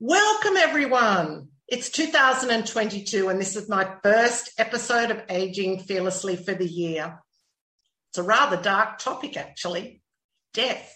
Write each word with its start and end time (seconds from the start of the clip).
Welcome, 0.00 0.56
everyone. 0.56 1.48
It's 1.66 1.90
2022, 1.90 3.30
and 3.30 3.40
this 3.40 3.56
is 3.56 3.68
my 3.68 3.96
first 4.04 4.52
episode 4.56 5.10
of 5.10 5.24
Aging 5.28 5.80
Fearlessly 5.80 6.36
for 6.36 6.54
the 6.54 6.68
year. 6.68 7.18
It's 8.10 8.18
a 8.18 8.22
rather 8.22 8.56
dark 8.56 8.98
topic, 8.98 9.36
actually 9.36 10.00
death. 10.54 10.94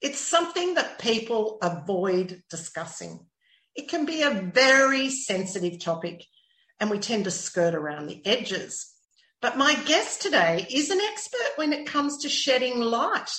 It's 0.00 0.18
something 0.18 0.72
that 0.72 0.98
people 0.98 1.58
avoid 1.60 2.42
discussing. 2.48 3.26
It 3.76 3.90
can 3.90 4.06
be 4.06 4.22
a 4.22 4.50
very 4.54 5.10
sensitive 5.10 5.78
topic, 5.78 6.24
and 6.80 6.88
we 6.88 6.98
tend 6.98 7.24
to 7.24 7.30
skirt 7.30 7.74
around 7.74 8.06
the 8.06 8.26
edges. 8.26 8.90
But 9.42 9.58
my 9.58 9.74
guest 9.84 10.22
today 10.22 10.66
is 10.70 10.88
an 10.88 11.00
expert 11.12 11.56
when 11.56 11.74
it 11.74 11.86
comes 11.86 12.22
to 12.22 12.30
shedding 12.30 12.80
light 12.80 13.32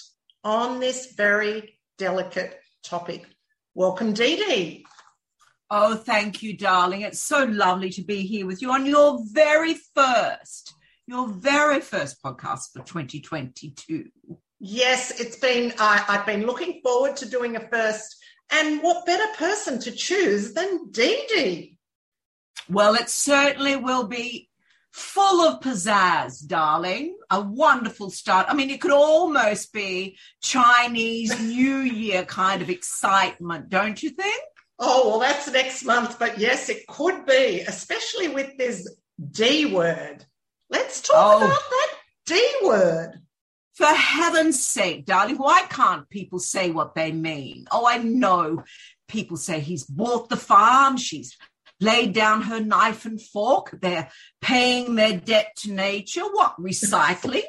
on 0.44 0.80
this 0.80 1.14
very 1.18 1.80
delicate 1.98 2.56
topic. 2.84 3.26
Welcome, 3.74 4.12
Dee 4.12 4.36
Dee. 4.36 4.86
Oh, 5.74 5.96
thank 5.96 6.44
you, 6.44 6.58
darling. 6.58 7.00
It's 7.00 7.22
so 7.22 7.46
lovely 7.46 7.92
to 7.92 8.04
be 8.04 8.24
here 8.24 8.46
with 8.46 8.62
you 8.62 8.74
on 8.74 8.86
your 8.86 9.22
very 9.32 9.76
first, 9.96 10.74
your 11.08 11.30
very 11.30 11.80
first 11.80 12.22
podcast 12.22 12.74
for 12.74 12.84
2022. 12.84 14.10
Yes, 14.60 15.18
it's 15.18 15.38
been, 15.38 15.72
uh, 15.80 16.04
I've 16.10 16.26
been 16.26 16.46
looking 16.46 16.82
forward 16.84 17.16
to 17.16 17.30
doing 17.30 17.56
a 17.56 17.70
first. 17.70 18.18
And 18.52 18.84
what 18.84 19.06
better 19.06 19.34
person 19.38 19.80
to 19.80 19.94
choose 19.94 20.54
than 20.54 20.92
Dee 20.92 21.26
Dee? 21.30 21.78
Well, 22.68 22.96
it 22.96 23.10
certainly 23.10 23.78
will 23.78 24.08
be 24.08 24.50
full 24.92 25.48
of 25.48 25.62
pizzazz, 25.62 26.46
darling. 26.46 27.16
A 27.30 27.40
wonderful 27.40 28.10
start. 28.10 28.48
I 28.50 28.56
mean, 28.56 28.70
it 28.70 28.82
could 28.82 28.92
almost 28.92 29.72
be 29.72 30.18
Chinese 30.42 31.40
New 31.40 31.78
Year 31.78 32.26
kind 32.26 32.62
of 32.62 32.70
excitement, 32.70 33.70
don't 33.70 34.04
you 34.04 34.10
think? 34.10 34.44
Oh, 34.84 35.10
well, 35.10 35.20
that's 35.20 35.48
next 35.52 35.86
month. 35.86 36.18
But 36.18 36.40
yes, 36.40 36.68
it 36.68 36.88
could 36.88 37.26
be, 37.28 37.62
especially 37.62 38.30
with 38.30 38.58
this 38.58 38.90
D 39.30 39.68
word. 39.68 40.26
Let's 40.72 41.02
talk 41.02 41.16
oh. 41.16 41.46
about 41.46 41.70
that 41.70 41.94
D 42.26 42.54
word. 42.64 43.22
For 43.76 43.86
heaven's 43.86 44.64
sake, 44.64 45.06
darling, 45.06 45.38
why 45.38 45.64
can't 45.70 46.10
people 46.10 46.40
say 46.40 46.72
what 46.72 46.94
they 46.94 47.12
mean? 47.12 47.66
Oh, 47.72 47.88
I 47.88 47.98
know 48.00 48.64
people 49.08 49.38
say 49.38 49.60
he's 49.60 49.86
bought 49.86 50.30
the 50.30 50.36
farm, 50.38 50.98
she's 50.98 51.38
laid 51.80 52.14
down 52.14 52.44
her 52.44 52.60
knife 52.60 53.06
and 53.06 53.20
fork, 53.20 53.78
they're 53.82 54.10
paying 54.42 54.96
their 54.96 55.18
debt 55.18 55.54
to 55.58 55.72
nature. 55.72 56.22
What, 56.22 56.58
recycling? 56.60 57.44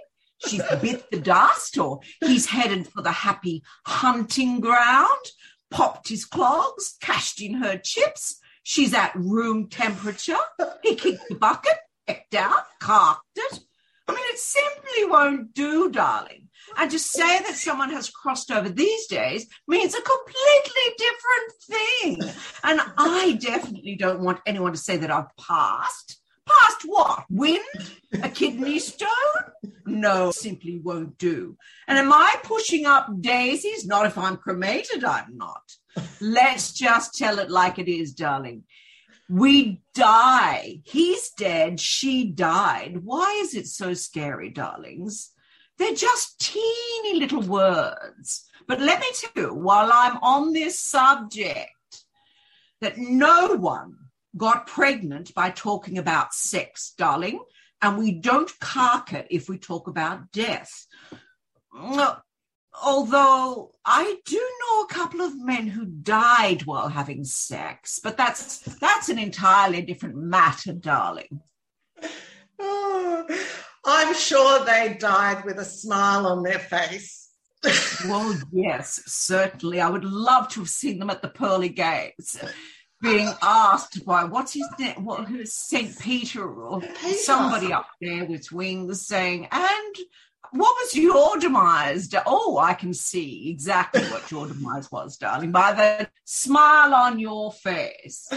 She's 0.47 0.63
bit 0.81 1.11
the 1.11 1.21
dust, 1.21 1.77
or 1.79 2.01
he's 2.21 2.47
headed 2.47 2.89
for 2.89 3.03
the 3.03 3.13
happy 3.13 3.63
hunting 3.87 4.61
ground 4.61 5.27
popped 5.73 6.09
his 6.09 6.25
clogs, 6.25 6.97
cashed 7.01 7.41
in 7.41 7.55
her 7.55 7.79
chips. 7.79 8.39
She's 8.63 8.95
at 8.95 9.13
room 9.17 9.69
temperature. 9.69 10.39
He 10.83 10.95
kicked 10.95 11.29
the 11.29 11.35
bucket, 11.35 11.79
pecked 12.07 12.35
out, 12.35 12.65
carked 12.81 13.25
it. 13.37 13.61
I 14.07 14.13
mean, 14.13 14.25
it 14.29 14.39
simply 14.39 15.05
won't 15.11 15.55
do, 15.55 15.91
darling. 15.91 16.49
And 16.77 16.91
to 16.91 16.99
say 16.99 17.39
that 17.41 17.55
someone 17.55 17.91
has 17.91 18.09
crossed 18.09 18.51
over 18.51 18.69
these 18.69 19.07
days 19.07 19.47
means 19.67 19.95
a 19.95 20.01
completely 20.01 20.95
different 20.99 22.23
thing. 22.23 22.35
And 22.63 22.81
I 22.97 23.39
definitely 23.41 23.97
don't 23.97 24.21
want 24.21 24.41
anyone 24.47 24.73
to 24.73 24.79
say 24.79 24.97
that 24.97 25.11
I've 25.11 25.37
passed. 25.37 26.22
Past 26.47 26.83
what? 26.85 27.25
Wind? 27.31 27.61
A 28.23 28.29
kidney 28.29 28.79
stone? 28.79 29.09
No, 29.87 30.31
simply 30.31 30.79
won't 30.79 31.19
do. 31.19 31.57
And 31.89 31.99
am 31.99 32.13
I 32.13 32.37
pushing 32.43 32.87
up 32.87 33.09
daisies? 33.21 33.87
Not 33.87 34.07
if 34.07 34.17
I'm 34.17 34.37
cremated, 34.37 35.05
I'm 35.05 35.37
not. 35.37 35.63
Let's 36.21 36.73
just 36.73 37.15
tell 37.15 37.39
it 37.39 37.51
like 37.51 37.79
it 37.79 37.89
is, 37.89 38.13
darling. 38.13 38.65
We 39.29 39.81
die. 39.95 40.81
He's 40.85 41.31
dead. 41.31 41.81
She 41.81 42.31
died. 42.31 43.01
Why 43.03 43.41
is 43.43 43.55
it 43.55 43.67
so 43.67 43.95
scary, 43.95 44.51
darlings? 44.51 45.31
They're 45.79 45.95
just 45.95 46.39
teeny 46.41 47.19
little 47.19 47.43
words. 47.43 48.49
But 48.69 48.81
let 48.81 49.01
me 49.01 49.07
tell 49.15 49.31
you, 49.37 49.55
while 49.55 49.91
I'm 49.93 50.19
on 50.19 50.53
this 50.53 50.79
subject, 50.79 51.71
that 52.81 52.99
no 52.99 53.57
one 53.57 53.97
got 54.37 54.67
pregnant 54.67 55.35
by 55.35 55.51
talking 55.51 55.99
about 55.99 56.35
sex, 56.35 56.95
darling, 56.97 57.41
and 57.81 57.99
we 57.99 58.13
don't 58.13 58.51
cark 58.61 59.13
it 59.13 59.27
if 59.31 59.49
we 59.49 59.59
talk 59.59 59.89
about 59.89 60.31
death. 60.33 60.87
Although 62.83 63.73
I 63.85 64.17
do 64.25 64.51
know 64.61 64.83
a 64.83 64.87
couple 64.89 65.21
of 65.21 65.39
men 65.39 65.67
who 65.67 65.85
died 65.85 66.65
while 66.65 66.89
having 66.89 67.25
sex, 67.25 68.01
but 68.03 68.17
that's 68.17 68.59
that's 68.79 69.09
an 69.09 69.19
entirely 69.19 69.83
different 69.83 70.17
matter, 70.17 70.73
darling. 70.73 71.41
Oh, 72.59 73.27
I'm 73.85 74.15
sure 74.15 74.65
they 74.65 74.97
died 74.99 75.45
with 75.45 75.59
a 75.59 75.65
smile 75.65 76.27
on 76.27 76.43
their 76.43 76.59
face. 76.61 77.31
well, 78.07 78.37
yes, 78.53 79.03
certainly. 79.07 79.81
I 79.81 79.89
would 79.89 80.05
love 80.05 80.49
to 80.51 80.61
have 80.61 80.69
seen 80.69 80.99
them 80.99 81.11
at 81.11 81.23
the 81.23 81.29
pearly 81.29 81.69
gates 81.69 82.37
being 83.03 83.29
asked 83.43 84.05
by 84.07 84.25
what's 84.25 84.55
his 84.55 84.69
name, 84.79 85.05
what 85.05 85.27
who's 85.27 85.53
Saint 85.53 85.99
Peter 85.99 86.49
or 86.49 86.81
Peter. 86.81 87.15
somebody 87.15 87.73
up 87.73 87.89
there 88.01 88.25
with 88.25 88.51
wings 88.53 89.07
saying, 89.07 89.49
and 89.51 89.97
what 90.53 90.77
was 90.81 90.95
your 90.95 91.39
demise? 91.39 92.09
Oh, 92.27 92.59
I 92.59 92.75
can 92.75 92.95
see 92.95 93.51
exactly 93.51 94.03
what 94.05 94.31
your 94.31 94.47
demise 94.47 94.91
was, 94.93 95.17
darling, 95.17 95.51
by 95.51 95.73
the 95.73 96.09
smile 96.25 96.95
on 96.95 97.19
your 97.19 97.53
face. 97.53 98.29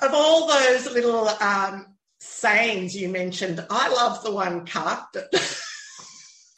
Of 0.00 0.14
all 0.14 0.48
those 0.48 0.90
little 0.90 1.28
um, 1.28 1.96
sayings 2.18 2.96
you 2.96 3.08
mentioned, 3.08 3.64
I 3.70 3.88
love 3.88 4.22
the 4.24 4.32
one 4.32 4.66
carked 4.66 5.16
it. 5.16 5.28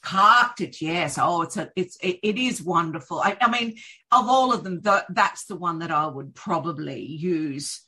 carked 0.04 0.60
it 0.60 0.80
yes. 0.80 1.18
Oh 1.18 1.42
it's 1.42 1.56
a 1.56 1.70
it's 1.74 1.96
it, 2.02 2.18
it 2.22 2.38
is 2.38 2.62
wonderful. 2.62 3.20
I, 3.20 3.36
I, 3.40 3.50
mean 3.50 3.76
of 4.12 4.28
all 4.28 4.52
of 4.52 4.62
them 4.62 4.80
the, 4.82 5.04
that's 5.08 5.46
the 5.46 5.56
one 5.56 5.78
that 5.78 5.90
i 5.90 6.06
would 6.06 6.34
probably 6.34 7.02
use 7.02 7.82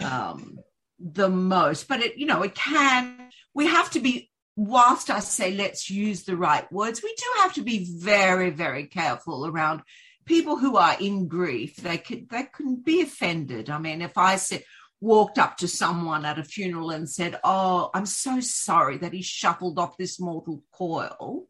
um 0.00 0.58
the 0.98 1.28
most. 1.28 1.88
But 1.88 2.00
it 2.00 2.18
you 2.18 2.26
know 2.26 2.42
it 2.42 2.54
can 2.54 3.30
we 3.54 3.66
have 3.66 3.90
to 3.92 4.00
be 4.00 4.30
whilst 4.56 5.08
i 5.08 5.20
say 5.20 5.54
let's 5.54 5.88
use 5.88 6.24
the 6.24 6.36
right 6.36 6.70
words 6.70 7.02
we 7.02 7.14
do 7.16 7.24
have 7.38 7.54
to 7.54 7.62
be 7.62 7.86
very 7.98 8.50
very 8.50 8.84
careful 8.84 9.46
around 9.46 9.80
people 10.26 10.56
who 10.56 10.76
are 10.76 10.96
in 11.00 11.28
grief. 11.28 11.76
They 11.76 11.98
could 11.98 12.28
they 12.28 12.42
can 12.52 12.82
be 12.82 13.00
offended. 13.00 13.70
I 13.70 13.78
mean 13.78 14.02
if 14.02 14.18
i 14.18 14.36
said 14.36 14.64
walked 15.00 15.38
up 15.38 15.56
to 15.56 15.66
someone 15.66 16.26
at 16.26 16.38
a 16.38 16.44
funeral 16.44 16.90
and 16.90 17.08
said, 17.08 17.40
Oh, 17.42 17.88
I'm 17.94 18.04
so 18.04 18.38
sorry 18.40 18.98
that 18.98 19.14
he 19.14 19.22
shuffled 19.22 19.78
off 19.78 19.96
this 19.96 20.20
mortal 20.20 20.62
coil 20.72 21.46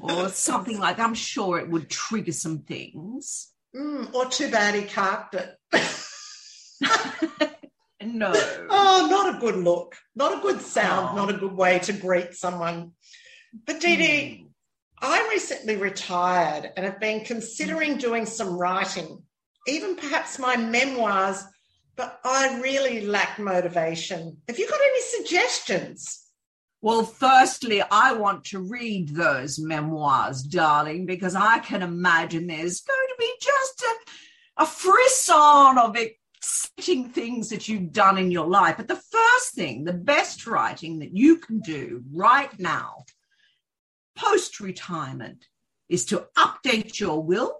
or 0.00 0.28
something 0.28 0.78
like 0.78 0.96
that. 0.96 1.06
I'm 1.06 1.14
sure 1.14 1.58
it 1.58 1.68
would 1.68 1.88
trigger 1.88 2.32
some 2.32 2.60
things. 2.60 3.52
Mm, 3.74 4.12
or 4.14 4.26
too 4.26 4.50
bad 4.50 4.74
he 4.74 4.82
carked 4.82 5.34
it. 5.34 5.56
no. 8.02 8.32
Oh, 8.34 9.08
not 9.10 9.36
a 9.36 9.38
good 9.38 9.56
look. 9.56 9.96
Not 10.16 10.38
a 10.38 10.40
good 10.40 10.60
sound. 10.60 11.16
Not 11.16 11.30
a 11.30 11.38
good 11.38 11.52
way 11.52 11.78
to 11.80 11.92
greet 11.92 12.34
someone. 12.34 12.92
But 13.66 13.80
Dee 13.80 13.96
Dee, 13.96 14.44
mm. 14.44 14.48
I 15.00 15.28
recently 15.30 15.76
retired 15.76 16.70
and 16.76 16.84
have 16.84 17.00
been 17.00 17.24
considering 17.24 17.98
doing 17.98 18.26
some 18.26 18.58
writing, 18.58 19.22
even 19.66 19.96
perhaps 19.96 20.38
my 20.38 20.56
memoirs, 20.56 21.44
but 21.96 22.18
I 22.24 22.60
really 22.60 23.06
lack 23.06 23.38
motivation. 23.38 24.38
Have 24.48 24.58
you 24.58 24.68
got 24.68 24.80
any 24.80 25.02
suggestions? 25.02 26.27
Well, 26.80 27.02
firstly, 27.02 27.82
I 27.82 28.12
want 28.12 28.44
to 28.46 28.60
read 28.60 29.08
those 29.08 29.58
memoirs, 29.58 30.42
darling, 30.42 31.06
because 31.06 31.34
I 31.34 31.58
can 31.58 31.82
imagine 31.82 32.46
there's 32.46 32.80
going 32.82 33.08
to 33.08 33.14
be 33.18 33.32
just 33.40 33.82
a, 33.82 34.62
a 34.62 34.66
frisson 34.66 35.78
of 35.78 35.96
exciting 35.96 37.08
things 37.08 37.48
that 37.48 37.68
you've 37.68 37.92
done 37.92 38.16
in 38.16 38.30
your 38.30 38.46
life. 38.46 38.76
But 38.76 38.86
the 38.86 38.94
first 38.94 39.54
thing, 39.54 39.84
the 39.84 39.92
best 39.92 40.46
writing 40.46 41.00
that 41.00 41.16
you 41.16 41.38
can 41.38 41.58
do 41.58 42.04
right 42.12 42.56
now, 42.60 43.04
post 44.16 44.60
retirement, 44.60 45.46
is 45.88 46.04
to 46.06 46.28
update 46.36 47.00
your 47.00 47.20
will, 47.24 47.56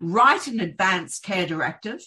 write 0.00 0.48
an 0.48 0.60
advance 0.60 1.18
care 1.18 1.46
directive, 1.46 2.06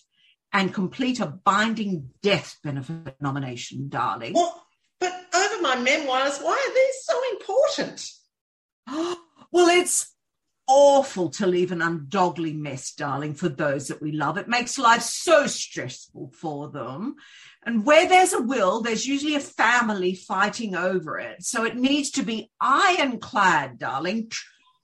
and 0.52 0.72
complete 0.72 1.20
a 1.20 1.26
binding 1.26 2.12
death 2.22 2.60
benefit 2.64 3.16
nomination, 3.20 3.90
darling. 3.90 4.34
Well, 4.34 4.68
but 5.00 5.14
my 5.62 5.76
memoirs, 5.76 6.40
why 6.40 6.52
are 6.52 6.74
these 6.74 7.04
so 7.04 7.22
important? 7.32 8.12
well, 9.52 9.68
it's 9.80 10.14
awful 10.68 11.30
to 11.30 11.46
leave 11.46 11.72
an 11.72 11.82
undogly 11.82 12.54
mess, 12.54 12.94
darling, 12.94 13.34
for 13.34 13.50
those 13.50 13.88
that 13.88 14.02
we 14.02 14.12
love. 14.12 14.38
It 14.38 14.48
makes 14.48 14.78
life 14.78 15.02
so 15.02 15.48
stressful 15.48 16.32
for 16.34 16.70
them. 16.70 17.16
And 17.66 17.86
where 17.86 18.08
there's 18.08 18.34
a 18.34 18.42
will, 18.42 18.82
there's 18.82 19.06
usually 19.06 19.36
a 19.36 19.42
family 19.42 20.16
fighting 20.16 20.76
over 20.76 21.20
it. 21.20 21.44
So 21.44 21.64
it 21.64 21.76
needs 21.76 22.12
to 22.12 22.24
be 22.24 22.52
ironclad, 22.60 23.78
darling. 23.78 24.32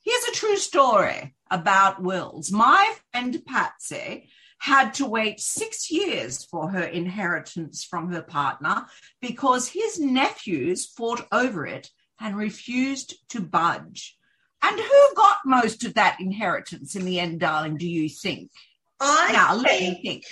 Here's 0.03 0.23
a 0.25 0.33
true 0.33 0.57
story 0.57 1.35
about 1.51 2.01
wills. 2.01 2.51
My 2.51 2.93
friend 3.11 3.41
Patsy 3.45 4.29
had 4.59 4.93
to 4.95 5.05
wait 5.05 5.39
six 5.39 5.89
years 5.89 6.45
for 6.45 6.69
her 6.69 6.83
inheritance 6.83 7.83
from 7.83 8.11
her 8.11 8.21
partner 8.21 8.85
because 9.21 9.69
his 9.69 9.99
nephews 9.99 10.85
fought 10.85 11.25
over 11.31 11.65
it 11.65 11.89
and 12.19 12.37
refused 12.37 13.15
to 13.29 13.41
budge. 13.41 14.17
And 14.61 14.77
who 14.77 15.15
got 15.15 15.37
most 15.45 15.85
of 15.85 15.93
that 15.93 16.17
inheritance 16.19 16.95
in 16.95 17.05
the 17.05 17.19
end, 17.19 17.39
darling, 17.39 17.77
do 17.77 17.87
you 17.87 18.09
think? 18.09 18.51
I 18.99 19.31
now, 19.31 19.53
think, 19.53 19.63
let 19.63 19.79
me 19.79 20.01
think. 20.01 20.23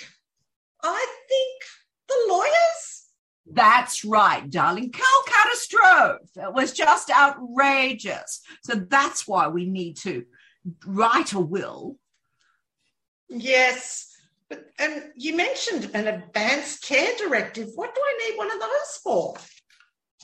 I 0.82 1.06
think 1.28 1.62
the 2.08 2.32
lawyers. 2.34 3.06
That's 3.50 4.04
right, 4.04 4.48
darling. 4.48 4.92
Calcutta 4.92 5.56
Strove. 5.56 6.18
It 6.36 6.52
was 6.52 6.72
just 6.72 7.10
outrageous. 7.10 8.42
So 8.64 8.74
that's 8.74 9.26
why 9.26 9.48
we 9.48 9.64
need 9.64 9.96
to 9.98 10.26
write 10.84 11.32
a 11.32 11.40
will. 11.40 11.96
Yes. 13.30 14.07
But 14.50 14.64
and 14.78 15.04
you 15.16 15.36
mentioned 15.36 15.90
an 15.94 16.06
advanced 16.06 16.82
care 16.82 17.12
directive. 17.18 17.68
What 17.74 17.94
do 17.94 18.00
I 18.00 18.28
need 18.28 18.38
one 18.38 18.52
of 18.52 18.60
those 18.60 19.00
for? 19.02 19.36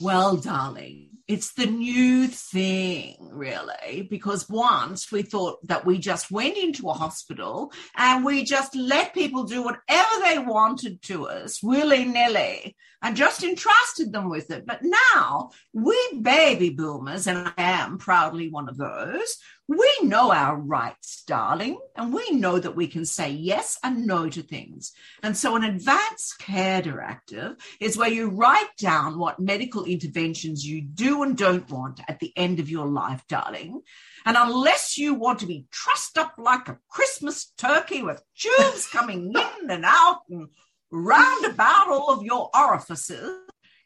Well, 0.01 0.37
darling, 0.37 1.09
it's 1.27 1.53
the 1.53 1.65
new 1.65 2.27
thing, 2.27 3.29
really, 3.31 4.07
because 4.09 4.47
once 4.47 5.11
we 5.11 5.23
thought 5.23 5.57
that 5.67 5.85
we 5.85 5.97
just 5.97 6.29
went 6.29 6.55
into 6.55 6.87
a 6.87 6.93
hospital 6.93 7.71
and 7.97 8.23
we 8.23 8.43
just 8.43 8.75
let 8.75 9.13
people 9.13 9.43
do 9.43 9.63
whatever 9.63 10.21
they 10.23 10.37
wanted 10.37 11.01
to 11.03 11.27
us 11.27 11.63
willy 11.63 12.05
nilly 12.05 12.75
and 13.01 13.15
just 13.15 13.43
entrusted 13.43 14.11
them 14.11 14.29
with 14.29 14.51
it. 14.51 14.65
But 14.65 14.81
now 14.83 15.51
we 15.73 15.97
baby 16.21 16.69
boomers, 16.69 17.27
and 17.27 17.37
I 17.37 17.53
am 17.57 17.97
proudly 17.97 18.49
one 18.49 18.69
of 18.69 18.77
those, 18.77 19.37
we 19.67 19.91
know 20.03 20.31
our 20.31 20.55
rights, 20.55 21.23
darling, 21.25 21.79
and 21.95 22.13
we 22.13 22.29
know 22.31 22.59
that 22.59 22.75
we 22.75 22.87
can 22.87 23.03
say 23.03 23.31
yes 23.31 23.79
and 23.83 24.05
no 24.05 24.29
to 24.29 24.43
things. 24.43 24.91
And 25.23 25.35
so, 25.35 25.55
an 25.55 25.63
advanced 25.63 26.37
care 26.39 26.83
directive 26.83 27.55
is 27.79 27.97
where 27.97 28.09
you 28.09 28.29
write 28.29 28.77
down 28.77 29.17
what 29.17 29.39
medical 29.39 29.85
interventions 29.85 30.65
you 30.65 30.81
do 30.81 31.14
and 31.23 31.37
don't 31.37 31.69
want 31.69 32.01
at 32.07 32.19
the 32.19 32.33
end 32.35 32.59
of 32.59 32.69
your 32.69 32.85
life, 32.85 33.23
darling. 33.27 33.81
And 34.25 34.37
unless 34.37 34.97
you 34.97 35.13
want 35.13 35.39
to 35.39 35.47
be 35.47 35.67
trussed 35.71 36.17
up 36.17 36.35
like 36.37 36.67
a 36.67 36.79
Christmas 36.89 37.51
turkey 37.57 38.01
with 38.01 38.23
tubes 38.37 38.87
coming 38.87 39.33
in 39.33 39.69
and 39.69 39.85
out 39.85 40.21
and 40.29 40.47
round 40.91 41.45
about 41.45 41.89
all 41.89 42.13
of 42.13 42.23
your 42.23 42.49
orifices, 42.55 43.39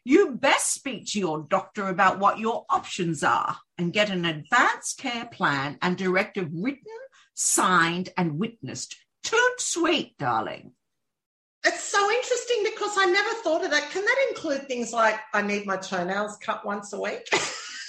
you 0.04 0.32
best 0.32 0.72
speak 0.72 1.06
to 1.08 1.18
your 1.18 1.42
doctor 1.42 1.88
about 1.88 2.18
what 2.18 2.38
your 2.38 2.64
options 2.70 3.22
are 3.22 3.56
and 3.76 3.92
get 3.92 4.10
an 4.10 4.24
advance 4.24 4.94
care 4.94 5.26
plan 5.26 5.78
and 5.82 5.96
directive 5.96 6.48
written, 6.52 6.98
signed, 7.34 8.08
and 8.16 8.38
witnessed. 8.38 8.96
Toot 9.22 9.60
sweet, 9.60 10.16
darling. 10.18 10.72
It's 11.64 11.84
so 11.84 12.10
interesting 12.10 12.62
because 12.64 12.96
I 12.96 13.04
never 13.06 13.30
thought 13.42 13.64
of 13.64 13.70
that. 13.70 13.90
Can 13.90 14.02
that 14.04 14.26
include 14.30 14.66
things 14.66 14.92
like 14.92 15.16
I 15.34 15.42
need 15.42 15.66
my 15.66 15.76
toenails 15.76 16.38
cut 16.38 16.64
once 16.64 16.92
a 16.94 17.00
week? 17.00 17.28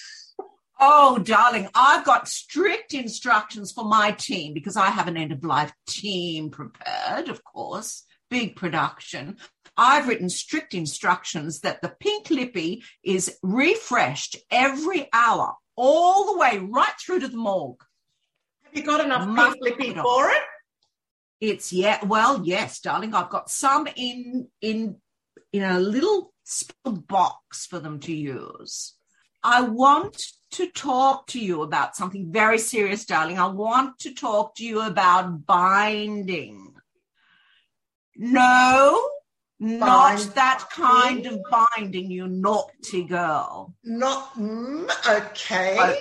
oh, 0.79 1.19
darling, 1.19 1.69
I've 1.73 2.05
got 2.05 2.27
strict 2.27 2.93
instructions 2.93 3.71
for 3.71 3.85
my 3.85 4.11
team 4.11 4.53
because 4.53 4.75
I 4.75 4.87
have 4.87 5.07
an 5.07 5.15
end 5.15 5.31
of 5.31 5.45
life 5.45 5.71
team 5.87 6.49
prepared, 6.49 7.29
of 7.29 7.43
course, 7.45 8.03
big 8.29 8.57
production. 8.57 9.37
I've 9.77 10.09
written 10.09 10.29
strict 10.29 10.73
instructions 10.73 11.61
that 11.61 11.81
the 11.81 11.95
pink 11.97 12.29
lippy 12.29 12.83
is 13.03 13.37
refreshed 13.41 14.35
every 14.51 15.07
hour, 15.13 15.55
all 15.77 16.33
the 16.33 16.37
way 16.37 16.57
right 16.57 16.93
through 16.99 17.21
to 17.21 17.29
the 17.29 17.37
morgue. 17.37 17.81
Have 18.63 18.73
you 18.73 18.83
got 18.83 19.03
enough 19.03 19.33
pink 19.33 19.57
lippy 19.61 19.93
for 19.93 20.29
it? 20.29 20.41
It's 21.41 21.73
yeah, 21.73 22.05
well, 22.05 22.41
yes, 22.43 22.79
darling. 22.79 23.15
I've 23.15 23.31
got 23.31 23.49
some 23.49 23.87
in 23.95 24.47
in 24.61 24.97
in 25.51 25.63
a 25.63 25.79
little 25.79 26.31
box 26.85 27.65
for 27.65 27.79
them 27.79 27.99
to 28.01 28.13
use. 28.13 28.93
I 29.43 29.61
want 29.61 30.23
to 30.51 30.67
talk 30.67 31.27
to 31.27 31.39
you 31.39 31.63
about 31.63 31.95
something 31.95 32.31
very 32.31 32.59
serious, 32.59 33.05
darling. 33.05 33.39
I 33.39 33.47
want 33.47 33.97
to 33.99 34.13
talk 34.13 34.55
to 34.55 34.65
you 34.65 34.81
about 34.81 35.45
binding. 35.47 36.75
No, 38.15 39.09
not 39.59 40.19
that 40.35 40.67
kind 40.71 41.25
of 41.25 41.39
binding, 41.49 42.11
you 42.11 42.27
naughty 42.27 43.03
girl. 43.03 43.73
Not 43.83 44.33
mm, 44.35 44.89
okay. 45.09 45.97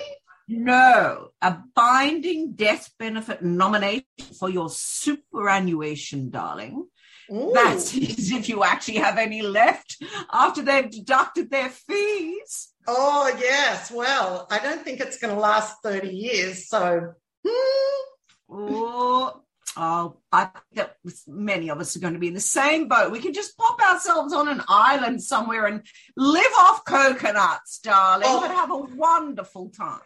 No, 0.51 1.29
a 1.41 1.57
binding 1.73 2.53
death 2.53 2.91
benefit 2.99 3.41
nomination 3.41 4.05
for 4.37 4.49
your 4.49 4.69
superannuation, 4.69 6.29
darling. 6.29 6.87
Ooh. 7.31 7.51
That's 7.53 7.93
if 7.95 8.49
you 8.49 8.63
actually 8.63 8.97
have 8.97 9.17
any 9.17 9.41
left 9.41 10.03
after 10.31 10.61
they've 10.61 10.89
deducted 10.89 11.49
their 11.49 11.69
fees. 11.69 12.73
Oh, 12.85 13.33
yes. 13.39 13.91
Well, 13.91 14.47
I 14.51 14.59
don't 14.59 14.83
think 14.83 14.99
it's 14.99 15.17
going 15.17 15.33
to 15.33 15.39
last 15.39 15.77
30 15.83 16.09
years. 16.09 16.67
So, 16.67 17.13
hmm. 17.47 18.01
oh, 18.49 19.41
Oh, 19.77 20.17
I 20.33 20.45
think 20.45 20.63
that 20.73 20.97
many 21.27 21.69
of 21.69 21.79
us 21.79 21.95
are 21.95 21.99
going 21.99 22.13
to 22.13 22.19
be 22.19 22.27
in 22.27 22.33
the 22.33 22.41
same 22.41 22.89
boat. 22.89 23.11
We 23.11 23.19
can 23.19 23.33
just 23.33 23.57
pop 23.57 23.79
ourselves 23.81 24.33
on 24.33 24.49
an 24.49 24.61
island 24.67 25.23
somewhere 25.23 25.65
and 25.65 25.85
live 26.17 26.51
off 26.59 26.83
coconuts, 26.83 27.79
darling, 27.79 28.27
oh, 28.29 28.41
but 28.41 28.51
have 28.51 28.71
a 28.71 28.77
wonderful 28.77 29.69
time. 29.69 30.01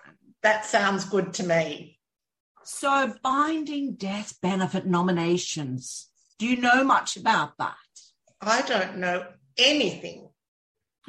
That 0.46 0.64
sounds 0.64 1.06
good 1.06 1.34
to 1.34 1.44
me. 1.44 1.98
So, 2.64 3.16
binding 3.24 3.96
death 3.96 4.38
benefit 4.44 4.86
nominations. 4.86 6.08
Do 6.38 6.46
you 6.46 6.58
know 6.58 6.84
much 6.84 7.18
about 7.18 7.58
that? 7.58 7.74
I 8.40 8.62
don't 8.62 8.98
know 8.98 9.26
anything. 9.58 10.30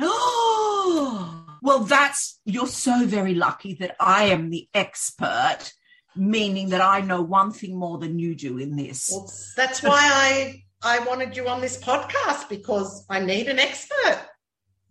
Oh, 0.00 1.58
well, 1.62 1.80
that's, 1.80 2.40
you're 2.46 2.66
so 2.66 3.04
very 3.04 3.34
lucky 3.34 3.75
that 3.75 3.94
I 4.00 4.25
am 4.25 4.49
the 4.49 4.70
expert 4.72 5.70
meaning 6.14 6.70
that 6.70 6.80
I 6.80 7.02
know 7.02 7.20
one 7.20 7.52
thing 7.52 7.78
more 7.78 7.99
than 7.99 8.18
you 8.18 8.34
do 8.34 8.56
in 8.56 8.75
this. 8.75 9.10
Well, 9.12 9.30
that's 9.54 9.82
why 9.82 9.99
I 10.00 10.62
I 10.82 11.00
wanted 11.00 11.37
you 11.37 11.46
on 11.46 11.60
this 11.60 11.76
podcast 11.76 12.49
because 12.49 13.04
I 13.10 13.20
need 13.20 13.49
an 13.49 13.58
expert. 13.58 14.28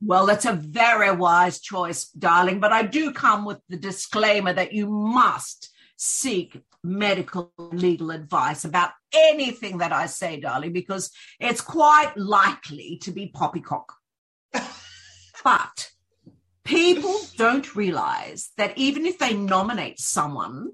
Well, 0.06 0.28
that's 0.28 0.46
a 0.46 0.54
very 0.54 1.12
wise 1.12 1.60
choice, 1.60 2.06
darling, 2.10 2.60
but 2.60 2.72
I 2.72 2.84
do 2.84 3.12
come 3.12 3.44
with 3.44 3.58
the 3.70 3.78
disclaimer 3.78 4.54
that 4.54 4.72
you 4.72 4.88
must 4.88 5.72
seek 5.98 6.62
medical 6.84 7.52
legal 7.72 8.12
advice 8.12 8.66
about 8.66 8.92
anything 9.12 9.80
that 9.80 9.92
I 9.92 10.06
say, 10.06 10.40
darling, 10.40 10.74
because 10.74 11.10
it's 11.40 11.60
quite 11.60 12.16
likely 12.16 13.00
to 13.02 13.12
be 13.12 13.32
poppycock. 13.34 13.94
but 15.44 15.90
people 16.64 17.18
don't 17.36 17.76
realize 17.76 18.52
that 18.58 18.78
even 18.78 19.08
if 19.08 19.18
they 19.18 19.34
nominate 19.34 20.00
someone 20.00 20.70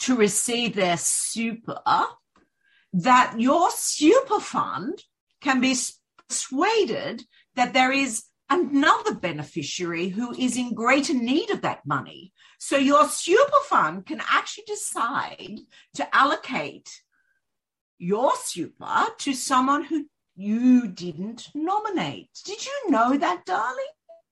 to 0.00 0.16
receive 0.16 0.74
their 0.74 0.96
super, 0.96 1.80
that 2.92 3.34
your 3.38 3.70
super 3.70 4.40
fund 4.40 5.04
can 5.40 5.60
be 5.60 5.76
persuaded 6.28 7.22
that 7.54 7.72
there 7.72 7.92
is 7.92 8.24
another 8.50 9.14
beneficiary 9.14 10.08
who 10.08 10.34
is 10.34 10.56
in 10.56 10.74
greater 10.74 11.14
need 11.14 11.50
of 11.50 11.62
that 11.62 11.86
money. 11.86 12.32
So 12.58 12.76
your 12.76 13.08
super 13.08 13.60
fund 13.64 14.06
can 14.06 14.20
actually 14.30 14.64
decide 14.66 15.58
to 15.94 16.16
allocate 16.16 17.02
your 17.98 18.32
super 18.36 19.06
to 19.18 19.34
someone 19.34 19.84
who 19.84 20.06
you 20.36 20.86
didn't 20.88 21.48
nominate. 21.54 22.28
Did 22.44 22.64
you 22.64 22.90
know 22.90 23.16
that, 23.16 23.44
darling? 23.46 23.84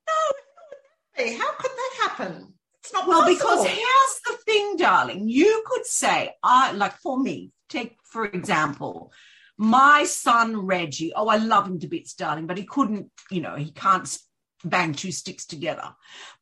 No. 0.07 1.27
How 1.39 1.53
could 1.55 1.71
that 1.71 1.95
happen? 2.03 2.55
It's 2.81 2.93
well, 2.93 3.05
possible. 3.05 3.35
because 3.35 3.67
here's 3.67 4.21
the 4.27 4.37
thing, 4.45 4.77
darling. 4.77 5.29
You 5.29 5.65
could 5.67 5.87
say, 5.87 6.35
I 6.43 6.73
like 6.73 6.99
for 6.99 7.19
me, 7.19 7.53
take 7.69 7.97
for 8.03 8.27
example, 8.27 9.13
my 9.57 10.05
son 10.05 10.67
Reggie. 10.67 11.13
Oh, 11.15 11.29
I 11.29 11.37
love 11.37 11.67
him 11.67 11.79
to 11.81 11.87
bits, 11.89 12.15
darling, 12.15 12.47
but 12.47 12.59
he 12.59 12.65
couldn't, 12.65 13.11
you 13.31 13.41
know, 13.41 13.55
he 13.55 13.71
can't 13.71 14.19
bang 14.65 14.93
two 14.95 15.13
sticks 15.13 15.47
together. 15.47 15.95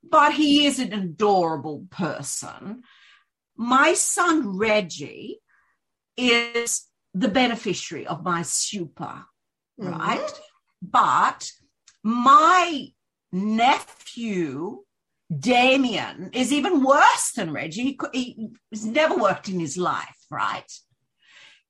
But 0.03 0.33
he 0.35 0.67
is 0.67 0.79
an 0.79 0.93
adorable 0.93 1.87
person. 1.91 2.83
my 3.55 3.93
son 3.93 4.57
Reggie 4.57 5.39
is 6.17 6.87
the 7.15 7.29
beneficiary 7.29 8.07
of 8.07 8.25
my 8.25 8.43
super, 8.43 9.27
Mhm. 9.79 9.99
right? 9.99 10.41
But 10.81 11.53
my 12.03 12.89
nephew 13.31 14.85
Damien 15.39 16.31
is 16.33 16.53
even 16.53 16.83
worse 16.83 17.33
than 17.37 17.53
Reggie. 17.53 17.83
He, 17.85 17.99
he, 18.13 18.49
he's 18.71 18.85
never 18.85 19.17
worked 19.17 19.49
in 19.49 19.61
his 19.61 19.77
life, 19.77 20.17
right? 20.31 20.71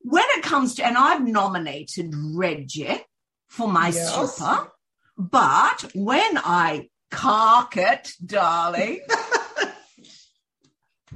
When 0.04 0.24
it 0.36 0.42
comes 0.42 0.74
to, 0.76 0.86
and 0.86 0.96
I've 0.98 1.26
nominated 1.26 2.12
Reggie 2.34 3.04
for 3.48 3.68
my 3.68 3.88
Yes. 3.88 4.36
super, 4.36 4.72
but 5.16 5.90
when 5.94 6.38
I 6.38 6.88
cark 7.10 7.76
it, 7.76 8.12
darling, 8.24 9.00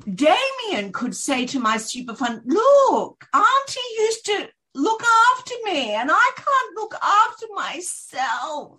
Damien 0.05 0.93
could 0.93 1.16
say 1.16 1.47
to 1.47 1.59
my 1.59 1.78
super 1.78 2.14
fund, 2.14 2.43
look, 2.45 3.25
Auntie 3.35 3.81
used 3.99 4.26
to 4.26 4.49
look 4.75 5.02
after 5.33 5.55
me 5.64 5.95
and 5.95 6.11
I 6.12 6.31
can't 6.37 6.76
look 6.76 6.95
after 6.95 7.47
myself. 7.55 8.78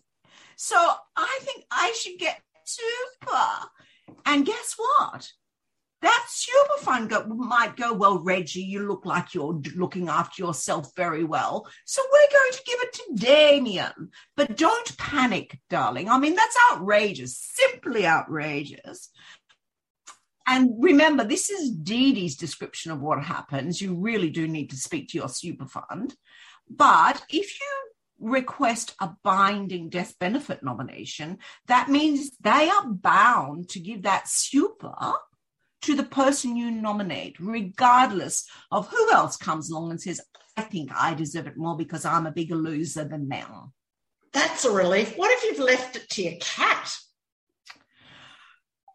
So 0.56 0.76
I 1.16 1.40
think 1.42 1.66
I 1.72 1.92
should 2.00 2.18
get 2.20 2.42
super. 2.64 3.70
And 4.26 4.46
guess 4.46 4.76
what? 4.78 5.30
That 6.02 6.26
super 6.30 6.78
fund 6.80 7.10
go, 7.10 7.26
might 7.26 7.76
go, 7.76 7.94
well, 7.94 8.20
Reggie, 8.20 8.62
you 8.62 8.88
look 8.88 9.06
like 9.06 9.34
you're 9.34 9.60
looking 9.76 10.10
after 10.10 10.44
yourself 10.44 10.96
very 10.96 11.24
well. 11.24 11.68
So 11.86 12.04
we're 12.12 12.40
going 12.40 12.52
to 12.52 12.64
give 12.66 12.80
it 12.82 12.94
to 12.94 13.26
Damien. 13.26 14.12
But 14.36 14.58
don't 14.58 14.98
panic, 14.98 15.60
darling. 15.70 16.08
I 16.10 16.20
mean, 16.20 16.36
that's 16.36 16.58
outrageous, 16.72 17.38
simply 17.38 18.06
outrageous. 18.06 19.10
And 20.46 20.72
remember, 20.78 21.24
this 21.26 21.50
is 21.50 21.72
Dee 21.72 22.14
Dee's 22.14 22.38
description 22.38 22.92
of 22.92 23.02
what 23.02 23.22
happens. 23.24 23.82
You 23.82 23.96
really 23.96 24.30
do 24.30 24.48
need 24.48 24.70
to 24.70 24.78
speak 24.78 25.10
to 25.10 25.18
your 25.18 25.30
super 25.30 25.66
fund. 25.66 26.16
But 26.70 27.24
if 27.30 27.60
you 27.60 27.68
request 28.20 28.96
a 29.02 29.12
binding 29.24 29.90
death 29.90 30.18
benefit 30.20 30.64
nomination, 30.64 31.40
that 31.68 31.90
means 31.90 32.32
they 32.40 32.70
are 32.70 32.88
bound 32.88 33.70
to 33.70 33.80
give 33.80 34.04
that 34.04 34.28
super 34.28 34.94
to 35.84 35.96
the 35.96 36.04
person 36.04 36.56
you 36.56 36.72
nominate, 36.72 37.38
regardless 37.40 38.48
of 38.72 38.88
who 38.90 39.12
else 39.12 39.38
comes 39.38 39.70
along 39.70 39.92
and 39.92 40.02
says, 40.02 40.22
I 40.56 40.64
think 40.64 40.92
I 40.94 41.14
deserve 41.14 41.48
it 41.48 41.58
more 41.58 41.78
because 41.78 42.06
I'm 42.06 42.26
a 42.26 42.32
bigger 42.32 42.56
loser 42.56 43.04
than 43.04 43.30
them. 43.30 43.74
That's 44.34 44.66
a 44.66 44.72
relief. 44.72 45.18
What 45.18 45.32
if 45.32 45.44
you've 45.44 45.66
left 45.66 45.96
it 45.96 46.10
to 46.10 46.24
your 46.24 46.40
cat? 46.40 46.96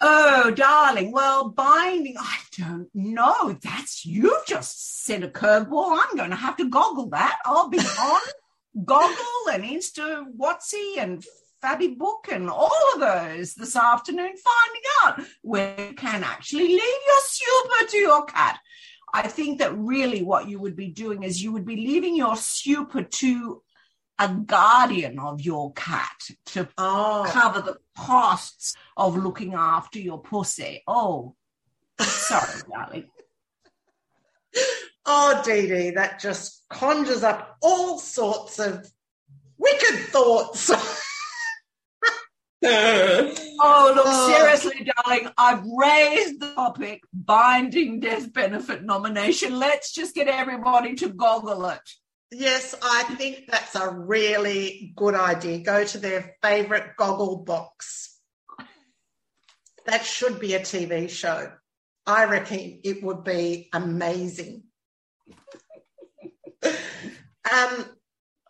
Oh, 0.00 0.50
darling. 0.50 1.12
Well, 1.12 1.50
binding, 1.50 2.16
I 2.18 2.38
don't 2.58 2.88
know. 2.92 3.56
That's 3.62 4.04
you've 4.04 4.44
just 4.48 5.04
sent 5.04 5.22
a 5.22 5.28
curveball. 5.28 5.96
I'm 6.02 6.16
going 6.16 6.30
to 6.30 6.36
have 6.36 6.56
to 6.56 6.68
goggle 6.68 7.10
that. 7.10 7.38
I'll 7.46 7.68
be 7.68 7.78
on 8.00 8.20
Goggle 8.84 9.52
and 9.52 9.62
Insta 9.62 10.24
Watsy 10.36 10.98
and 10.98 11.24
Fabby 11.62 11.96
Book 11.96 12.28
and 12.30 12.50
all 12.50 12.92
of 12.94 13.00
those 13.00 13.54
this 13.54 13.76
afternoon, 13.76 14.34
finding 14.36 14.82
out 15.04 15.20
where 15.42 15.74
you 15.88 15.94
can 15.94 16.24
actually 16.24 16.66
leave 16.68 16.78
your 16.78 17.20
super 17.22 17.86
to 17.90 17.96
your 17.98 18.24
cat. 18.26 18.58
I 19.14 19.28
think 19.28 19.58
that 19.58 19.76
really 19.76 20.22
what 20.22 20.48
you 20.48 20.58
would 20.58 20.74
be 20.74 20.88
doing 20.88 21.22
is 21.22 21.42
you 21.42 21.52
would 21.52 21.66
be 21.66 21.76
leaving 21.76 22.16
your 22.16 22.36
super 22.36 23.02
to 23.02 23.62
a 24.18 24.28
guardian 24.28 25.18
of 25.18 25.40
your 25.40 25.72
cat 25.74 26.16
to 26.46 26.68
Oh, 26.78 27.24
cover 27.28 27.60
the 27.60 27.76
costs 27.96 28.74
of 28.96 29.16
looking 29.16 29.54
after 29.54 29.98
your 29.98 30.20
pussy. 30.20 30.82
Oh, 30.86 31.34
sorry, 32.00 32.62
darling. 32.72 33.04
oh, 35.06 35.42
Dee 35.44 35.66
Dee, 35.68 35.90
that 35.90 36.18
just 36.20 36.64
conjures 36.70 37.22
up 37.22 37.56
all 37.62 37.98
sorts 37.98 38.58
of 38.58 38.90
wicked 39.58 39.98
thoughts. 40.08 40.70
Oh, 42.64 43.92
look, 43.94 44.06
Oh. 44.08 44.28
seriously, 44.28 44.88
darling, 44.96 45.28
I've 45.36 45.64
raised 45.64 46.40
the 46.40 46.54
topic 46.54 47.02
binding 47.12 48.00
death 48.00 48.32
benefit 48.32 48.82
nomination. 48.84 49.58
Let's 49.58 49.92
just 49.92 50.14
get 50.14 50.28
everybody 50.28 50.94
to 50.96 51.08
goggle 51.08 51.66
it. 51.66 51.80
Yes, 52.30 52.74
I 52.82 53.02
think 53.16 53.46
that's 53.50 53.74
a 53.74 53.90
really 53.90 54.92
good 54.96 55.14
idea. 55.14 55.58
Go 55.58 55.84
to 55.84 55.98
their 55.98 56.36
favorite 56.42 56.96
goggle 56.96 57.38
box. 57.38 58.18
That 59.86 60.04
should 60.04 60.38
be 60.38 60.54
a 60.54 60.60
TV 60.60 61.10
show. 61.10 61.52
I 62.06 62.24
reckon 62.24 62.80
it 62.84 63.02
would 63.02 63.24
be 63.24 63.68
amazing. 63.72 64.64
um, 66.64 67.84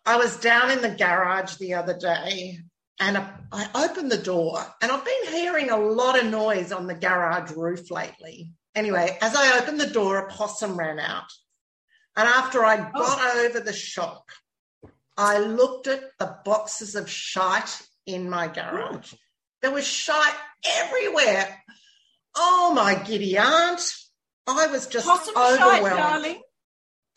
I 0.05 0.17
was 0.17 0.37
down 0.39 0.71
in 0.71 0.83
the 0.83 0.91
garage 0.91 1.57
the 1.57 1.75
other 1.75 1.99
day 1.99 2.61
and 3.01 3.19
I 3.51 3.69
opened 3.75 4.11
the 4.11 4.19
door 4.19 4.65
and 4.81 4.93
I've 4.93 5.05
been 5.05 5.33
hearing 5.33 5.71
a 5.71 5.77
lot 5.77 6.19
of 6.19 6.31
noise 6.31 6.73
on 6.73 6.87
the 6.87 6.95
garage 6.95 7.51
roof 7.53 7.91
lately. 7.91 8.53
Anyway, 8.75 9.19
as 9.21 9.35
I 9.35 9.59
opened 9.59 9.81
the 9.81 9.87
door, 9.87 10.19
a 10.19 10.31
possum 10.31 10.79
ran 10.79 10.99
out. 10.99 11.31
And 12.17 12.29
after 12.29 12.65
I 12.65 12.91
oh. 12.95 12.99
got 12.99 13.37
over 13.39 13.61
the 13.61 13.73
shock, 13.73 14.33
I 15.17 15.39
looked 15.39 15.87
at 15.87 16.03
the 16.19 16.37
boxes 16.45 16.95
of 16.95 17.09
shite 17.09 17.83
in 18.07 18.31
my 18.31 18.49
garage. 18.49 19.13
There 19.61 19.71
was 19.71 19.87
shite 19.87 20.35
everywhere. 20.67 21.63
Oh 22.35 22.73
my 22.75 22.95
giddy 22.95 23.37
aunt. 23.37 23.83
I 24.47 24.67
was 24.67 24.87
just 24.87 25.07
Possum 25.07 25.35
shite, 25.35 25.61
overwhelmed. 25.61 25.99
darling. 25.99 26.43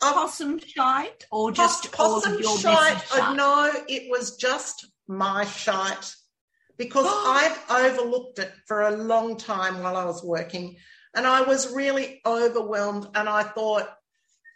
Oh, 0.02 0.12
Possum 0.14 0.58
shite, 0.58 1.24
or 1.32 1.50
just 1.50 1.98
all 1.98 2.20
possum 2.20 2.34
of 2.34 2.40
your 2.40 2.58
shite. 2.58 3.02
Oh, 3.12 3.16
shite? 3.16 3.22
Uh, 3.22 3.34
no, 3.34 3.72
it 3.88 4.10
was 4.10 4.36
just 4.36 4.86
my 5.08 5.44
shite 5.44 6.14
because 6.76 7.06
I've 7.08 7.58
overlooked 7.70 8.38
it 8.38 8.52
for 8.66 8.82
a 8.82 8.96
long 8.96 9.36
time 9.36 9.82
while 9.82 9.96
I 9.96 10.04
was 10.04 10.22
working. 10.22 10.76
And 11.14 11.26
I 11.26 11.42
was 11.42 11.72
really 11.74 12.20
overwhelmed. 12.26 13.08
And 13.14 13.28
I 13.28 13.42
thought 13.42 13.88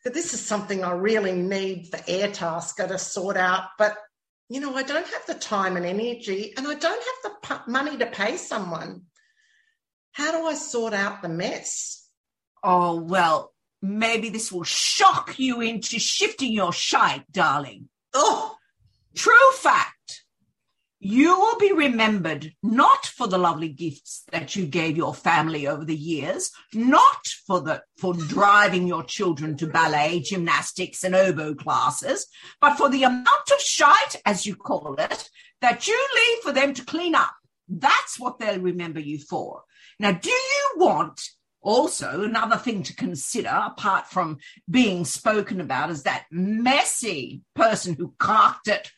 that 0.05 0.13
this 0.15 0.35
is 0.35 0.45
something 0.45 0.85
I 0.85 0.93
really 0.93 1.33
need 1.33 1.91
the 1.91 1.99
Airtasker 1.99 2.89
to 2.89 2.99
sort 2.99 3.37
out. 3.37 3.65
But, 3.79 3.97
you 4.49 4.61
know, 4.61 4.75
I 4.77 4.83
don't 4.83 5.07
have 5.07 5.27
the 5.27 5.35
time 5.35 5.77
and 5.77 5.87
energy 5.87 6.53
and 6.57 6.67
I 6.67 6.75
don't 6.75 6.83
have 6.83 7.23
the 7.25 7.33
p- 7.43 7.71
money 7.71 7.97
to 7.97 8.07
pay 8.07 8.37
someone. 8.37 9.03
How 10.13 10.33
do 10.33 10.47
I 10.47 10.55
sort 10.55 10.93
out 10.93 11.23
the 11.23 11.29
mess? 11.29 12.09
Oh, 12.63 13.01
well, 13.01 13.55
maybe 13.81 14.29
this 14.29 14.53
will 14.53 14.65
shock 14.65 15.39
you 15.39 15.63
into 15.63 15.99
shifting 15.99 16.53
your 16.53 16.75
shite, 16.75 17.31
darling. 17.33 17.89
Oh, 18.13 18.57
True 19.15 19.53
fact. 19.55 20.20
You 21.03 21.39
will 21.41 21.57
be 21.57 21.73
remembered 21.73 22.53
not 22.63 23.07
for 23.07 23.27
the 23.27 23.39
lovely 23.39 23.71
gifts 23.71 24.23
that 24.33 24.55
you 24.55 24.67
gave 24.67 24.99
your 24.99 25.15
family 25.15 25.67
over 25.67 25.83
the 25.83 25.97
years, 25.97 26.51
not 26.75 27.27
for 27.47 27.63
the 27.63 27.83
for 27.97 28.13
driving 28.13 28.87
your 28.87 29.03
children 29.05 29.57
to 29.57 29.67
ballet, 29.67 30.21
gymnastics, 30.21 31.03
and 31.03 31.15
oboe 31.15 31.55
classes, 31.55 32.27
but 32.61 32.77
for 32.77 32.91
the 32.91 33.05
amount 33.05 33.51
of 33.51 33.61
shite, 33.61 34.21
as 34.27 34.45
you 34.45 34.55
call 34.55 34.97
it, 34.99 35.31
that 35.63 35.89
you 35.89 36.09
leave 36.15 36.43
for 36.43 36.53
them 36.53 36.75
to 36.75 36.85
clean 36.85 37.15
up. 37.15 37.33
That's 37.67 38.21
what 38.21 38.39
they'll 38.39 38.61
remember 38.61 39.01
you 39.01 39.19
for. 39.21 39.63
Now, 39.99 40.13
do 40.13 40.29
you 40.31 40.73
want 40.77 41.23
also 41.63 42.25
another 42.25 42.59
thing 42.59 42.83
to 42.83 42.95
consider, 42.95 43.49
apart 43.49 44.09
from 44.09 44.37
being 44.69 45.07
spoken 45.07 45.63
about, 45.63 45.89
as 45.89 46.03
that 46.03 46.27
messy 46.31 47.41
person 47.55 47.95
who 47.95 48.15
carked 48.19 48.69
it 48.69 48.91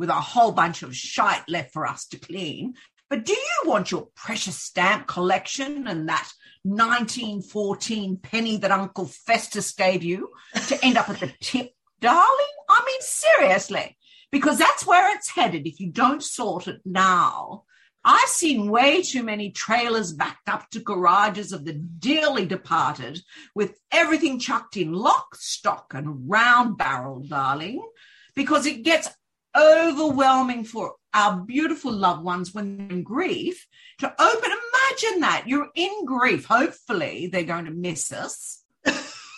with 0.00 0.08
a 0.08 0.14
whole 0.14 0.50
bunch 0.50 0.82
of 0.82 0.96
shite 0.96 1.46
left 1.46 1.74
for 1.74 1.86
us 1.86 2.06
to 2.06 2.18
clean. 2.18 2.72
But 3.10 3.26
do 3.26 3.34
you 3.34 3.68
want 3.70 3.90
your 3.90 4.08
precious 4.16 4.56
stamp 4.56 5.06
collection 5.06 5.86
and 5.86 6.08
that 6.08 6.26
1914 6.62 8.16
penny 8.16 8.56
that 8.56 8.70
Uncle 8.70 9.04
Festus 9.04 9.72
gave 9.72 10.02
you 10.02 10.30
to 10.68 10.82
end 10.82 10.96
up 10.96 11.10
at 11.10 11.20
the 11.20 11.30
tip, 11.42 11.72
darling? 12.00 12.54
I 12.70 12.82
mean, 12.86 13.00
seriously, 13.02 13.98
because 14.32 14.58
that's 14.58 14.86
where 14.86 15.14
it's 15.14 15.28
headed 15.28 15.66
if 15.66 15.80
you 15.80 15.90
don't 15.90 16.22
sort 16.22 16.66
it 16.66 16.80
now. 16.86 17.64
I've 18.02 18.30
seen 18.30 18.70
way 18.70 19.02
too 19.02 19.22
many 19.22 19.50
trailers 19.50 20.14
backed 20.14 20.48
up 20.48 20.70
to 20.70 20.80
garages 20.80 21.52
of 21.52 21.66
the 21.66 21.74
dearly 21.74 22.46
departed 22.46 23.20
with 23.54 23.78
everything 23.92 24.38
chucked 24.38 24.78
in 24.78 24.94
lock, 24.94 25.34
stock, 25.34 25.92
and 25.92 26.30
round 26.30 26.78
barrel, 26.78 27.20
darling, 27.20 27.86
because 28.34 28.64
it 28.64 28.82
gets 28.82 29.10
overwhelming 29.56 30.64
for 30.64 30.94
our 31.12 31.40
beautiful 31.40 31.92
loved 31.92 32.22
ones 32.22 32.54
when 32.54 32.76
they're 32.76 32.88
in 32.88 33.02
grief 33.02 33.66
to 33.98 34.10
open. 34.20 34.50
Imagine 34.50 35.20
that 35.20 35.44
you're 35.46 35.68
in 35.74 36.04
grief. 36.04 36.44
Hopefully, 36.44 37.28
they're 37.30 37.42
going 37.44 37.64
to 37.64 37.70
miss 37.70 38.12
us. 38.12 38.62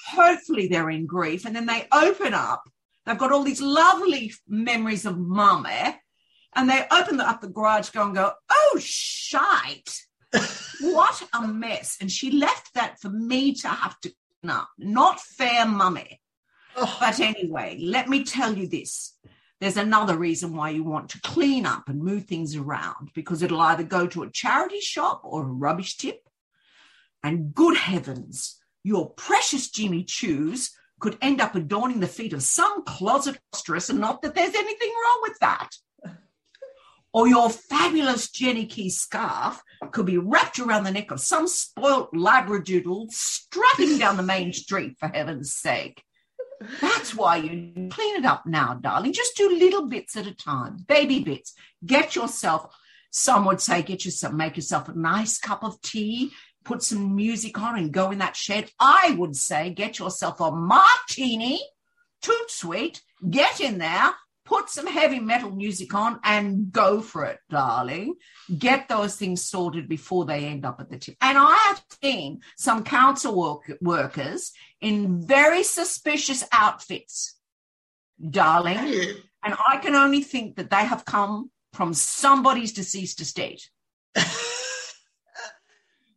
Hopefully, 0.08 0.68
they're 0.68 0.90
in 0.90 1.06
grief. 1.06 1.44
And 1.44 1.54
then 1.56 1.66
they 1.66 1.86
open 1.92 2.34
up. 2.34 2.62
They've 3.04 3.18
got 3.18 3.32
all 3.32 3.42
these 3.42 3.62
lovely 3.62 4.32
memories 4.46 5.06
of 5.06 5.18
eh? 5.68 5.92
And 6.54 6.68
they 6.68 6.84
open 6.92 7.20
up 7.20 7.40
the 7.40 7.48
garage, 7.48 7.90
go 7.90 8.04
and 8.04 8.14
go, 8.14 8.32
oh, 8.50 8.78
shite. 8.80 10.02
what 10.80 11.22
a 11.34 11.46
mess. 11.46 11.96
And 12.00 12.10
she 12.10 12.30
left 12.30 12.74
that 12.74 13.00
for 13.00 13.08
me 13.08 13.54
to 13.54 13.68
have 13.68 13.98
to 14.00 14.12
clean 14.40 14.50
up. 14.50 14.68
Not 14.78 15.20
fair, 15.20 15.66
mummy. 15.66 16.20
Oh, 16.76 16.96
But 17.00 17.20
anyway, 17.20 17.78
let 17.82 18.08
me 18.08 18.24
tell 18.24 18.56
you 18.56 18.66
this. 18.66 19.16
There's 19.62 19.76
another 19.76 20.18
reason 20.18 20.56
why 20.56 20.70
you 20.70 20.82
want 20.82 21.10
to 21.10 21.20
clean 21.20 21.66
up 21.66 21.88
and 21.88 22.02
move 22.02 22.24
things 22.24 22.56
around 22.56 23.10
because 23.14 23.44
it'll 23.44 23.60
either 23.60 23.84
go 23.84 24.08
to 24.08 24.24
a 24.24 24.30
charity 24.32 24.80
shop 24.80 25.20
or 25.22 25.42
a 25.42 25.46
rubbish 25.46 25.96
tip. 25.98 26.28
And 27.22 27.54
good 27.54 27.76
heavens, 27.76 28.58
your 28.82 29.10
precious 29.10 29.70
Jimmy 29.70 30.02
Choos 30.02 30.70
could 30.98 31.16
end 31.22 31.40
up 31.40 31.54
adorning 31.54 32.00
the 32.00 32.08
feet 32.08 32.32
of 32.32 32.42
some 32.42 32.82
closet 32.82 33.38
mistress, 33.52 33.88
and 33.88 34.00
not 34.00 34.20
that 34.22 34.34
there's 34.34 34.52
anything 34.52 34.88
wrong 34.88 35.18
with 35.22 35.38
that. 35.38 35.68
Or 37.12 37.28
your 37.28 37.48
fabulous 37.48 38.30
Jenny 38.32 38.66
Kee 38.66 38.90
scarf 38.90 39.62
could 39.92 40.06
be 40.06 40.18
wrapped 40.18 40.58
around 40.58 40.82
the 40.82 40.90
neck 40.90 41.12
of 41.12 41.20
some 41.20 41.46
spoilt 41.46 42.12
labradoodle 42.12 43.12
strutting 43.12 43.98
down 43.98 44.16
the 44.16 44.24
main 44.24 44.52
street, 44.52 44.96
for 44.98 45.06
heaven's 45.06 45.52
sake. 45.52 46.02
That's 46.80 47.14
why 47.14 47.36
you 47.36 47.88
clean 47.90 48.16
it 48.16 48.24
up 48.24 48.46
now, 48.46 48.74
darling. 48.74 49.12
Just 49.12 49.36
do 49.36 49.48
little 49.48 49.86
bits 49.86 50.16
at 50.16 50.26
a 50.26 50.34
time, 50.34 50.84
baby 50.88 51.20
bits. 51.20 51.54
Get 51.84 52.14
yourself, 52.14 52.74
some 53.10 53.44
would 53.44 53.60
say, 53.60 53.82
get 53.82 54.04
yourself, 54.04 54.32
make 54.32 54.56
yourself 54.56 54.88
a 54.88 54.98
nice 54.98 55.38
cup 55.38 55.64
of 55.64 55.80
tea, 55.82 56.30
put 56.64 56.82
some 56.82 57.16
music 57.16 57.60
on 57.60 57.78
and 57.78 57.92
go 57.92 58.10
in 58.10 58.18
that 58.18 58.36
shed. 58.36 58.70
I 58.78 59.14
would 59.18 59.36
say, 59.36 59.70
get 59.70 59.98
yourself 59.98 60.40
a 60.40 60.50
martini, 60.50 61.60
toot 62.20 62.50
sweet, 62.50 63.02
get 63.28 63.60
in 63.60 63.78
there, 63.78 64.14
put 64.44 64.68
some 64.68 64.86
heavy 64.86 65.20
metal 65.20 65.50
music 65.50 65.94
on 65.94 66.18
and 66.24 66.72
go 66.72 67.00
for 67.00 67.24
it, 67.24 67.38
darling. 67.48 68.14
Get 68.56 68.88
those 68.88 69.16
things 69.16 69.44
sorted 69.44 69.88
before 69.88 70.24
they 70.24 70.46
end 70.46 70.64
up 70.64 70.80
at 70.80 70.90
the 70.90 70.98
tip. 70.98 71.16
And 71.20 71.38
I 71.38 71.56
have 71.68 71.84
seen 72.02 72.40
some 72.56 72.84
council 72.84 73.36
work- 73.38 73.78
workers 73.80 74.52
in 74.80 75.26
very 75.26 75.62
suspicious 75.62 76.44
outfits, 76.52 77.38
darling. 78.30 78.78
And 79.44 79.54
I 79.68 79.78
can 79.78 79.94
only 79.94 80.22
think 80.22 80.56
that 80.56 80.70
they 80.70 80.84
have 80.84 81.04
come 81.04 81.50
from 81.72 81.94
somebody's 81.94 82.72
deceased 82.72 83.20
estate. 83.20 83.70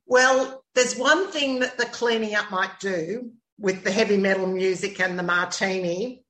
well, 0.06 0.64
there's 0.74 0.98
one 0.98 1.32
thing 1.32 1.60
that 1.60 1.78
the 1.78 1.86
cleaning 1.86 2.36
up 2.36 2.52
might 2.52 2.80
do 2.80 3.32
with 3.58 3.84
the 3.84 3.92
heavy 3.92 4.18
metal 4.18 4.48
music 4.48 5.00
and 5.00 5.18
the 5.18 5.24
martini 5.24 6.25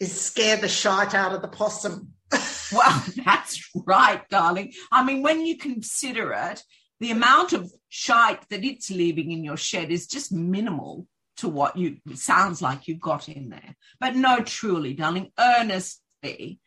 is 0.00 0.18
scare 0.18 0.56
the 0.56 0.68
shite 0.68 1.14
out 1.14 1.32
of 1.32 1.42
the 1.42 1.48
possum. 1.48 2.12
Well, 2.72 3.04
that's 3.24 3.64
right, 3.76 4.28
darling. 4.28 4.72
I 4.90 5.04
mean, 5.04 5.22
when 5.22 5.46
you 5.46 5.56
consider 5.56 6.32
it, 6.32 6.64
the 6.98 7.12
amount 7.12 7.52
of 7.52 7.70
shite 7.88 8.48
that 8.48 8.64
it's 8.64 8.90
leaving 8.90 9.30
in 9.30 9.44
your 9.44 9.56
shed 9.56 9.92
is 9.92 10.08
just 10.08 10.32
minimal 10.32 11.06
to 11.36 11.48
what 11.48 11.76
you 11.76 11.98
sounds 12.14 12.60
like 12.60 12.88
you've 12.88 13.00
got 13.00 13.28
in 13.28 13.50
there. 13.50 13.76
But 14.00 14.16
no, 14.16 14.40
truly, 14.40 14.94
darling, 14.94 15.30
earnestly. 15.38 16.58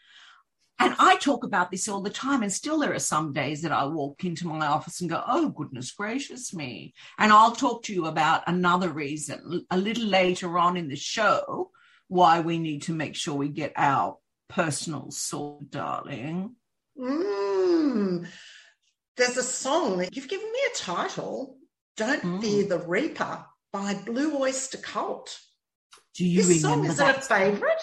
And 0.81 0.95
I 0.97 1.17
talk 1.17 1.43
about 1.43 1.71
this 1.71 1.89
all 1.89 2.01
the 2.01 2.09
time, 2.09 2.43
and 2.43 2.53
still 2.53 2.79
there 2.79 2.93
are 2.93 2.99
some 2.99 3.33
days 3.33 3.63
that 3.63 3.73
I 3.73 3.83
walk 3.83 4.23
into 4.23 4.47
my 4.47 4.67
office 4.67 5.01
and 5.01 5.09
go, 5.09 5.21
Oh, 5.27 5.49
goodness 5.49 5.91
gracious 5.91 6.53
me. 6.53 6.93
And 7.17 7.33
I'll 7.33 7.51
talk 7.51 7.83
to 7.83 7.93
you 7.93 8.05
about 8.05 8.43
another 8.47 8.89
reason 8.89 9.65
a 9.69 9.77
little 9.77 10.05
later 10.05 10.57
on 10.57 10.77
in 10.77 10.87
the 10.87 10.95
show 10.95 11.71
why 12.09 12.41
we 12.41 12.59
need 12.59 12.81
to 12.83 12.93
make 12.93 13.15
sure 13.15 13.35
we 13.35 13.47
get 13.47 13.71
our 13.77 14.17
personal 14.49 15.11
sort, 15.11 15.69
darling. 15.71 16.55
Mm. 16.99 18.27
There's 19.15 19.37
a 19.37 19.43
song 19.43 19.99
that 19.99 20.15
you've 20.15 20.27
given 20.27 20.51
me 20.51 20.59
a 20.73 20.77
title, 20.77 21.57
Don't 21.95 22.23
Mm. 22.23 22.41
Fear 22.41 22.67
the 22.67 22.79
Reaper 22.79 23.45
by 23.71 23.93
Blue 23.93 24.37
Oyster 24.37 24.77
Cult. 24.79 25.39
Do 26.15 26.25
you 26.25 26.43
this 26.43 26.61
song, 26.61 26.81
remember 26.81 26.91
is 26.91 26.97
that? 26.97 27.17
it 27.17 27.19
a 27.19 27.21
favourite? 27.21 27.81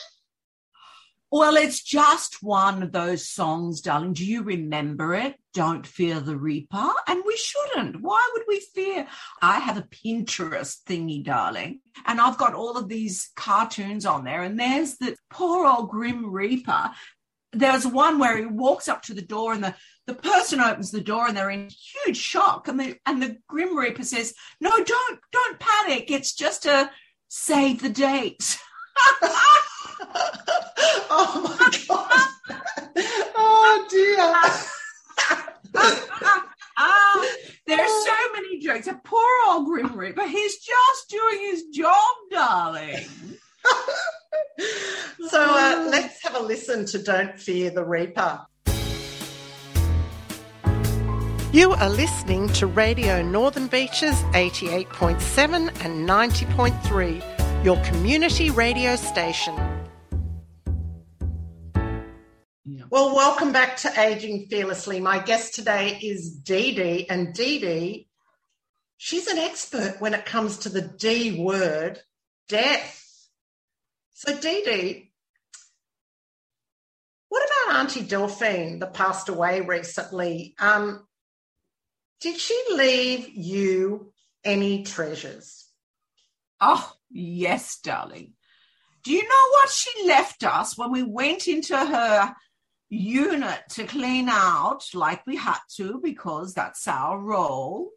Well, 1.31 1.57
it's 1.57 1.83
just 1.83 2.43
one 2.43 2.83
of 2.83 2.93
those 2.93 3.29
songs, 3.29 3.81
darling. 3.81 4.13
Do 4.13 4.25
you 4.25 4.43
remember 4.43 5.15
it? 5.15 5.37
Don't 5.57 5.87
fear 5.87 6.21
the 6.21 6.37
Reaper. 6.37 6.93
And 7.09 7.23
we 7.27 7.35
shouldn't. 7.35 8.03
Why 8.03 8.21
would 8.35 8.43
we 8.47 8.61
fear? 8.61 9.07
I 9.41 9.59
have 9.59 9.79
a 9.79 9.89
Pinterest 9.89 10.83
thingy, 10.87 11.25
darling, 11.25 11.81
and 12.05 12.21
I've 12.21 12.37
got 12.37 12.53
all 12.53 12.77
of 12.77 12.91
these 12.91 13.31
cartoons 13.37 14.05
on 14.05 14.25
there. 14.25 14.43
And 14.43 14.61
there's 14.61 14.99
the 14.99 15.17
poor 15.31 15.67
old 15.67 15.89
Grim 15.89 16.31
Reaper. 16.31 16.91
There's 17.55 17.87
one 17.87 18.19
where 18.19 18.37
he 18.37 18.45
walks 18.45 18.87
up 18.87 19.01
to 19.05 19.15
the 19.15 19.23
door 19.23 19.55
and 19.55 19.65
the, 19.65 19.75
the 20.07 20.13
person 20.13 20.61
opens 20.61 20.91
the 20.91 21.01
door 21.01 21.27
and 21.27 21.35
they're 21.35 21.49
in 21.49 21.71
huge 22.05 22.19
shock. 22.19 22.69
And 22.69 22.79
the, 22.79 22.97
and 23.07 23.23
the 23.23 23.39
Grim 23.49 23.79
Reaper 23.79 24.05
says, 24.05 24.35
No, 24.61 24.69
don't, 24.69 25.21
don't 25.33 25.59
panic. 25.59 26.11
It's 26.11 26.35
just 26.35 26.67
a 26.67 26.91
save 27.29 27.81
the 27.81 27.89
date. 27.89 28.59
oh 31.09 31.57
my 31.59 31.71
God. 31.89 32.29
oh 33.37 33.87
dear. 33.89 35.46
ah, 36.77 37.27
there's 37.67 37.91
so 37.91 38.15
many 38.35 38.59
jokes. 38.59 38.87
A 38.87 39.01
poor 39.05 39.27
old 39.49 39.67
Grim 39.67 39.97
Reaper. 39.97 40.27
He's 40.27 40.57
just 40.59 41.09
doing 41.09 41.41
his 41.41 41.65
job, 41.73 42.15
darling. 42.31 43.07
so 45.29 45.43
uh, 45.43 45.89
let's 45.91 46.23
have 46.23 46.37
a 46.37 46.41
listen 46.41 46.87
to 46.87 47.03
Don't 47.03 47.39
Fear 47.39 47.71
the 47.71 47.85
Reaper. 47.85 48.47
You 51.53 51.73
are 51.73 51.89
listening 51.89 52.49
to 52.51 52.67
Radio 52.67 53.23
Northern 53.23 53.69
Beaches 53.69 54.15
88.7 54.35 55.69
and 55.85 56.07
90.3, 56.07 57.65
your 57.65 57.83
community 57.85 58.51
radio 58.51 58.95
station. 58.97 59.55
Well, 62.97 63.15
welcome 63.15 63.53
back 63.53 63.77
to 63.81 64.01
Aging 64.01 64.47
Fearlessly. 64.47 65.01
My 65.01 65.19
guest 65.19 65.55
today 65.55 65.99
is 66.03 66.31
Dee 66.31 66.75
Dee, 66.75 67.07
and 67.11 67.35
Dee 67.35 67.59
Dee, 67.59 68.09
she's 68.97 69.27
an 69.27 69.37
expert 69.37 69.97
when 69.99 70.15
it 70.15 70.25
comes 70.25 70.57
to 70.61 70.71
the 70.71 70.81
D 70.81 71.39
word, 71.39 72.01
death. 72.49 73.29
So, 74.15 74.35
Dee 74.35 74.63
Dee, 74.65 75.13
what 77.29 77.47
about 77.67 77.81
Auntie 77.81 78.01
Delphine 78.01 78.79
that 78.79 78.95
passed 78.95 79.29
away 79.29 79.61
recently? 79.61 80.55
Um, 80.59 81.07
did 82.23 82.39
she 82.39 82.59
leave 82.71 83.29
you 83.29 84.11
any 84.43 84.85
treasures? 84.85 85.67
Oh, 86.63 86.95
yes, 87.11 87.79
darling. 87.79 88.33
Do 89.05 89.13
you 89.13 89.23
know 89.23 89.49
what 89.51 89.69
she 89.69 90.07
left 90.07 90.45
us 90.45 90.79
when 90.79 90.91
we 90.91 91.03
went 91.03 91.47
into 91.47 91.77
her 91.77 92.35
unit 92.89 93.61
to 93.71 93.85
clean 93.85 94.29
out 94.29 94.85
like 94.95 95.27
we 95.27 95.37
had 95.37 95.59
to 95.77 96.01
because 96.03 96.55
that's 96.55 96.87
our 96.89 97.19
role? 97.19 97.91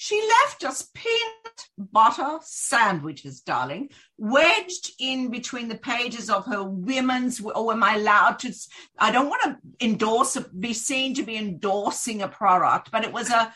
She 0.00 0.20
left 0.44 0.62
us 0.64 0.88
peanut 0.94 1.66
butter 1.76 2.38
sandwiches, 2.42 3.40
darling, 3.40 3.90
wedged 4.16 4.92
in 5.00 5.28
between 5.28 5.66
the 5.66 5.74
pages 5.74 6.30
of 6.30 6.46
her 6.46 6.62
women's. 6.62 7.40
Or 7.40 7.72
am 7.72 7.82
I 7.82 7.96
allowed 7.96 8.38
to? 8.40 8.54
I 8.96 9.10
don't 9.10 9.28
want 9.28 9.42
to 9.42 9.84
endorse, 9.84 10.36
be 10.36 10.72
seen 10.72 11.14
to 11.14 11.24
be 11.24 11.36
endorsing 11.36 12.22
a 12.22 12.28
product, 12.28 12.92
but 12.92 13.02
it 13.02 13.12
was 13.12 13.28
a 13.30 13.52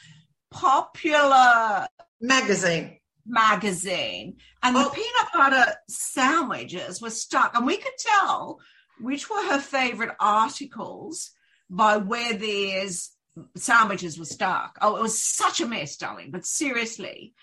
popular 0.50 1.86
Magazine. 2.20 2.98
magazine 3.24 4.36
and 4.64 4.76
Oh. 4.76 4.84
the 4.84 4.90
peanut 4.90 5.32
butter 5.32 5.74
sandwiches 5.88 7.00
were 7.00 7.10
stuck 7.10 7.56
and 7.56 7.64
we 7.66 7.76
could 7.76 7.96
tell 7.98 8.58
which 9.02 9.28
were 9.28 9.42
her 9.50 9.58
favorite 9.58 10.14
articles 10.20 11.32
by 11.68 11.96
where 11.96 12.34
these 12.34 13.10
sandwiches 13.56 14.18
were 14.18 14.24
stuck. 14.24 14.78
Oh 14.80 14.96
it 14.96 15.02
was 15.02 15.18
such 15.18 15.60
a 15.60 15.66
mess 15.66 15.96
darling 15.96 16.30
but 16.30 16.46
seriously 16.46 17.34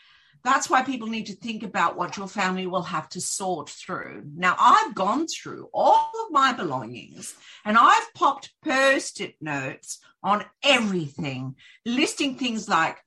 that's 0.42 0.70
why 0.70 0.84
people 0.84 1.10
need 1.10 1.26
to 1.26 1.36
think 1.36 1.64
about 1.64 1.98
what 1.98 2.16
your 2.16 2.28
family 2.28 2.66
will 2.66 2.84
have 2.84 3.10
to 3.10 3.20
sort 3.20 3.70
through. 3.70 4.24
Now 4.36 4.56
i've 4.60 4.96
gone 4.96 5.28
through 5.28 5.70
all 5.74 6.12
of 6.26 6.32
my 6.32 6.54
belongings 6.54 7.36
and 7.66 7.78
i've 7.78 8.14
popped 8.14 8.52
post-it 8.64 9.36
notes 9.42 10.00
on 10.24 10.46
everything 10.64 11.56
listing 11.86 12.36
things 12.36 12.70
like 12.70 12.98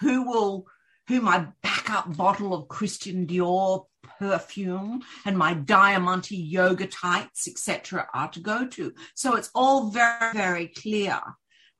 who 0.00 0.22
will 0.22 0.66
who 1.08 1.20
my 1.20 1.46
backup 1.62 2.16
bottle 2.16 2.54
of 2.54 2.68
Christian 2.68 3.26
Dior 3.26 3.84
perfume 4.18 5.02
and 5.24 5.36
my 5.36 5.54
Diamante 5.54 6.36
yoga 6.36 6.86
tights, 6.86 7.48
etc., 7.48 8.08
are 8.14 8.30
to 8.30 8.40
go 8.40 8.66
to. 8.66 8.92
So 9.14 9.36
it's 9.36 9.50
all 9.54 9.90
very, 9.90 10.32
very 10.32 10.68
clear. 10.68 11.20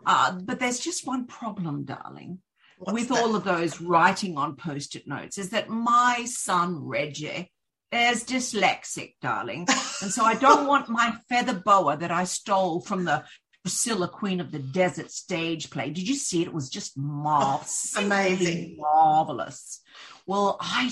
Uh, 0.07 0.33
but 0.33 0.61
there's 0.61 0.81
just 0.81 1.07
one 1.07 1.27
problem, 1.27 1.85
darling, 1.85 2.41
What's 2.79 2.93
with 2.93 3.09
that? 3.09 3.19
all 3.19 3.35
of 3.37 3.45
those 3.45 3.81
writing 3.81 4.37
on 4.37 4.57
post-it 4.57 5.07
notes 5.07 5.39
is 5.39 5.51
that 5.51 5.69
my 5.69 6.25
son 6.27 6.85
Reggie 6.85 7.51
is 7.93 8.25
dyslexic, 8.25 9.15
darling. 9.23 9.67
And 10.03 10.11
so 10.11 10.25
I 10.25 10.35
don't 10.35 10.67
want 10.69 10.89
my 10.89 11.15
feather 11.29 11.55
boa 11.55 11.97
that 11.97 12.11
I 12.11 12.25
stole 12.25 12.81
from 12.81 13.05
the 13.05 13.25
Priscilla, 13.63 14.09
Queen 14.09 14.41
of 14.41 14.53
the 14.53 14.59
Desert 14.59 15.11
stage 15.11 15.71
play. 15.71 15.89
Did 15.89 16.07
you 16.07 16.15
see 16.15 16.43
it? 16.43 16.49
It 16.49 16.55
was 16.55 16.69
just 16.69 16.99
marvelous. 16.99 17.95
Oh, 17.97 18.05
amazing. 18.05 18.77
Marvelous. 18.79 19.81
Well, 20.27 20.59
I 20.61 20.91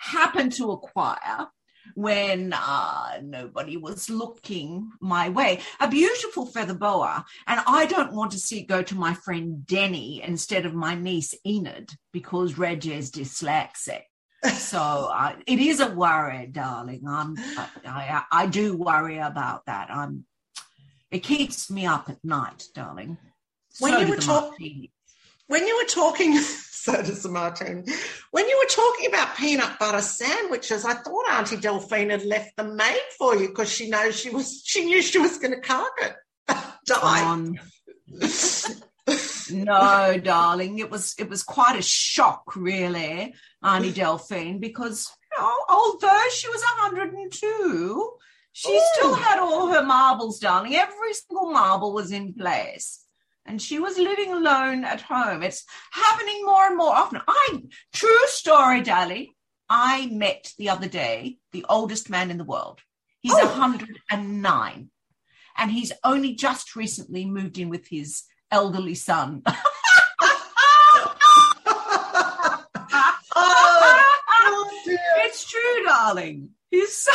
happened 0.00 0.52
to 0.52 0.72
acquire 0.72 1.46
when 1.94 2.52
uh, 2.56 3.20
nobody 3.22 3.76
was 3.76 4.10
looking 4.10 4.90
my 5.00 5.28
way. 5.28 5.60
A 5.80 5.88
beautiful 5.88 6.46
feather 6.46 6.74
boa. 6.74 7.24
And 7.46 7.60
I 7.66 7.86
don't 7.86 8.12
want 8.12 8.32
to 8.32 8.38
see 8.38 8.60
it 8.60 8.68
go 8.68 8.82
to 8.82 8.94
my 8.94 9.14
friend 9.14 9.66
Denny 9.66 10.22
instead 10.22 10.66
of 10.66 10.74
my 10.74 10.94
niece 10.94 11.34
Enid 11.46 11.92
because 12.12 12.58
Reg 12.58 12.86
is 12.86 13.10
dyslexic. 13.10 14.02
so 14.54 15.10
uh, 15.12 15.36
it 15.46 15.58
is 15.58 15.80
a 15.80 15.90
worry, 15.90 16.46
darling. 16.46 17.02
I'm, 17.06 17.36
I, 17.38 17.68
I, 17.84 18.22
I 18.32 18.46
do 18.46 18.76
worry 18.76 19.18
about 19.18 19.66
that. 19.66 19.90
I'm. 19.90 20.24
It 21.10 21.24
keeps 21.24 21.70
me 21.70 21.86
up 21.86 22.08
at 22.08 22.24
night, 22.24 22.64
darling. 22.72 23.18
When 23.80 23.92
so 23.92 23.98
you 23.98 24.08
were 24.08 24.16
talking, 24.16 24.88
when 25.48 25.66
you 25.66 25.76
were 25.76 25.88
talking 25.88 26.38
so 26.80 27.02
does 27.02 27.22
the 27.22 27.28
martini. 27.28 27.82
When 28.30 28.48
you 28.48 28.58
were 28.58 28.74
talking 28.74 29.08
about 29.08 29.36
peanut 29.36 29.78
butter 29.78 30.00
sandwiches, 30.00 30.86
I 30.86 30.94
thought 30.94 31.30
Auntie 31.30 31.58
Delphine 31.58 32.08
had 32.08 32.24
left 32.24 32.56
them 32.56 32.76
made 32.76 33.06
for 33.18 33.36
you 33.36 33.48
because 33.48 33.70
she 33.70 33.90
knows 33.90 34.18
she 34.18 34.30
was 34.30 34.62
she 34.64 34.86
knew 34.86 35.02
she 35.02 35.18
was 35.18 35.36
going 35.36 35.52
to 35.52 35.60
cark 35.60 35.90
it. 36.00 36.14
Die. 36.86 37.22
Um, 37.22 37.58
no, 39.52 40.18
darling, 40.22 40.78
it 40.78 40.90
was 40.90 41.14
it 41.18 41.28
was 41.28 41.42
quite 41.42 41.78
a 41.78 41.82
shock, 41.82 42.56
really, 42.56 43.34
Auntie 43.62 43.92
Delphine, 43.92 44.58
because 44.58 45.10
you 45.20 45.42
know, 45.42 45.54
although 45.68 46.24
she 46.32 46.48
was 46.48 46.62
102, 46.80 48.10
she 48.52 48.72
Ooh. 48.72 48.82
still 48.94 49.14
had 49.14 49.38
all 49.38 49.68
her 49.68 49.82
marbles, 49.82 50.38
darling. 50.38 50.74
Every 50.76 51.12
single 51.12 51.52
marble 51.52 51.92
was 51.92 52.10
in 52.10 52.32
place 52.32 53.04
and 53.50 53.60
she 53.60 53.80
was 53.80 53.98
living 53.98 54.32
alone 54.32 54.84
at 54.84 55.00
home. 55.00 55.42
It's 55.42 55.64
happening 55.90 56.44
more 56.44 56.66
and 56.66 56.76
more 56.76 56.94
often. 56.94 57.20
I, 57.26 57.62
true 57.92 58.26
story, 58.26 58.80
Dali. 58.80 59.30
I 59.68 60.06
met 60.06 60.52
the 60.56 60.68
other 60.68 60.86
day 60.86 61.38
the 61.50 61.66
oldest 61.68 62.08
man 62.08 62.30
in 62.30 62.38
the 62.38 62.44
world. 62.44 62.78
He's 63.18 63.32
oh. 63.34 63.46
109 63.46 64.90
and 65.58 65.70
he's 65.70 65.92
only 66.04 66.34
just 66.34 66.76
recently 66.76 67.24
moved 67.24 67.58
in 67.58 67.70
with 67.70 67.88
his 67.88 68.22
elderly 68.52 68.94
son. 68.94 69.42
oh, 73.34 74.70
it's 75.24 75.44
true, 75.50 75.84
darling. 75.84 76.50
He's 76.70 76.96
so 76.96 77.10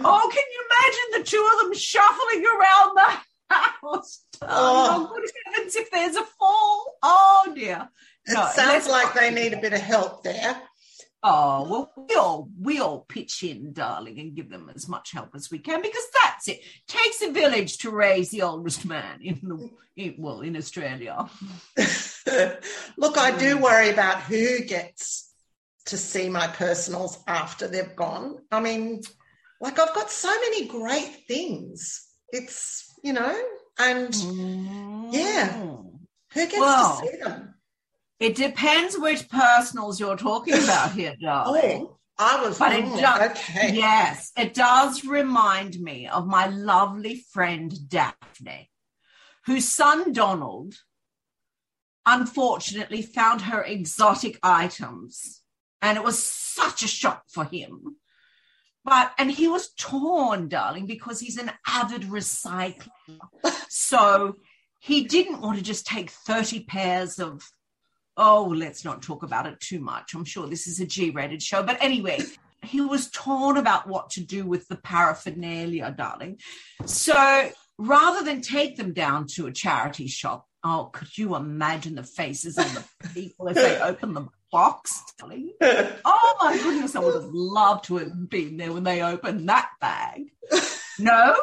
oh, 0.00 0.30
can 0.30 0.44
you 0.52 0.64
imagine 0.68 1.08
the 1.18 1.24
two 1.24 1.50
of 1.54 1.60
them 1.64 1.72
shuffling 1.72 2.44
around 2.44 2.96
the 2.96 3.18
house. 3.54 4.24
Oh. 4.42 5.08
what 5.10 5.22
happens 5.46 5.76
if 5.76 5.90
there's 5.90 6.16
a 6.16 6.24
fall? 6.24 6.94
Oh 7.02 7.52
dear. 7.54 7.88
No, 8.28 8.46
it 8.46 8.52
sounds 8.52 8.88
like 8.88 9.12
they 9.14 9.30
need 9.44 9.56
a 9.56 9.60
bit 9.60 9.72
of 9.72 9.80
help 9.80 10.22
there. 10.22 10.60
Oh 11.22 11.66
well, 11.70 12.06
we 12.08 12.14
all 12.16 12.50
we 12.60 12.80
all 12.80 13.06
pitch 13.08 13.42
in, 13.42 13.72
darling, 13.72 14.18
and 14.18 14.34
give 14.34 14.50
them 14.50 14.70
as 14.74 14.88
much 14.88 15.12
help 15.12 15.30
as 15.34 15.50
we 15.50 15.58
can 15.58 15.80
because 15.80 16.04
that's 16.22 16.48
it. 16.48 16.60
Takes 16.86 17.22
a 17.22 17.32
village 17.32 17.78
to 17.78 17.90
raise 17.90 18.30
the 18.30 18.42
oldest 18.42 18.84
man 18.84 19.20
in 19.22 19.40
the 19.42 19.70
in, 19.96 20.16
well 20.18 20.42
in 20.42 20.54
Australia. 20.54 21.26
Look, 22.98 23.16
I 23.16 23.36
do 23.38 23.56
worry 23.58 23.90
about 23.90 24.20
who 24.20 24.60
gets 24.64 25.32
to 25.86 25.96
see 25.96 26.28
my 26.28 26.46
personals 26.46 27.22
after 27.26 27.68
they've 27.68 27.96
gone. 27.96 28.36
I 28.52 28.60
mean, 28.60 29.00
like 29.62 29.78
I've 29.78 29.94
got 29.94 30.10
so 30.10 30.28
many 30.28 30.66
great 30.66 31.24
things. 31.26 32.06
It's 32.28 32.92
you 33.02 33.14
know, 33.14 33.34
and 33.78 34.08
mm. 34.12 35.08
yeah, 35.10 35.52
who 35.54 35.80
gets 36.34 36.58
well, 36.58 37.00
to 37.00 37.06
see 37.06 37.16
them? 37.18 37.53
It 38.20 38.36
depends 38.36 38.96
which 38.98 39.28
personals 39.28 39.98
you're 39.98 40.16
talking 40.16 40.54
about 40.54 40.92
here, 40.92 41.14
darling. 41.20 41.88
Oh, 41.88 41.98
I 42.16 42.44
was 42.44 42.58
but 42.58 42.72
it 42.72 42.84
does, 43.00 43.30
okay. 43.32 43.74
Yes, 43.74 44.30
it 44.36 44.54
does 44.54 45.04
remind 45.04 45.80
me 45.80 46.06
of 46.06 46.26
my 46.26 46.46
lovely 46.46 47.24
friend 47.32 47.72
Daphne, 47.88 48.70
whose 49.46 49.68
son 49.68 50.12
Donald 50.12 50.74
unfortunately 52.06 53.02
found 53.02 53.42
her 53.42 53.62
exotic 53.62 54.38
items. 54.42 55.42
And 55.82 55.98
it 55.98 56.04
was 56.04 56.22
such 56.22 56.82
a 56.82 56.88
shock 56.88 57.24
for 57.28 57.44
him 57.44 57.96
but 58.84 59.12
and 59.16 59.30
he 59.30 59.48
was 59.48 59.70
torn, 59.78 60.48
darling, 60.48 60.86
because 60.86 61.18
he's 61.18 61.38
an 61.38 61.50
avid 61.66 62.02
recycler. 62.02 62.88
so 63.68 64.36
he 64.78 65.04
didn't 65.04 65.40
want 65.40 65.56
to 65.56 65.64
just 65.64 65.86
take 65.86 66.10
30 66.10 66.64
pairs 66.64 67.18
of 67.18 67.48
oh, 68.16 68.52
let's 68.56 68.84
not 68.84 69.02
talk 69.02 69.22
about 69.22 69.46
it 69.46 69.60
too 69.60 69.80
much. 69.80 70.14
I'm 70.14 70.24
sure 70.24 70.46
this 70.46 70.66
is 70.66 70.80
a 70.80 70.86
G-rated 70.86 71.42
show. 71.42 71.62
But 71.62 71.78
anyway, 71.80 72.20
he 72.62 72.80
was 72.80 73.10
torn 73.10 73.56
about 73.56 73.88
what 73.88 74.10
to 74.10 74.20
do 74.20 74.46
with 74.46 74.68
the 74.68 74.76
paraphernalia, 74.76 75.94
darling. 75.96 76.38
So 76.86 77.50
rather 77.78 78.24
than 78.24 78.40
take 78.40 78.76
them 78.76 78.92
down 78.92 79.26
to 79.34 79.46
a 79.46 79.52
charity 79.52 80.06
shop, 80.06 80.46
oh, 80.62 80.90
could 80.92 81.16
you 81.18 81.36
imagine 81.36 81.94
the 81.94 82.02
faces 82.02 82.56
of 82.56 82.72
the 83.00 83.08
people 83.08 83.48
if 83.48 83.56
they 83.56 83.78
open 83.82 84.14
the 84.14 84.28
box. 84.54 85.02
Darling? 85.18 85.52
Oh 85.60 86.36
my 86.40 86.56
goodness, 86.56 86.94
I 86.94 87.00
would 87.00 87.20
have 87.20 87.32
loved 87.32 87.86
to 87.86 87.96
have 87.96 88.30
been 88.30 88.56
there 88.56 88.72
when 88.72 88.84
they 88.84 89.02
opened 89.02 89.48
that 89.48 89.68
bag. 89.80 90.30
No, 90.96 91.34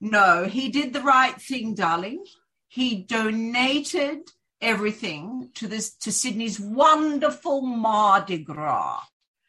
no, 0.00 0.44
he 0.44 0.70
did 0.70 0.94
the 0.94 1.02
right 1.02 1.38
thing, 1.38 1.74
darling. 1.74 2.24
He 2.66 3.02
donated 3.02 4.20
everything 4.60 5.50
to 5.54 5.68
this 5.68 5.94
to 5.96 6.12
Sydney's 6.12 6.58
wonderful 6.60 7.62
Mardi 7.62 8.38
Gras. 8.38 9.00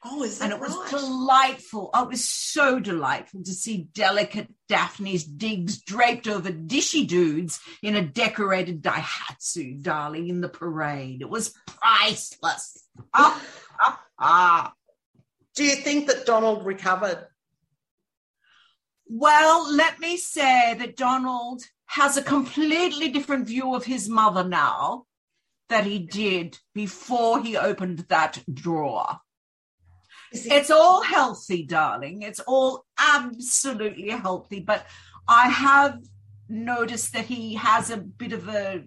Oh, 0.05 0.23
is 0.23 0.39
that 0.39 0.45
And 0.45 0.53
it 0.53 0.59
right? 0.61 0.69
was 0.69 0.89
delightful. 0.91 1.89
Oh, 1.93 2.03
it 2.03 2.09
was 2.09 2.23
so 2.29 2.79
delightful 2.79 3.43
to 3.43 3.51
see 3.53 3.89
delicate 3.93 4.47
Daphne's 4.69 5.23
digs 5.23 5.81
draped 5.81 6.27
over 6.27 6.51
dishy 6.51 7.05
dudes 7.07 7.59
in 7.81 7.95
a 7.95 8.01
decorated 8.01 8.83
Daihatsu, 8.83 9.81
darling, 9.81 10.29
in 10.29 10.41
the 10.41 10.49
parade. 10.49 11.21
It 11.21 11.29
was 11.29 11.53
priceless. 11.65 12.85
Ah, 13.13 13.41
ah, 13.81 14.01
ah. 14.19 14.73
Do 15.55 15.63
you 15.63 15.75
think 15.75 16.07
that 16.07 16.27
Donald 16.27 16.65
recovered? 16.65 17.25
Well, 19.07 19.73
let 19.73 19.99
me 19.99 20.17
say 20.17 20.75
that 20.77 20.95
Donald 20.95 21.63
has 21.87 22.17
a 22.17 22.21
completely 22.21 23.09
different 23.09 23.47
view 23.47 23.73
of 23.73 23.85
his 23.85 24.07
mother 24.09 24.43
now 24.43 25.05
that 25.69 25.85
he 25.85 25.99
did 25.99 26.57
before 26.73 27.41
he 27.41 27.57
opened 27.57 27.99
that 28.09 28.43
drawer. 28.51 29.19
It's 30.31 30.71
all 30.71 31.01
healthy, 31.01 31.63
darling. 31.63 32.21
It's 32.21 32.41
all 32.41 32.85
absolutely 32.97 34.09
healthy. 34.09 34.59
But 34.59 34.85
I 35.27 35.49
have 35.49 35.99
noticed 36.49 37.13
that 37.13 37.25
he 37.25 37.55
has 37.55 37.89
a 37.89 37.97
bit 37.97 38.33
of 38.33 38.47
a 38.47 38.83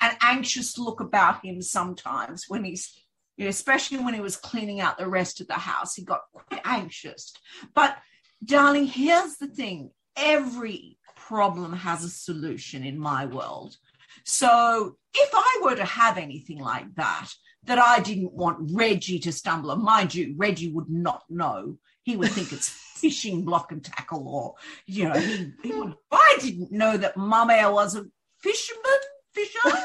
an 0.00 0.16
anxious 0.20 0.76
look 0.76 1.00
about 1.00 1.44
him 1.44 1.62
sometimes 1.62 2.44
when 2.48 2.64
he's 2.64 2.92
especially 3.38 3.98
when 3.98 4.14
he 4.14 4.20
was 4.20 4.36
cleaning 4.36 4.80
out 4.80 4.98
the 4.98 5.08
rest 5.08 5.40
of 5.40 5.46
the 5.46 5.54
house, 5.54 5.94
he 5.94 6.04
got 6.04 6.22
quite 6.32 6.60
anxious. 6.64 7.32
But 7.74 7.96
darling, 8.44 8.86
here's 8.86 9.36
the 9.36 9.48
thing. 9.48 9.90
Every 10.16 10.98
problem 11.26 11.72
has 11.72 12.04
a 12.04 12.08
solution 12.08 12.84
in 12.84 12.98
my 12.98 13.26
world. 13.26 13.76
So 14.24 14.96
if 15.14 15.30
I 15.34 15.60
were 15.62 15.76
to 15.76 15.84
have 15.84 16.18
anything 16.18 16.58
like 16.58 16.94
that, 16.94 17.28
that 17.64 17.78
I 17.78 18.00
didn't 18.00 18.32
want 18.32 18.70
Reggie 18.72 19.18
to 19.20 19.32
stumble. 19.32 19.72
And 19.72 19.82
mind 19.82 20.14
you, 20.14 20.34
Reggie 20.36 20.72
would 20.72 20.88
not 20.88 21.24
know. 21.28 21.78
He 22.04 22.16
would 22.16 22.30
think 22.30 22.52
it's 22.52 22.68
fishing 22.96 23.44
block 23.44 23.72
and 23.72 23.84
tackle, 23.84 24.28
or 24.28 24.54
you 24.86 25.08
know, 25.08 25.14
he, 25.14 25.52
he 25.62 25.72
would. 25.72 25.94
I 26.12 26.38
didn't 26.40 26.70
know 26.70 26.96
that 26.96 27.16
Mum 27.16 27.48
was 27.48 27.96
a 27.96 28.06
fisherman, 28.38 29.00
fisher 29.32 29.78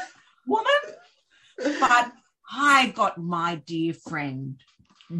woman, 0.46 0.66
but 1.58 2.12
I 2.50 2.92
got 2.94 3.18
my 3.18 3.56
dear 3.56 3.94
friend 3.94 4.60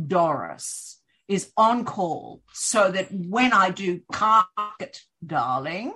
Doris 0.06 1.00
is 1.26 1.50
on 1.56 1.84
call 1.84 2.42
so 2.52 2.90
that 2.90 3.08
when 3.10 3.52
I 3.52 3.70
do 3.70 4.00
carpet, 4.12 5.00
darling, 5.24 5.94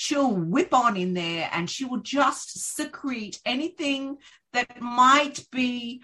she'll 0.00 0.34
whip 0.34 0.72
on 0.72 0.96
in 0.96 1.12
there 1.12 1.50
and 1.52 1.68
she 1.68 1.84
will 1.84 2.00
just 2.00 2.58
secrete 2.74 3.38
anything 3.44 4.16
that 4.54 4.80
might 4.80 5.44
be 5.52 6.02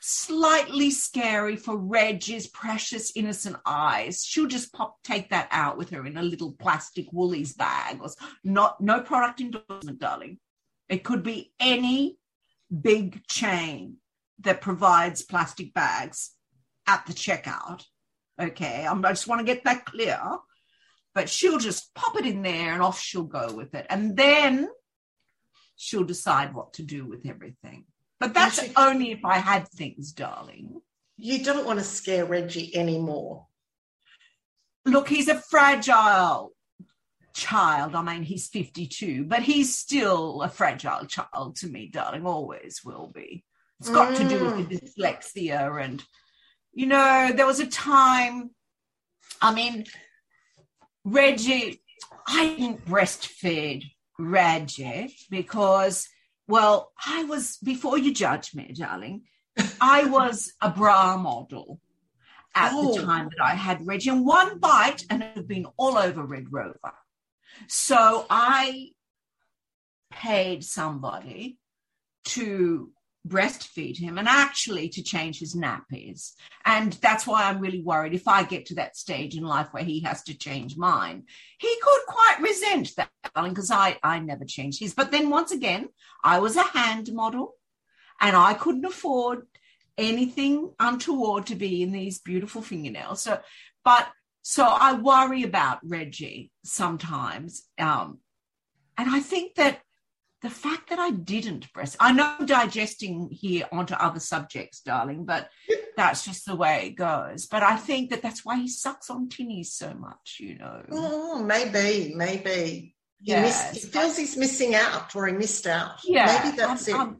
slightly 0.00 0.92
scary 0.92 1.56
for 1.56 1.76
Reg's 1.76 2.46
precious 2.46 3.10
innocent 3.16 3.56
eyes. 3.66 4.24
She'll 4.24 4.46
just 4.46 4.72
pop 4.72 5.02
take 5.02 5.30
that 5.30 5.48
out 5.50 5.76
with 5.76 5.90
her 5.90 6.06
in 6.06 6.16
a 6.16 6.22
little 6.22 6.52
plastic 6.52 7.12
Woolies 7.12 7.54
bag. 7.54 7.98
Or 8.00 8.10
not 8.44 8.80
no 8.80 9.00
product 9.00 9.40
endorsement, 9.40 9.98
darling. 9.98 10.38
It 10.88 11.02
could 11.02 11.24
be 11.24 11.52
any 11.58 12.18
big 12.70 13.26
chain 13.26 13.96
that 14.42 14.60
provides 14.60 15.22
plastic 15.22 15.74
bags 15.74 16.30
at 16.86 17.06
the 17.06 17.12
checkout. 17.12 17.82
Okay, 18.40 18.86
I 18.86 18.94
just 19.08 19.26
want 19.26 19.40
to 19.40 19.52
get 19.52 19.64
that 19.64 19.84
clear. 19.84 20.20
But 21.14 21.28
she'll 21.28 21.58
just 21.58 21.94
pop 21.94 22.16
it 22.16 22.26
in 22.26 22.42
there 22.42 22.72
and 22.72 22.82
off 22.82 23.00
she'll 23.00 23.24
go 23.24 23.52
with 23.52 23.74
it. 23.74 23.86
And 23.90 24.16
then 24.16 24.68
she'll 25.76 26.04
decide 26.04 26.54
what 26.54 26.74
to 26.74 26.82
do 26.82 27.06
with 27.06 27.26
everything. 27.26 27.84
But 28.20 28.34
that's 28.34 28.62
should, 28.62 28.72
only 28.76 29.10
if 29.10 29.24
I 29.24 29.38
had 29.38 29.68
things, 29.68 30.12
darling. 30.12 30.80
You 31.16 31.42
don't 31.42 31.66
want 31.66 31.80
to 31.80 31.84
scare 31.84 32.24
Reggie 32.24 32.74
anymore. 32.74 33.46
Look, 34.84 35.08
he's 35.08 35.28
a 35.28 35.40
fragile 35.40 36.52
child. 37.34 37.94
I 37.94 38.02
mean, 38.02 38.22
he's 38.22 38.48
52, 38.48 39.24
but 39.24 39.42
he's 39.42 39.76
still 39.76 40.42
a 40.42 40.48
fragile 40.48 41.06
child 41.06 41.56
to 41.56 41.68
me, 41.68 41.88
darling, 41.88 42.26
always 42.26 42.82
will 42.84 43.10
be. 43.12 43.44
It's 43.80 43.90
got 43.90 44.14
mm. 44.14 44.18
to 44.18 44.28
do 44.28 44.44
with 44.44 44.68
the 44.68 44.76
mm. 44.76 44.94
dyslexia. 44.96 45.84
And, 45.84 46.02
you 46.72 46.86
know, 46.86 47.32
there 47.34 47.46
was 47.46 47.60
a 47.60 47.66
time, 47.66 48.50
I 49.40 49.52
mean, 49.52 49.84
Reggie, 51.04 51.80
I 52.26 52.54
didn't 52.54 52.86
breastfeed 52.86 53.90
Reggie 54.18 55.14
because, 55.30 56.08
well, 56.46 56.92
I 57.04 57.24
was, 57.24 57.58
before 57.62 57.98
you 57.98 58.12
judge 58.12 58.54
me, 58.54 58.72
darling, 58.76 59.22
I 59.80 60.04
was 60.08 60.52
a 60.60 60.70
bra 60.70 61.16
model 61.16 61.80
at 62.54 62.72
oh. 62.74 62.96
the 62.96 63.02
time 63.02 63.30
that 63.36 63.44
I 63.44 63.54
had 63.54 63.86
Reggie, 63.86 64.10
and 64.10 64.26
one 64.26 64.58
bite, 64.58 65.04
and 65.10 65.22
it 65.22 65.36
had 65.36 65.48
been 65.48 65.66
all 65.76 65.96
over 65.96 66.22
Red 66.22 66.52
Rover. 66.52 66.92
So 67.66 68.26
I 68.28 68.90
paid 70.10 70.62
somebody 70.62 71.58
to 72.24 72.90
breastfeed 73.26 73.96
him 73.96 74.18
and 74.18 74.26
actually 74.26 74.88
to 74.88 75.02
change 75.02 75.38
his 75.38 75.54
nappies. 75.54 76.32
And 76.64 76.92
that's 76.94 77.26
why 77.26 77.44
I'm 77.44 77.60
really 77.60 77.80
worried 77.80 78.14
if 78.14 78.26
I 78.26 78.42
get 78.42 78.66
to 78.66 78.74
that 78.76 78.96
stage 78.96 79.36
in 79.36 79.44
life 79.44 79.68
where 79.70 79.84
he 79.84 80.00
has 80.00 80.22
to 80.24 80.36
change 80.36 80.76
mine. 80.76 81.24
He 81.58 81.74
could 81.80 82.00
quite 82.08 82.40
resent 82.40 82.96
that, 82.96 83.10
because 83.34 83.70
I, 83.70 83.98
I 84.02 84.18
never 84.18 84.44
changed 84.44 84.80
his. 84.80 84.94
But 84.94 85.12
then 85.12 85.30
once 85.30 85.52
again, 85.52 85.88
I 86.24 86.40
was 86.40 86.56
a 86.56 86.62
hand 86.62 87.12
model 87.12 87.54
and 88.20 88.34
I 88.34 88.54
couldn't 88.54 88.84
afford 88.84 89.46
anything 89.96 90.72
untoward 90.80 91.46
to 91.46 91.54
be 91.54 91.82
in 91.82 91.92
these 91.92 92.18
beautiful 92.18 92.62
fingernails. 92.62 93.22
So, 93.22 93.40
but 93.84 94.08
so 94.42 94.64
I 94.64 94.94
worry 94.94 95.44
about 95.44 95.78
Reggie 95.84 96.50
sometimes. 96.64 97.62
Um, 97.78 98.18
and 98.98 99.08
I 99.08 99.20
think 99.20 99.54
that 99.54 99.80
the 100.42 100.50
fact 100.50 100.90
that 100.90 100.98
I 100.98 101.10
didn't 101.10 101.72
breast, 101.72 101.96
I 102.00 102.12
know 102.12 102.34
I'm 102.38 102.46
digesting 102.46 103.28
here 103.30 103.66
onto 103.70 103.94
other 103.94 104.18
subjects, 104.18 104.80
darling, 104.80 105.24
but 105.24 105.48
that's 105.96 106.24
just 106.24 106.46
the 106.46 106.56
way 106.56 106.86
it 106.86 106.96
goes. 106.96 107.46
But 107.46 107.62
I 107.62 107.76
think 107.76 108.10
that 108.10 108.22
that's 108.22 108.44
why 108.44 108.56
he 108.56 108.68
sucks 108.68 109.08
on 109.08 109.28
tinnies 109.28 109.66
so 109.66 109.94
much, 109.94 110.38
you 110.40 110.58
know. 110.58 110.82
Oh, 110.90 111.42
maybe, 111.42 112.12
maybe. 112.14 112.94
He, 113.18 113.30
yes. 113.30 113.72
he 113.72 113.88
feels 113.88 114.16
he's 114.16 114.36
missing 114.36 114.74
out 114.74 115.14
or 115.14 115.28
he 115.28 115.32
missed 115.32 115.68
out. 115.68 116.00
Yeah. 116.04 116.40
Maybe 116.42 116.56
that's 116.56 116.88
um, 116.88 116.94
it. 116.94 117.00
Um, 117.00 117.18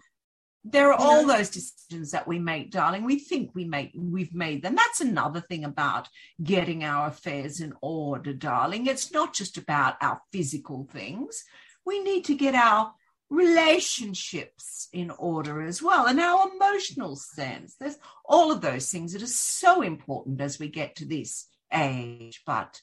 there 0.65 0.93
are 0.93 0.99
all 0.99 1.27
those 1.27 1.51
decisions 1.51 2.13
that 2.13 2.29
we 2.29 2.39
make, 2.39 2.71
darling. 2.71 3.05
We 3.05 3.19
think 3.19 3.51
we 3.53 3.65
make 3.65 3.91
we've 3.97 4.35
made 4.35 4.63
them. 4.63 4.77
That's 4.77 5.01
another 5.01 5.41
thing 5.41 5.65
about 5.65 6.09
getting 6.41 6.85
our 6.85 7.09
affairs 7.09 7.61
in 7.61 7.73
order, 7.81 8.33
darling. 8.33 8.87
It's 8.87 9.13
not 9.13 9.35
just 9.35 9.59
about 9.59 9.97
our 10.01 10.21
physical 10.33 10.89
things. 10.93 11.43
We 11.85 12.01
need 12.01 12.27
to 12.27 12.37
get 12.37 12.55
our 12.55 12.95
relationships 13.33 14.89
in 14.93 15.11
order 15.11 15.63
as 15.63 15.83
well 15.83 16.07
and 16.07 16.21
our 16.21 16.51
emotional 16.55 17.17
sense. 17.17 17.75
There's 17.81 17.97
all 18.25 18.53
of 18.53 18.61
those 18.61 18.91
things 18.91 19.15
that 19.15 19.23
are 19.23 19.27
so 19.27 19.81
important 19.81 20.41
as 20.41 20.59
we 20.59 20.69
get 20.69 20.97
to 20.97 21.07
this 21.07 21.47
age. 21.73 22.43
But 22.47 22.81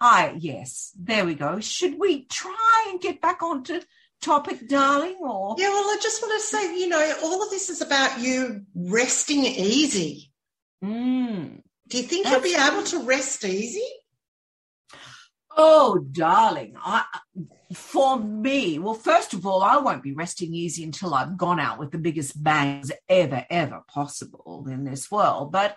I 0.00 0.34
yes, 0.38 0.92
there 0.98 1.26
we 1.26 1.34
go. 1.34 1.60
Should 1.60 1.98
we 1.98 2.24
try 2.24 2.86
and 2.88 3.00
get 3.00 3.20
back 3.20 3.42
onto 3.42 3.80
topic, 4.22 4.66
darling? 4.68 5.18
Or 5.20 5.56
yeah, 5.58 5.68
well, 5.68 5.84
I 5.84 5.98
just 6.00 6.22
want 6.22 6.40
to 6.40 6.46
say, 6.46 6.78
you 6.78 6.88
know, 6.88 7.14
all 7.22 7.42
of 7.42 7.50
this 7.50 7.68
is 7.68 7.82
about 7.82 8.20
you 8.20 8.62
resting 8.74 9.44
easy. 9.44 10.32
Mm. 10.82 11.60
Do 11.88 11.96
you 11.98 12.04
think 12.04 12.26
you'll 12.26 12.40
be 12.40 12.56
able 12.58 12.84
to 12.84 13.02
rest 13.02 13.44
easy? 13.44 13.86
Oh, 15.56 15.98
darling, 15.98 16.76
I, 16.78 17.04
for 17.74 18.18
me, 18.18 18.78
well, 18.78 18.94
first 18.94 19.34
of 19.34 19.46
all, 19.46 19.62
I 19.62 19.78
won't 19.78 20.02
be 20.02 20.12
resting 20.12 20.54
easy 20.54 20.84
until 20.84 21.14
I've 21.14 21.36
gone 21.36 21.60
out 21.60 21.78
with 21.78 21.90
the 21.90 21.98
biggest 21.98 22.42
bangs 22.42 22.92
ever, 23.08 23.44
ever 23.50 23.82
possible 23.88 24.66
in 24.68 24.84
this 24.84 25.10
world. 25.10 25.52
But 25.52 25.76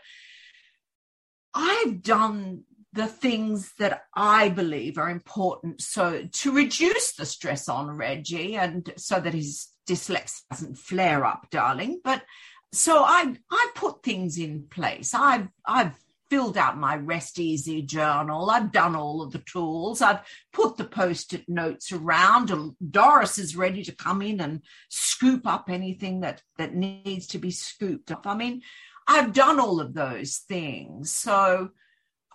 I've 1.54 2.02
done 2.02 2.64
the 2.94 3.08
things 3.08 3.74
that 3.80 4.04
I 4.16 4.50
believe 4.50 4.98
are 4.98 5.10
important. 5.10 5.82
So 5.82 6.28
to 6.32 6.52
reduce 6.52 7.14
the 7.14 7.26
stress 7.26 7.68
on 7.68 7.90
Reggie 7.90 8.56
and 8.56 8.92
so 8.98 9.20
that 9.20 9.34
his 9.34 9.70
dyslexia 9.88 10.42
doesn't 10.52 10.78
flare 10.78 11.26
up, 11.26 11.48
darling. 11.50 12.02
But 12.04 12.24
so 12.72 13.04
I 13.04 13.36
I 13.52 13.72
put 13.76 14.04
things 14.04 14.38
in 14.38 14.68
place. 14.70 15.14
I've 15.14 15.48
I've 15.66 15.96
filled 16.34 16.58
out 16.58 16.80
my 16.80 16.96
rest 16.96 17.38
easy 17.38 17.84
journal. 17.84 18.50
I've 18.50 18.72
done 18.72 18.96
all 18.96 19.22
of 19.22 19.32
the 19.32 19.44
tools. 19.46 20.02
I've 20.02 20.22
put 20.52 20.78
the 20.78 20.84
post-it 20.84 21.48
notes 21.48 21.92
around. 21.92 22.52
Doris 22.90 23.38
is 23.38 23.56
ready 23.56 23.84
to 23.84 23.96
come 23.96 24.24
in 24.24 24.42
and 24.42 24.64
scoop 24.90 25.46
up 25.46 25.70
anything 25.70 26.22
that 26.22 26.42
that 26.58 26.74
needs 26.74 27.28
to 27.28 27.38
be 27.38 27.52
scooped 27.52 28.12
up. 28.12 28.26
I 28.26 28.34
mean, 28.34 28.64
I've 29.08 29.32
done 29.32 29.60
all 29.60 29.80
of 29.80 29.94
those 29.94 30.38
things. 30.38 31.12
So 31.12 31.70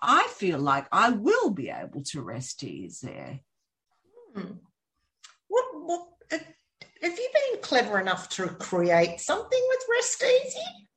I 0.00 0.28
feel 0.36 0.60
like 0.60 0.86
I 0.92 1.10
will 1.10 1.50
be 1.50 1.68
able 1.68 2.04
to 2.12 2.22
rest 2.22 2.62
easy. 2.62 3.42
Hmm. 4.32 4.58
What, 5.48 5.64
what, 5.72 6.08
have 6.30 7.18
you 7.18 7.28
been 7.34 7.62
clever 7.62 7.98
enough 7.98 8.28
to 8.28 8.46
create 8.46 9.18
something 9.18 9.66
with 9.70 9.80
Rest 9.90 10.22
Easy? 10.22 10.87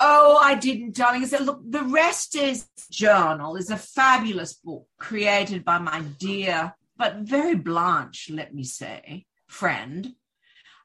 Oh, 0.00 0.36
I 0.36 0.54
didn't, 0.54 0.94
darling. 0.94 1.22
I 1.22 1.26
said, 1.26 1.44
look, 1.44 1.60
the 1.68 1.82
Rest 1.82 2.36
Easy 2.36 2.64
Journal 2.90 3.56
is 3.56 3.70
a 3.70 3.76
fabulous 3.76 4.54
book 4.54 4.86
created 4.98 5.64
by 5.64 5.78
my 5.78 6.02
dear, 6.18 6.74
but 6.96 7.16
very 7.16 7.56
Blanche, 7.56 8.30
let 8.30 8.54
me 8.54 8.62
say, 8.64 9.26
friend. 9.48 10.14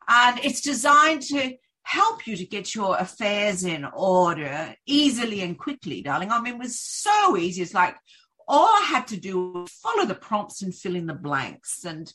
And 0.07 0.39
it's 0.43 0.61
designed 0.61 1.21
to 1.23 1.55
help 1.83 2.25
you 2.25 2.35
to 2.37 2.45
get 2.45 2.73
your 2.73 2.97
affairs 2.97 3.63
in 3.63 3.85
order 3.85 4.75
easily 4.85 5.41
and 5.41 5.59
quickly, 5.59 6.01
darling. 6.01 6.31
I 6.31 6.41
mean, 6.41 6.55
it 6.55 6.59
was 6.59 6.79
so 6.79 7.37
easy. 7.37 7.61
It's 7.61 7.73
like 7.73 7.95
all 8.47 8.67
I 8.67 8.87
had 8.89 9.07
to 9.07 9.17
do 9.17 9.51
was 9.51 9.69
follow 9.71 10.05
the 10.05 10.15
prompts 10.15 10.61
and 10.61 10.73
fill 10.73 10.95
in 10.95 11.05
the 11.05 11.13
blanks. 11.13 11.83
And, 11.85 12.11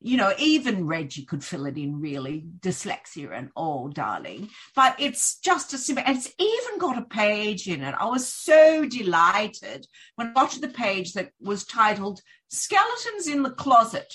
you 0.00 0.16
know, 0.16 0.32
even 0.38 0.86
Reggie 0.86 1.24
could 1.24 1.42
fill 1.42 1.66
it 1.66 1.78
in 1.78 2.00
really, 2.00 2.44
dyslexia 2.60 3.32
and 3.32 3.50
all, 3.56 3.88
darling. 3.88 4.50
But 4.76 4.96
it's 4.98 5.38
just 5.38 5.72
a 5.72 5.78
simple, 5.78 6.04
and 6.06 6.16
it's 6.16 6.32
even 6.38 6.78
got 6.78 6.98
a 6.98 7.06
page 7.06 7.68
in 7.68 7.82
it. 7.82 7.94
I 7.98 8.06
was 8.06 8.28
so 8.28 8.86
delighted 8.86 9.86
when 10.16 10.28
I 10.28 10.32
got 10.32 10.50
to 10.52 10.60
the 10.60 10.68
page 10.68 11.14
that 11.14 11.30
was 11.40 11.64
titled 11.64 12.20
Skeletons 12.48 13.28
in 13.28 13.42
the 13.42 13.50
Closet 13.50 14.12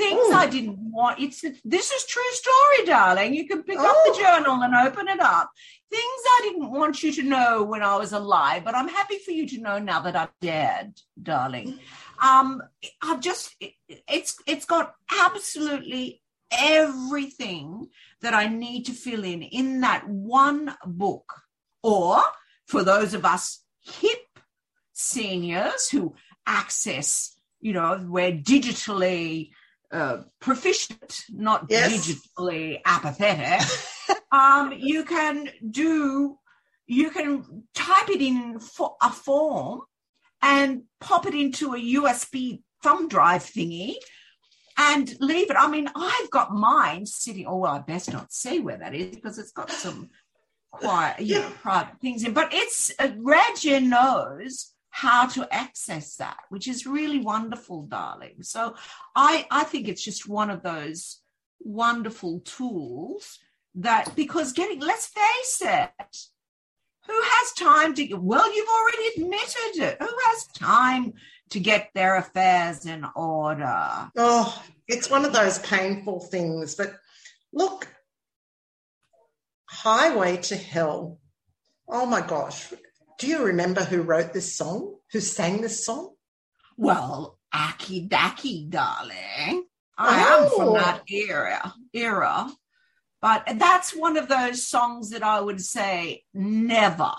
things 0.00 0.28
Ooh. 0.30 0.34
I 0.34 0.46
didn't 0.46 0.78
want. 0.78 1.20
It's 1.20 1.42
this 1.64 1.90
is 1.92 2.06
true 2.06 2.32
story, 2.32 2.86
darling. 2.86 3.34
You 3.34 3.46
can 3.46 3.62
pick 3.62 3.78
up 3.78 3.96
the 4.06 4.14
oh. 4.14 4.18
journal 4.18 4.62
and 4.62 4.74
open 4.74 5.08
it 5.08 5.20
up. 5.20 5.50
Things 5.90 6.22
I 6.38 6.40
didn't 6.44 6.70
want 6.70 7.02
you 7.02 7.12
to 7.12 7.22
know 7.22 7.64
when 7.64 7.82
I 7.82 7.96
was 7.96 8.12
alive, 8.12 8.64
but 8.64 8.74
I'm 8.74 8.88
happy 8.88 9.18
for 9.18 9.32
you 9.32 9.46
to 9.48 9.60
know 9.60 9.78
now 9.78 10.00
that 10.00 10.16
I'm 10.16 10.28
dead, 10.40 10.94
darling. 11.20 11.78
Um, 12.20 12.62
I've 13.02 13.20
just 13.20 13.54
it, 13.60 13.72
it's 14.08 14.36
it's 14.46 14.66
got 14.66 14.94
absolutely 15.24 16.22
everything 16.50 17.88
that 18.22 18.34
I 18.34 18.48
need 18.48 18.86
to 18.86 18.92
fill 18.92 19.24
in 19.24 19.42
in 19.42 19.80
that 19.80 20.08
one 20.08 20.74
book. 20.84 21.32
Or 21.82 22.20
for 22.66 22.82
those 22.84 23.14
of 23.14 23.24
us 23.24 23.64
hip 23.80 24.18
seniors 24.92 25.88
who 25.88 26.14
access, 26.46 27.36
you 27.60 27.72
know, 27.72 28.04
we're 28.06 28.32
digitally 28.32 29.50
uh, 29.92 30.18
proficient, 30.40 31.22
not 31.30 31.66
yes. 31.68 32.06
digitally 32.06 32.80
apathetic, 32.84 33.66
um, 34.32 34.72
you 34.76 35.04
can 35.04 35.48
do, 35.70 36.38
you 36.86 37.10
can 37.10 37.64
type 37.74 38.08
it 38.08 38.20
in 38.20 38.60
for 38.60 38.96
a 39.02 39.10
form 39.10 39.80
and 40.42 40.82
pop 41.00 41.26
it 41.26 41.34
into 41.34 41.74
a 41.74 41.78
USB 41.78 42.62
thumb 42.82 43.08
drive 43.08 43.42
thingy 43.42 43.96
and 44.76 45.14
leave 45.20 45.50
it. 45.50 45.56
I 45.58 45.68
mean, 45.68 45.88
I've 45.94 46.30
got 46.30 46.54
mine 46.54 47.06
sitting. 47.06 47.46
Oh, 47.46 47.58
well, 47.58 47.72
I 47.72 47.78
best 47.80 48.12
not 48.12 48.32
say 48.32 48.60
where 48.60 48.78
that 48.78 48.94
is 48.94 49.14
because 49.16 49.38
it's 49.38 49.52
got 49.52 49.70
some 49.70 50.10
quiet, 50.70 51.20
you 51.20 51.36
know, 51.36 51.50
private 51.62 52.00
things 52.00 52.24
in. 52.24 52.32
But 52.32 52.50
it's 52.52 52.90
uh, 52.98 53.10
knows 53.80 54.72
how 54.90 55.26
to 55.26 55.48
access 55.52 56.16
that, 56.16 56.38
which 56.48 56.66
is 56.66 56.86
really 56.86 57.18
wonderful, 57.18 57.82
darling. 57.82 58.42
So 58.42 58.74
I, 59.14 59.46
I 59.50 59.64
think 59.64 59.88
it's 59.88 60.02
just 60.02 60.28
one 60.28 60.50
of 60.50 60.62
those 60.62 61.20
wonderful 61.60 62.40
tools 62.40 63.38
that 63.76 64.16
because 64.16 64.52
getting 64.52 64.80
let's 64.80 65.06
face 65.06 65.62
it, 65.62 66.16
who 67.06 67.20
has 67.22 67.52
time 67.52 67.94
to 67.94 68.14
well, 68.14 68.54
you've 68.54 68.68
already 68.68 69.08
admitted 69.16 69.82
it. 69.82 69.96
Who 70.00 70.08
has 70.26 70.46
time 70.48 71.14
to 71.50 71.60
get 71.60 71.90
their 71.94 72.16
affairs 72.16 72.86
in 72.86 73.04
order. 73.16 74.10
Oh, 74.16 74.62
it's 74.86 75.10
one 75.10 75.24
of 75.24 75.32
those 75.32 75.58
painful 75.58 76.20
things. 76.20 76.74
But 76.76 76.94
look, 77.52 77.88
Highway 79.68 80.36
to 80.38 80.56
Hell. 80.56 81.18
Oh 81.88 82.06
my 82.06 82.20
gosh. 82.20 82.72
Do 83.18 83.26
you 83.26 83.44
remember 83.44 83.82
who 83.84 84.02
wrote 84.02 84.32
this 84.32 84.56
song? 84.56 84.96
Who 85.12 85.20
sang 85.20 85.60
this 85.60 85.84
song? 85.84 86.14
Well, 86.76 87.38
Acca 87.54 88.08
Dacca, 88.08 88.70
darling. 88.70 89.66
I 89.98 90.20
am 90.20 90.48
from 90.50 90.68
Oh. 90.68 90.74
that 90.74 91.02
era 91.10 91.74
era. 91.92 92.50
But 93.22 93.46
that's 93.56 93.94
one 93.94 94.16
of 94.16 94.28
those 94.28 94.66
songs 94.66 95.10
that 95.10 95.22
I 95.22 95.40
would 95.40 95.60
say 95.60 96.24
never 96.32 97.12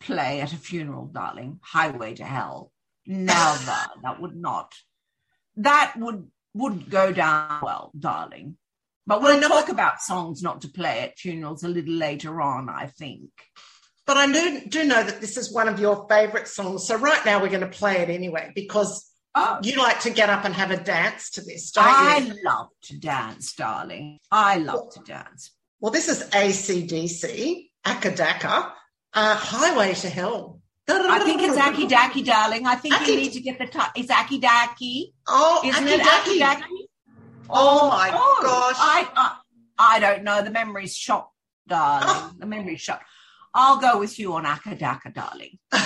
play 0.00 0.40
at 0.40 0.52
a 0.52 0.56
funeral, 0.56 1.06
darling. 1.06 1.60
Highway 1.62 2.14
to 2.14 2.24
Hell. 2.24 2.72
Never. 3.06 3.76
that 4.02 4.20
would 4.20 4.36
not. 4.36 4.74
That 5.56 5.94
would 5.96 6.30
wouldn't 6.54 6.90
go 6.90 7.12
down 7.12 7.60
well, 7.62 7.92
darling. 7.98 8.56
But 9.06 9.22
we'll 9.22 9.40
talk 9.40 9.68
about 9.68 10.00
songs 10.00 10.42
not 10.42 10.62
to 10.62 10.68
play 10.68 11.00
at 11.00 11.18
funerals 11.18 11.62
a 11.62 11.68
little 11.68 11.94
later 11.94 12.40
on, 12.40 12.68
I 12.68 12.86
think. 12.86 13.30
But 14.06 14.16
I 14.16 14.32
do, 14.32 14.62
do 14.66 14.84
know 14.84 15.02
that 15.02 15.20
this 15.20 15.36
is 15.36 15.52
one 15.52 15.68
of 15.68 15.78
your 15.78 16.06
favourite 16.08 16.48
songs. 16.48 16.86
So 16.86 16.96
right 16.96 17.24
now 17.24 17.40
we're 17.40 17.50
going 17.50 17.60
to 17.60 17.66
play 17.68 17.98
it 17.98 18.08
anyway 18.08 18.50
because 18.54 19.08
Oh, 19.38 19.58
you 19.62 19.76
like 19.76 20.00
to 20.00 20.10
get 20.10 20.30
up 20.30 20.44
and 20.46 20.54
have 20.54 20.70
a 20.70 20.78
dance 20.78 21.30
to 21.32 21.42
this, 21.42 21.70
don't 21.70 21.84
I 21.86 22.16
you? 22.18 22.34
love 22.42 22.68
to 22.84 22.98
dance, 22.98 23.52
darling. 23.54 24.18
I 24.32 24.56
love 24.56 24.92
to 24.94 25.00
dance. 25.00 25.52
Well, 25.78 25.92
this 25.92 26.08
is 26.08 26.22
ACDC, 26.30 27.66
Acca 27.86 28.16
Dacca, 28.16 28.72
uh, 29.12 29.36
Highway 29.36 29.92
to 29.94 30.08
Hell. 30.08 30.60
I 30.88 31.18
think 31.20 31.42
it's 31.42 31.56
Aki 31.58 31.86
Daki, 31.88 32.22
darling. 32.22 32.66
I 32.66 32.76
think 32.76 32.94
Aki- 32.94 33.10
you 33.12 33.16
need 33.18 33.32
to 33.32 33.40
get 33.40 33.58
the 33.58 33.66
time. 33.66 33.90
It's 33.94 34.10
Aki 34.10 34.38
Daki. 34.38 35.12
Oh, 35.28 35.60
Isn't 35.64 35.86
it 35.86 36.00
Aki 36.00 36.36
Akidaki. 36.36 36.38
Daki? 36.38 36.88
Oh 37.50 37.88
my 37.90 38.08
gosh. 38.10 38.76
I, 38.78 39.08
I 39.16 39.36
I 39.78 39.98
don't 39.98 40.22
know. 40.24 40.42
The 40.42 40.50
memory's 40.50 40.96
shot, 40.96 41.28
darling. 41.68 42.08
Oh. 42.10 42.32
The 42.38 42.46
memory's 42.46 42.80
shot. 42.80 43.02
I'll 43.52 43.78
go 43.78 43.98
with 43.98 44.18
you 44.18 44.32
on 44.34 44.44
Acca 44.44 44.78
Dacca, 44.78 45.12
darling. 45.12 45.58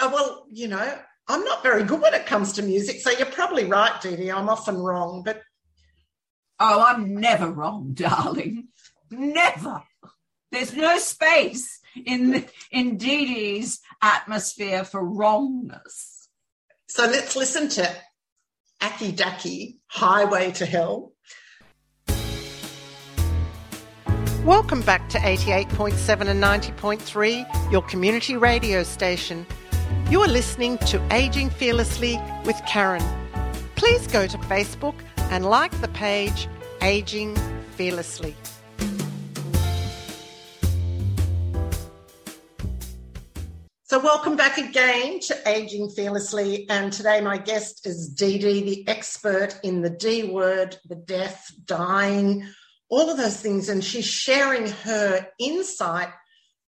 Uh, 0.00 0.08
well, 0.14 0.46
you 0.48 0.68
know, 0.68 0.96
I'm 1.30 1.44
not 1.44 1.62
very 1.62 1.84
good 1.84 2.00
when 2.00 2.14
it 2.14 2.26
comes 2.26 2.54
to 2.54 2.62
music, 2.62 3.00
so 3.00 3.10
you're 3.10 3.26
probably 3.26 3.64
right, 3.64 4.00
Dee 4.00 4.16
Dee. 4.16 4.30
I'm 4.30 4.48
often 4.48 4.76
wrong, 4.76 5.22
but 5.24 5.42
Oh, 6.60 6.82
I'm 6.84 7.14
never 7.20 7.48
wrong, 7.50 7.90
darling. 7.94 8.68
Never. 9.10 9.82
There's 10.50 10.74
no 10.74 10.98
space 10.98 11.78
in 12.04 12.46
in 12.72 12.96
Dee 12.96 13.26
Dee's 13.26 13.80
atmosphere 14.02 14.84
for 14.84 15.04
wrongness. 15.04 16.28
so 16.88 17.04
let's 17.04 17.36
listen 17.36 17.68
to 17.68 17.88
Aki 18.80 19.12
Daki, 19.12 19.78
Highway 19.86 20.50
to 20.52 20.66
Hell. 20.66 21.12
Welcome 24.44 24.80
back 24.82 25.08
to 25.10 25.18
88.7 25.18 26.26
and 26.28 26.42
90.3, 26.42 27.70
your 27.72 27.82
community 27.82 28.36
radio 28.36 28.82
station. 28.82 29.46
You 30.10 30.22
are 30.22 30.28
listening 30.28 30.78
to 30.78 31.06
Aging 31.12 31.50
Fearlessly 31.50 32.18
with 32.46 32.58
Karen. 32.66 33.04
Please 33.76 34.06
go 34.06 34.26
to 34.26 34.38
Facebook 34.38 34.94
and 35.30 35.44
like 35.44 35.78
the 35.82 35.88
page 35.88 36.48
Aging 36.80 37.36
Fearlessly. 37.76 38.34
So, 43.82 43.98
welcome 43.98 44.34
back 44.34 44.56
again 44.56 45.20
to 45.20 45.36
Aging 45.46 45.90
Fearlessly. 45.90 46.66
And 46.70 46.90
today, 46.90 47.20
my 47.20 47.36
guest 47.36 47.86
is 47.86 48.08
Dee 48.08 48.38
Dee, 48.38 48.62
the 48.62 48.88
expert 48.88 49.60
in 49.62 49.82
the 49.82 49.90
D 49.90 50.30
word, 50.30 50.78
the 50.88 50.96
death, 50.96 51.52
dying, 51.66 52.48
all 52.88 53.10
of 53.10 53.18
those 53.18 53.42
things. 53.42 53.68
And 53.68 53.84
she's 53.84 54.06
sharing 54.06 54.68
her 54.68 55.28
insight. 55.38 56.08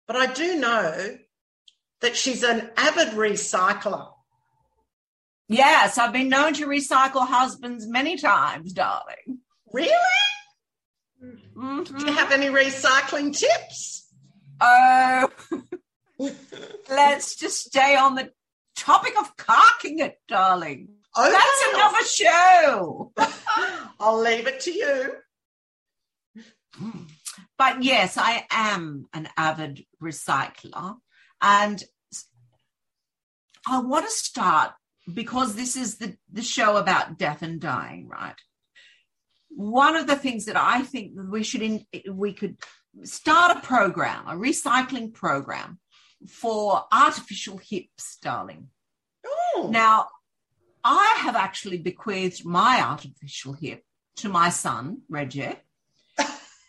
But 0.06 0.16
I 0.16 0.30
do 0.30 0.56
know 0.56 1.16
that 2.00 2.16
she's 2.16 2.42
an 2.42 2.70
avid 2.76 3.08
recycler. 3.14 4.12
Yes, 5.48 5.98
I've 5.98 6.12
been 6.12 6.28
known 6.28 6.54
to 6.54 6.66
recycle 6.66 7.26
husbands 7.26 7.86
many 7.86 8.16
times, 8.16 8.72
darling. 8.72 9.40
Really? 9.72 9.90
Mhm. 11.22 11.98
Do 11.98 12.06
you 12.06 12.12
have 12.12 12.32
any 12.32 12.46
recycling 12.46 13.36
tips? 13.36 14.08
Oh, 14.60 15.30
let's 16.88 17.36
just 17.36 17.64
stay 17.66 17.96
on 17.96 18.14
the 18.14 18.32
topic 18.76 19.14
of 19.18 19.36
carking 19.36 19.98
it, 19.98 20.20
darling. 20.28 20.88
Okay. 21.18 21.30
That's 21.30 21.62
another 21.74 22.04
show. 22.04 23.12
I'll 24.00 24.20
leave 24.20 24.46
it 24.46 24.60
to 24.60 24.70
you. 24.72 25.14
But 27.58 27.82
yes, 27.82 28.16
I 28.16 28.46
am 28.50 29.06
an 29.12 29.28
avid 29.36 29.84
recycler. 30.02 30.96
And 31.42 31.82
I 33.68 33.80
want 33.80 34.06
to 34.06 34.10
start 34.10 34.72
because 35.12 35.54
this 35.54 35.76
is 35.76 35.98
the, 35.98 36.16
the 36.32 36.42
show 36.42 36.76
about 36.76 37.18
death 37.18 37.42
and 37.42 37.60
dying, 37.60 38.08
right? 38.08 38.34
One 39.48 39.96
of 39.96 40.06
the 40.06 40.16
things 40.16 40.46
that 40.46 40.56
I 40.56 40.82
think 40.82 41.12
we 41.16 41.42
should 41.42 41.62
in, 41.62 41.84
we 42.10 42.32
could 42.32 42.56
start 43.04 43.56
a 43.56 43.60
program, 43.60 44.26
a 44.26 44.34
recycling 44.34 45.12
program 45.12 45.78
for 46.28 46.84
artificial 46.92 47.58
hips, 47.58 48.18
darling. 48.22 48.68
Oh, 49.26 49.68
Now, 49.72 50.08
I 50.84 51.18
have 51.20 51.36
actually 51.36 51.78
bequeathed 51.78 52.44
my 52.44 52.80
artificial 52.80 53.52
hip 53.52 53.82
to 54.16 54.28
my 54.28 54.50
son, 54.50 55.02
Reggie, 55.08 55.56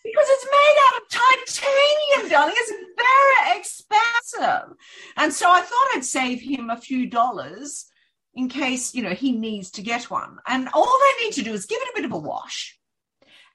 because 0.04 0.26
it's 0.28 0.46
made 0.46 0.78
out 0.88 1.02
of 1.02 1.10
titanium, 1.10 2.30
darling. 2.30 2.56
It's 2.58 2.74
very 2.98 3.60
expensive. 3.60 4.78
And 5.18 5.34
so 5.34 5.52
I 5.52 5.62
thought 5.62 5.96
I'd 5.96 6.06
save 6.06 6.42
him 6.42 6.70
a 6.70 6.78
few 6.78 7.08
dollars 7.08 7.86
in 8.34 8.50
case, 8.50 8.96
you 8.96 9.04
know, 9.04 9.12
he 9.12 9.32
needs 9.32 9.72
to 9.72 9.82
get 9.82 10.10
one. 10.10 10.38
And 10.48 10.70
all 10.74 10.86
they 11.00 11.26
need 11.26 11.34
to 11.34 11.44
do 11.44 11.54
is 11.54 11.66
give 11.66 11.82
it 11.82 11.90
a 11.90 11.96
bit 11.96 12.06
of 12.06 12.14
a 12.14 12.18
wash 12.18 12.78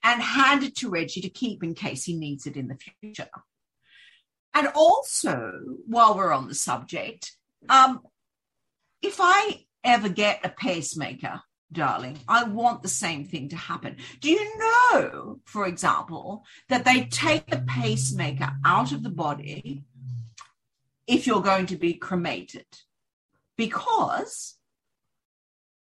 and 0.03 0.23
hand 0.23 0.63
it 0.63 0.77
to 0.77 0.91
Reggie 0.91 1.23
to 1.23 1.31
keep 1.31 1.65
in 1.65 1.75
case 1.75 2.05
he 2.05 2.15
needs 2.15 2.47
it 2.47 2.57
in 2.57 2.69
the 2.69 2.79
future. 3.01 3.29
And 4.55 4.69
also, 4.75 5.53
while 5.87 6.17
we're 6.17 6.33
on 6.33 6.49
the 6.49 6.55
subject, 6.55 7.33
um, 7.69 8.01
if 9.03 9.17
I 9.21 9.65
ever 9.85 10.09
get 10.09 10.45
a 10.45 10.49
pacemaker, 10.49 11.43
darling, 11.72 12.18
I 12.29 12.44
want 12.44 12.83
the 12.83 12.88
same 12.88 13.24
thing 13.24 13.48
to 13.50 13.57
happen. 13.57 13.96
Do 14.20 14.31
you 14.31 14.59
know, 14.59 15.40
for 15.44 15.66
example, 15.66 16.44
that 16.68 16.85
they 16.85 17.05
take 17.05 17.46
the 17.46 17.64
pacemaker 17.66 18.52
out 18.64 18.92
of 18.92 19.02
the 19.02 19.11
body 19.11 19.85
if 21.07 21.26
you're 21.26 21.42
going 21.42 21.66
to 21.66 21.76
be 21.76 21.94
cremated? 21.94 22.66
Because 23.57 24.57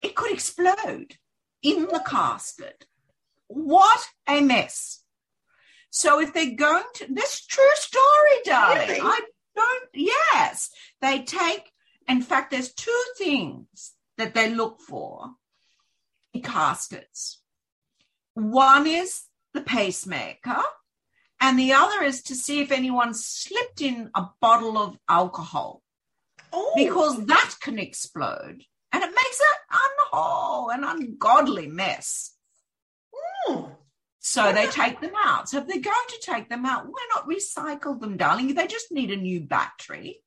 it 0.01 0.15
could 0.15 0.31
explode 0.31 1.17
in 1.61 1.83
the 1.83 2.03
casket. 2.05 2.85
What 3.47 4.07
a 4.27 4.41
mess. 4.41 5.01
So 5.89 6.19
if 6.19 6.33
they're 6.33 6.55
going 6.55 6.83
to, 6.95 7.07
this 7.09 7.45
true 7.45 7.63
story, 7.75 8.41
darling. 8.43 8.89
Really? 8.89 9.01
I 9.01 9.19
don't, 9.55 9.89
yes. 9.93 10.69
They 11.01 11.23
take, 11.23 11.71
in 12.07 12.21
fact, 12.21 12.51
there's 12.51 12.73
two 12.73 13.03
things 13.17 13.93
that 14.17 14.33
they 14.33 14.53
look 14.53 14.81
for 14.81 15.31
caskets. 16.41 17.41
One 18.34 18.88
is 18.88 19.24
the 19.54 19.62
pacemaker, 19.62 20.62
and 21.39 21.58
the 21.58 21.74
other 21.74 22.04
is 22.04 22.24
to 22.24 22.36
see 22.36 22.62
if 22.62 22.71
anyone 22.71 23.13
slipped 23.13 23.82
in 23.82 24.10
a 24.15 24.28
bottle 24.41 24.78
of 24.78 24.98
alcohol 25.08 25.82
oh. 26.52 26.74
because 26.76 27.26
that 27.26 27.56
can 27.62 27.80
explode 27.80 28.63
and 28.95 29.04
it 29.04 29.10
makes 29.10 29.41
an 29.41 29.80
unwhole, 30.13 30.74
an 30.74 30.84
ungodly 30.86 31.68
mess. 31.68 32.34
Hmm. 33.14 33.64
So 34.20 34.53
they 34.53 34.68
take 34.68 35.01
them 35.01 35.12
out. 35.22 35.49
So 35.49 35.57
if 35.57 35.68
they're 35.68 35.82
going 35.82 36.07
to 36.09 36.22
take 36.22 36.49
them 36.49 36.66
out, 36.66 36.88
why 36.88 37.07
not 37.14 37.28
recycle 37.28 37.99
them, 37.99 38.16
darling? 38.16 38.53
They 38.53 38.68
just 38.68 38.93
need 38.93 39.12
a 39.12 39.18
new 39.18 39.41
battery. 39.41 40.22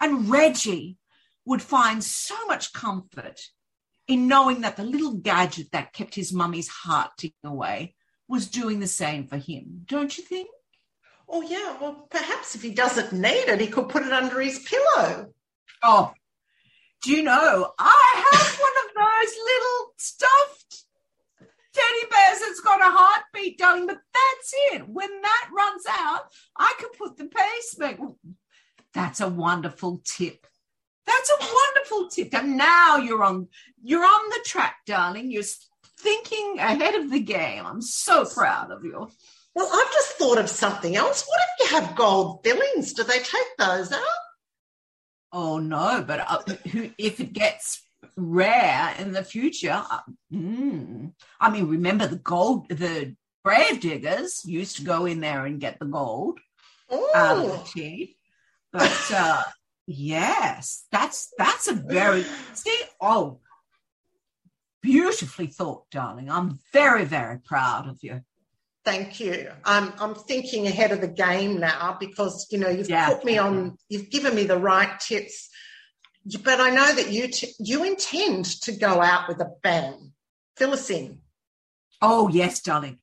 And 0.00 0.30
Reggie 0.30 0.96
would 1.44 1.60
find 1.60 2.04
so 2.04 2.36
much 2.46 2.72
comfort 2.72 3.40
in 4.06 4.28
knowing 4.28 4.60
that 4.62 4.76
the 4.76 4.84
little 4.84 5.14
gadget 5.14 5.72
that 5.72 5.92
kept 5.92 6.14
his 6.14 6.32
mummy's 6.32 6.68
heart 6.68 7.10
ticking 7.18 7.36
away 7.44 7.94
was 8.28 8.48
doing 8.48 8.80
the 8.80 8.86
same 8.86 9.26
for 9.26 9.36
him. 9.36 9.82
Don't 9.86 10.16
you 10.16 10.24
think? 10.24 10.48
Oh, 11.28 11.42
yeah. 11.42 11.76
Well, 11.80 12.06
perhaps 12.10 12.54
if 12.54 12.62
he 12.62 12.70
doesn't 12.70 13.12
need 13.12 13.48
it, 13.48 13.60
he 13.60 13.66
could 13.66 13.88
put 13.88 14.04
it 14.04 14.12
under 14.12 14.40
his 14.40 14.58
pillow. 14.58 15.32
Oh, 15.82 16.12
do 17.02 17.12
you 17.12 17.22
know, 17.22 17.72
I 17.78 18.24
have 18.32 18.58
one 18.58 18.72
of 18.84 18.94
those 18.94 19.34
little 19.44 19.92
stuffed 19.98 20.84
teddy 21.74 22.08
bears 22.10 22.40
that's 22.40 22.60
got 22.60 22.80
a 22.80 22.90
heartbeat, 22.90 23.58
darling, 23.58 23.86
but 23.86 23.98
that's 24.14 24.54
it. 24.72 24.88
When 24.88 25.10
that 25.20 25.50
runs 25.54 25.84
out, 25.88 26.28
I 26.56 26.72
can 26.78 26.88
put 26.96 27.18
the 27.18 27.26
pacemaker. 27.26 28.12
That's 28.94 29.20
a 29.20 29.28
wonderful 29.28 30.00
tip. 30.04 30.46
That's 31.06 31.30
a 31.30 31.44
wonderful 31.44 32.08
tip. 32.08 32.34
And 32.34 32.56
now 32.56 32.96
you're 32.96 33.22
on 33.22 33.48
you're 33.82 34.04
on 34.04 34.28
the 34.30 34.40
track, 34.46 34.76
darling. 34.86 35.30
You're 35.30 35.42
thinking 35.98 36.56
ahead 36.58 36.94
of 36.94 37.10
the 37.10 37.20
game. 37.20 37.64
I'm 37.66 37.82
so 37.82 38.24
proud 38.24 38.70
of 38.70 38.84
you. 38.84 39.08
Well, 39.54 39.70
I've 39.72 39.92
just 39.92 40.12
thought 40.12 40.38
of 40.38 40.50
something 40.50 40.96
else. 40.96 41.24
What 41.26 41.40
if 41.40 41.70
you 41.70 41.76
have 41.76 41.96
gold 41.96 42.40
fillings? 42.42 42.92
Do 42.92 43.04
they 43.04 43.18
take 43.18 43.56
those 43.58 43.92
out? 43.92 44.02
Oh 45.32 45.58
no, 45.58 46.04
but 46.06 46.20
uh, 46.20 46.42
if 46.98 47.20
it 47.20 47.32
gets 47.32 47.82
rare 48.16 48.94
in 48.98 49.12
the 49.12 49.24
future, 49.24 49.82
uh, 49.90 50.00
mm, 50.32 51.12
I 51.40 51.50
mean, 51.50 51.68
remember 51.68 52.06
the 52.06 52.16
gold, 52.16 52.68
the 52.68 53.16
grave 53.44 53.80
diggers 53.80 54.44
used 54.44 54.76
to 54.76 54.84
go 54.84 55.06
in 55.06 55.20
there 55.20 55.44
and 55.44 55.60
get 55.60 55.78
the 55.78 55.86
gold 55.86 56.38
Ooh. 56.92 57.10
out 57.14 57.38
of 57.38 57.50
the 57.50 57.70
tea. 57.72 58.16
But 58.72 59.10
uh, 59.12 59.42
yes, 59.86 60.86
that's 60.90 61.32
that's 61.38 61.68
a 61.68 61.74
very 61.74 62.24
see. 62.54 62.78
Oh, 63.00 63.40
beautifully 64.82 65.46
thought, 65.46 65.84
darling. 65.90 66.30
I'm 66.30 66.58
very 66.72 67.04
very 67.04 67.38
proud 67.38 67.88
of 67.88 67.98
you. 68.02 68.20
Thank 68.84 69.18
you. 69.20 69.50
I'm 69.64 69.92
I'm 69.98 70.14
thinking 70.14 70.66
ahead 70.66 70.92
of 70.92 71.00
the 71.00 71.08
game 71.08 71.58
now 71.58 71.96
because 71.98 72.46
you 72.50 72.58
know 72.58 72.68
you've 72.68 72.88
Yeah. 72.90 73.08
put 73.08 73.24
me 73.24 73.38
on. 73.38 73.76
You've 73.88 74.10
given 74.10 74.34
me 74.34 74.44
the 74.44 74.58
right 74.58 74.98
tips, 75.00 75.48
but 76.42 76.60
I 76.60 76.70
know 76.70 76.94
that 76.94 77.10
you 77.10 77.28
t- 77.28 77.54
you 77.58 77.84
intend 77.84 78.44
to 78.62 78.72
go 78.72 79.00
out 79.00 79.26
with 79.28 79.40
a 79.40 79.50
bang. 79.62 80.12
Fill 80.56 80.74
us 80.74 80.90
in. 80.90 81.20
Oh 82.02 82.28
yes, 82.28 82.60
darling. 82.60 82.98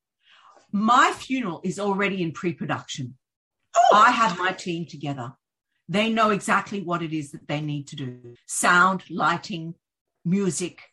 My 0.71 1.11
funeral 1.17 1.59
is 1.63 1.79
already 1.79 2.21
in 2.21 2.31
pre-production. 2.31 3.17
Oh, 3.75 3.89
I 3.93 4.11
have 4.11 4.37
my 4.37 4.53
team 4.53 4.85
together. 4.85 5.33
They 5.91 6.09
know 6.09 6.29
exactly 6.29 6.81
what 6.81 7.01
it 7.01 7.11
is 7.11 7.31
that 7.31 7.49
they 7.49 7.59
need 7.59 7.89
to 7.89 7.97
do 7.97 8.35
sound, 8.47 9.03
lighting, 9.09 9.75
music, 10.23 10.83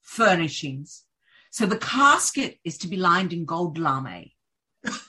furnishings. 0.00 1.02
So 1.50 1.66
the 1.66 1.76
casket 1.76 2.58
is 2.62 2.78
to 2.78 2.88
be 2.88 2.96
lined 2.96 3.32
in 3.32 3.44
gold 3.44 3.78
lame. 3.78 4.30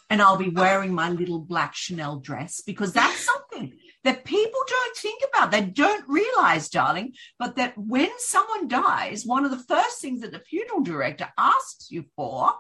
And 0.10 0.20
I'll 0.20 0.38
be 0.38 0.50
wearing 0.50 0.96
my 0.96 1.12
little 1.12 1.38
black 1.38 1.76
Chanel 1.76 2.22
dress 2.22 2.62
because 2.66 2.92
that's 2.92 3.20
something 3.20 3.74
that 4.04 4.26
people 4.26 4.62
don't 4.68 4.98
think 4.98 5.22
about. 5.32 5.52
They 5.52 5.62
don't 5.62 6.10
realize, 6.10 6.70
darling, 6.70 7.14
but 7.38 7.56
that 7.58 7.78
when 7.78 8.10
someone 8.18 8.68
dies, 8.68 9.28
one 9.28 9.46
of 9.46 9.52
the 9.52 9.64
first 9.76 10.02
things 10.02 10.22
that 10.22 10.32
the 10.32 10.40
funeral 10.40 10.82
director 10.82 11.32
asks 11.38 11.92
you 11.92 12.06
for 12.16 12.52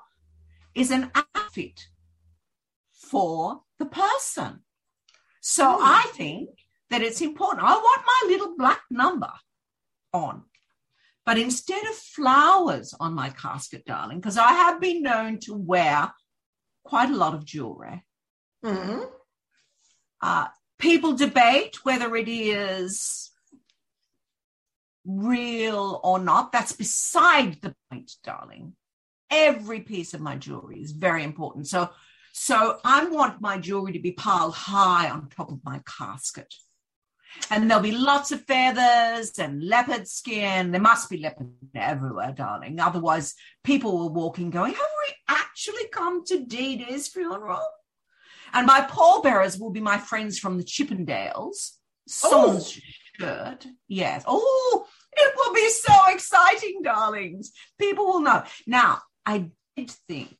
is 0.75 0.91
an 0.91 1.09
outfit 1.35 1.87
for 2.91 3.61
the 3.79 3.87
person. 3.87 4.59
So 5.45 5.75
Hmm. 5.75 5.83
I 5.83 6.03
think 6.13 6.49
that 6.89 7.01
it's 7.01 7.19
important. 7.19 7.67
I 7.67 7.73
want 7.73 8.01
my 8.05 8.29
little 8.29 8.55
black 8.57 8.81
number 8.89 9.31
on. 10.13 10.43
But 11.25 11.37
instead 11.37 11.83
of 11.85 11.95
flowers 11.95 12.93
on 12.97 13.13
my 13.13 13.29
casket, 13.29 13.85
darling, 13.85 14.19
because 14.19 14.37
I 14.37 14.53
have 14.53 14.79
been 14.79 15.03
known 15.03 15.39
to 15.41 15.53
wear 15.53 16.13
quite 16.85 17.09
a 17.09 17.15
lot 17.17 17.33
of 17.33 17.45
jewelry, 17.45 18.05
mhm. 18.63 19.09
uh, 20.21 20.47
people 20.79 21.13
debate 21.13 21.83
whether 21.83 22.15
it 22.15 22.29
is 22.29 23.31
real 25.05 25.99
or 26.03 26.19
not. 26.19 26.53
That's 26.53 26.73
beside 26.73 27.61
the 27.61 27.75
point, 27.89 28.13
darling. 28.23 28.75
Every 29.29 29.81
piece 29.81 30.13
of 30.13 30.21
my 30.21 30.37
jewelry 30.37 30.81
is 30.81 30.91
very 30.91 31.23
important. 31.23 31.67
So, 31.67 31.89
so 32.35 32.79
I 32.83 33.05
want 33.05 33.41
my 33.41 33.59
jewelry 33.59 33.93
to 33.93 33.99
be 33.99 34.11
piled 34.11 34.55
high 34.55 35.07
on 35.07 35.29
top 35.29 35.51
of 35.51 35.63
my 35.63 35.81
casket. 35.85 36.51
And 37.51 37.69
there'll 37.69 37.83
be 37.83 37.91
lots 37.91 38.31
of 38.31 38.43
feathers 38.45 39.37
and 39.37 39.63
leopard 39.63 40.07
skin. 40.07 40.71
There 40.71 40.81
must 40.81 41.11
be 41.11 41.17
leopard 41.17 41.51
everywhere, 41.75 42.31
darling. 42.31 42.79
Otherwise, 42.79 43.35
people 43.63 43.97
will 43.97 44.13
walk 44.13 44.39
in 44.39 44.49
going, 44.49 44.73
Have 44.73 44.81
we 45.07 45.13
actually 45.29 45.87
come 45.91 46.25
to 46.25 46.43
Dee 46.43 46.77
Dee's 46.77 47.07
funeral? 47.07 47.65
And 48.51 48.65
my 48.65 48.81
pallbearers 48.81 49.59
will 49.59 49.71
be 49.71 49.79
my 49.79 49.99
friends 49.99 50.39
from 50.39 50.57
the 50.57 50.63
Chippendales. 50.63 51.73
Oh. 51.75 52.07
Someone's 52.07 52.81
shirt. 53.19 53.67
Yes. 53.87 54.23
Oh, 54.27 54.87
it 55.11 55.33
will 55.37 55.53
be 55.53 55.69
so 55.69 55.93
exciting, 56.07 56.81
darlings. 56.83 57.51
People 57.79 58.05
will 58.05 58.21
know. 58.21 58.43
Now, 58.65 59.01
I 59.23 59.51
did 59.75 59.91
think 60.07 60.37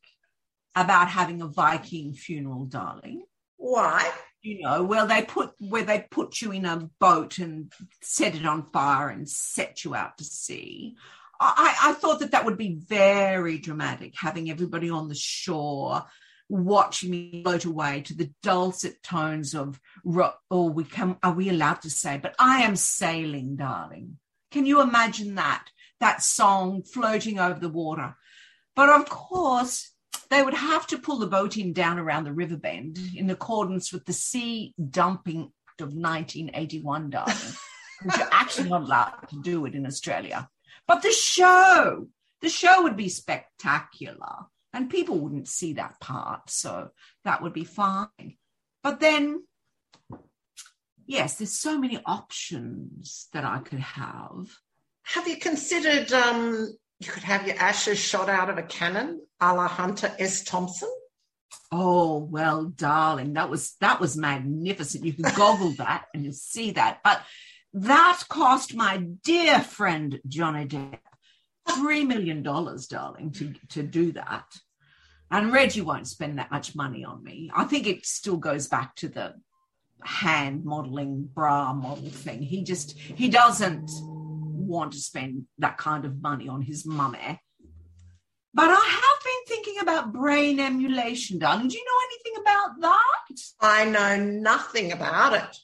about 0.74 1.08
having 1.08 1.40
a 1.42 1.46
Viking 1.46 2.12
funeral, 2.14 2.64
darling. 2.64 3.24
Why? 3.56 4.10
You 4.42 4.60
know, 4.62 4.82
where 4.82 5.06
they 5.06 5.22
put 5.22 5.52
where 5.58 5.84
they 5.84 6.06
put 6.10 6.42
you 6.42 6.52
in 6.52 6.66
a 6.66 6.90
boat 7.00 7.38
and 7.38 7.72
set 8.02 8.34
it 8.34 8.44
on 8.44 8.70
fire 8.72 9.08
and 9.08 9.28
set 9.28 9.84
you 9.84 9.94
out 9.94 10.18
to 10.18 10.24
sea. 10.24 10.96
I, 11.40 11.76
I 11.82 11.92
thought 11.94 12.20
that 12.20 12.30
that 12.30 12.44
would 12.44 12.58
be 12.58 12.78
very 12.86 13.58
dramatic, 13.58 14.14
having 14.16 14.50
everybody 14.50 14.88
on 14.90 15.08
the 15.08 15.14
shore 15.14 16.04
watching 16.48 17.10
me 17.10 17.42
float 17.42 17.64
away 17.64 18.02
to 18.02 18.14
the 18.14 18.30
dulcet 18.42 19.02
tones 19.02 19.54
of 19.54 19.80
ro- 20.04 20.34
oh 20.50 20.66
we 20.66 20.84
come 20.84 21.18
are 21.22 21.32
we 21.32 21.48
allowed 21.48 21.80
to 21.80 21.88
say 21.88 22.18
but 22.22 22.34
i 22.38 22.62
am 22.62 22.76
sailing 22.76 23.56
darling 23.56 24.18
can 24.50 24.66
you 24.66 24.82
imagine 24.82 25.36
that 25.36 25.64
that 26.00 26.22
song 26.22 26.82
floating 26.82 27.38
over 27.38 27.58
the 27.58 27.68
water 27.68 28.14
but 28.76 28.90
of 28.90 29.08
course 29.08 29.90
they 30.30 30.42
would 30.42 30.54
have 30.54 30.86
to 30.88 30.98
pull 30.98 31.18
the 31.18 31.26
boat 31.26 31.56
in 31.56 31.72
down 31.72 31.98
around 31.98 32.24
the 32.24 32.32
river 32.32 32.56
bend 32.56 32.98
in 33.14 33.30
accordance 33.30 33.92
with 33.92 34.04
the 34.04 34.12
sea 34.12 34.74
dumping 34.90 35.52
Act 35.74 35.80
of 35.80 35.88
1981 35.88 37.10
darling 37.10 37.34
which 38.02 38.16
you're 38.16 38.28
actually 38.30 38.68
not 38.68 38.82
allowed 38.82 39.14
to 39.30 39.40
do 39.42 39.66
it 39.66 39.74
in 39.74 39.86
australia. 39.86 40.48
But 40.86 41.02
the 41.02 41.10
show 41.10 42.06
the 42.42 42.48
show 42.48 42.82
would 42.82 42.96
be 42.96 43.08
spectacular 43.08 44.46
and 44.72 44.90
people 44.90 45.18
wouldn't 45.18 45.48
see 45.48 45.72
that 45.74 45.98
part 46.00 46.48
so 46.48 46.90
that 47.24 47.42
would 47.42 47.52
be 47.52 47.64
fine. 47.64 48.36
But 48.84 49.00
then 49.00 49.44
yes 51.06 51.38
there's 51.38 51.58
so 51.58 51.76
many 51.78 52.00
options 52.06 53.28
that 53.32 53.44
i 53.44 53.58
could 53.58 53.80
have. 53.80 54.46
Have 55.02 55.26
you 55.26 55.38
considered 55.38 56.12
um, 56.12 56.68
you 57.00 57.10
could 57.10 57.24
have 57.24 57.46
your 57.46 57.56
ashes 57.56 57.98
shot 57.98 58.28
out 58.28 58.48
of 58.48 58.58
a 58.58 58.62
cannon, 58.62 59.20
a 59.50 59.54
la 59.54 59.68
Hunter 59.68 60.12
S. 60.18 60.42
Thompson? 60.42 60.90
oh 61.72 62.18
well 62.18 62.66
darling 62.66 63.32
that 63.32 63.50
was 63.50 63.74
that 63.80 64.00
was 64.00 64.16
magnificent. 64.16 65.04
You 65.04 65.12
can 65.12 65.34
goggle 65.34 65.70
that 65.78 66.06
and 66.14 66.24
you'll 66.24 66.32
see 66.32 66.72
that. 66.72 67.00
But 67.02 67.22
that 67.74 68.22
cost 68.28 68.74
my 68.74 68.98
dear 69.24 69.60
friend 69.60 70.20
johnny 70.28 70.66
depp 70.66 70.98
three 71.68 72.04
million 72.04 72.42
dollars 72.42 72.86
darling 72.86 73.32
to 73.32 73.54
to 73.70 73.82
do 73.82 74.12
that. 74.12 74.46
And 75.30 75.52
reggie 75.52 75.80
won't 75.80 76.06
spend 76.06 76.38
that 76.38 76.50
much 76.50 76.76
money 76.76 77.04
on 77.04 77.24
me. 77.24 77.50
I 77.54 77.64
think 77.64 77.86
it 77.86 78.06
still 78.06 78.36
goes 78.36 78.68
back 78.68 78.94
to 78.96 79.08
the 79.08 79.34
hand 80.04 80.64
modeling 80.64 81.28
bra 81.34 81.72
model 81.72 82.10
thing. 82.10 82.42
He 82.42 82.62
just 82.62 82.96
he 82.98 83.28
doesn't 83.28 83.90
want 84.04 84.92
to 84.92 84.98
spend 84.98 85.46
that 85.58 85.76
kind 85.76 86.04
of 86.04 86.22
money 86.22 86.48
on 86.48 86.62
his 86.62 86.86
mummy. 86.86 87.40
But 88.52 88.70
i 88.70 88.74
have 88.74 89.13
about 89.80 90.12
brain 90.12 90.58
emulation 90.60 91.38
darling 91.38 91.68
do 91.68 91.76
you 91.76 91.84
know 91.84 92.00
anything 92.08 92.42
about 92.42 92.80
that 92.80 93.40
I 93.60 93.84
know 93.84 94.16
nothing 94.22 94.92
about 94.92 95.32
it. 95.34 95.56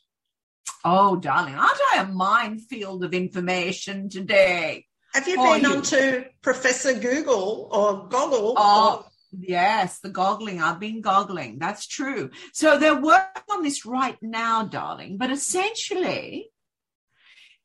oh 0.84 1.16
darling 1.16 1.54
aren't 1.54 1.80
i 1.94 2.02
a 2.02 2.06
minefield 2.06 3.04
of 3.04 3.12
information 3.14 4.08
today 4.08 4.86
Have 5.14 5.26
you 5.28 5.36
Oh, 5.38 5.54
been 5.54 5.62
you- 5.62 5.76
on 5.76 5.82
to 5.82 6.24
Professor 6.42 6.94
Google 6.94 7.68
or 7.72 8.08
Goggle? 8.08 8.54
Oh, 8.56 9.06
yes, 9.36 9.98
the 10.00 10.08
goggling. 10.08 10.62
I've 10.62 10.78
been 10.78 11.00
goggling. 11.00 11.58
That's 11.58 11.86
true. 11.88 12.30
So 12.52 12.78
they're 12.78 13.00
working 13.00 13.42
on 13.50 13.62
this 13.64 13.84
right 13.84 14.16
now, 14.22 14.62
darling. 14.64 15.18
But 15.18 15.30
essentially, 15.32 16.50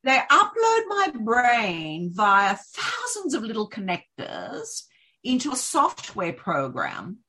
they 0.03 0.17
upload 0.41 0.81
my 0.97 1.07
brain 1.13 2.11
via 2.13 2.55
thousands 2.57 3.33
of 3.35 3.43
little 3.43 3.69
connectors 3.69 4.83
into 5.25 5.51
a 5.51 5.57
software 5.57 6.33
program 6.33 7.19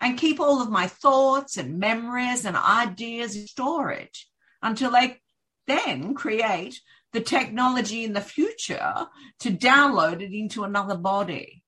and 0.00 0.18
keep 0.18 0.40
all 0.40 0.60
of 0.60 0.70
my 0.70 0.86
thoughts 0.86 1.56
and 1.56 1.78
memories 1.78 2.44
and 2.44 2.56
ideas 2.56 3.36
in 3.36 3.46
storage 3.46 4.28
until 4.62 4.90
they 4.90 5.20
then 5.66 6.14
create 6.14 6.80
the 7.12 7.20
technology 7.20 8.04
in 8.04 8.12
the 8.12 8.20
future 8.20 9.06
to 9.40 9.50
download 9.50 10.20
it 10.20 10.36
into 10.36 10.64
another 10.64 10.96
body. 10.96 11.62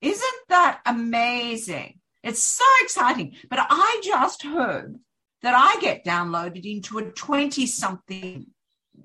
Isn't 0.00 0.48
that 0.48 0.80
amazing? 0.86 2.00
It's 2.22 2.42
so 2.42 2.64
exciting. 2.82 3.36
But 3.50 3.60
I 3.70 4.00
just 4.02 4.42
heard 4.42 4.98
that 5.42 5.54
I 5.54 5.80
get 5.80 6.04
downloaded 6.04 6.64
into 6.64 6.98
a 6.98 7.10
20 7.10 7.66
something 7.66 8.46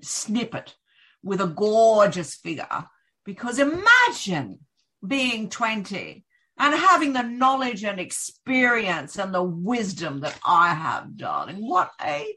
snippet 0.00 0.74
with 1.22 1.40
a 1.40 1.46
gorgeous 1.46 2.34
figure. 2.34 2.86
Because 3.24 3.58
imagine 3.58 4.60
being 5.06 5.48
20 5.48 6.24
and 6.58 6.74
having 6.74 7.12
the 7.12 7.22
knowledge 7.22 7.84
and 7.84 7.98
experience 7.98 9.18
and 9.18 9.34
the 9.34 9.42
wisdom 9.42 10.20
that 10.20 10.38
I 10.46 10.74
have, 10.74 11.16
darling. 11.16 11.56
What 11.56 11.90
a 12.00 12.34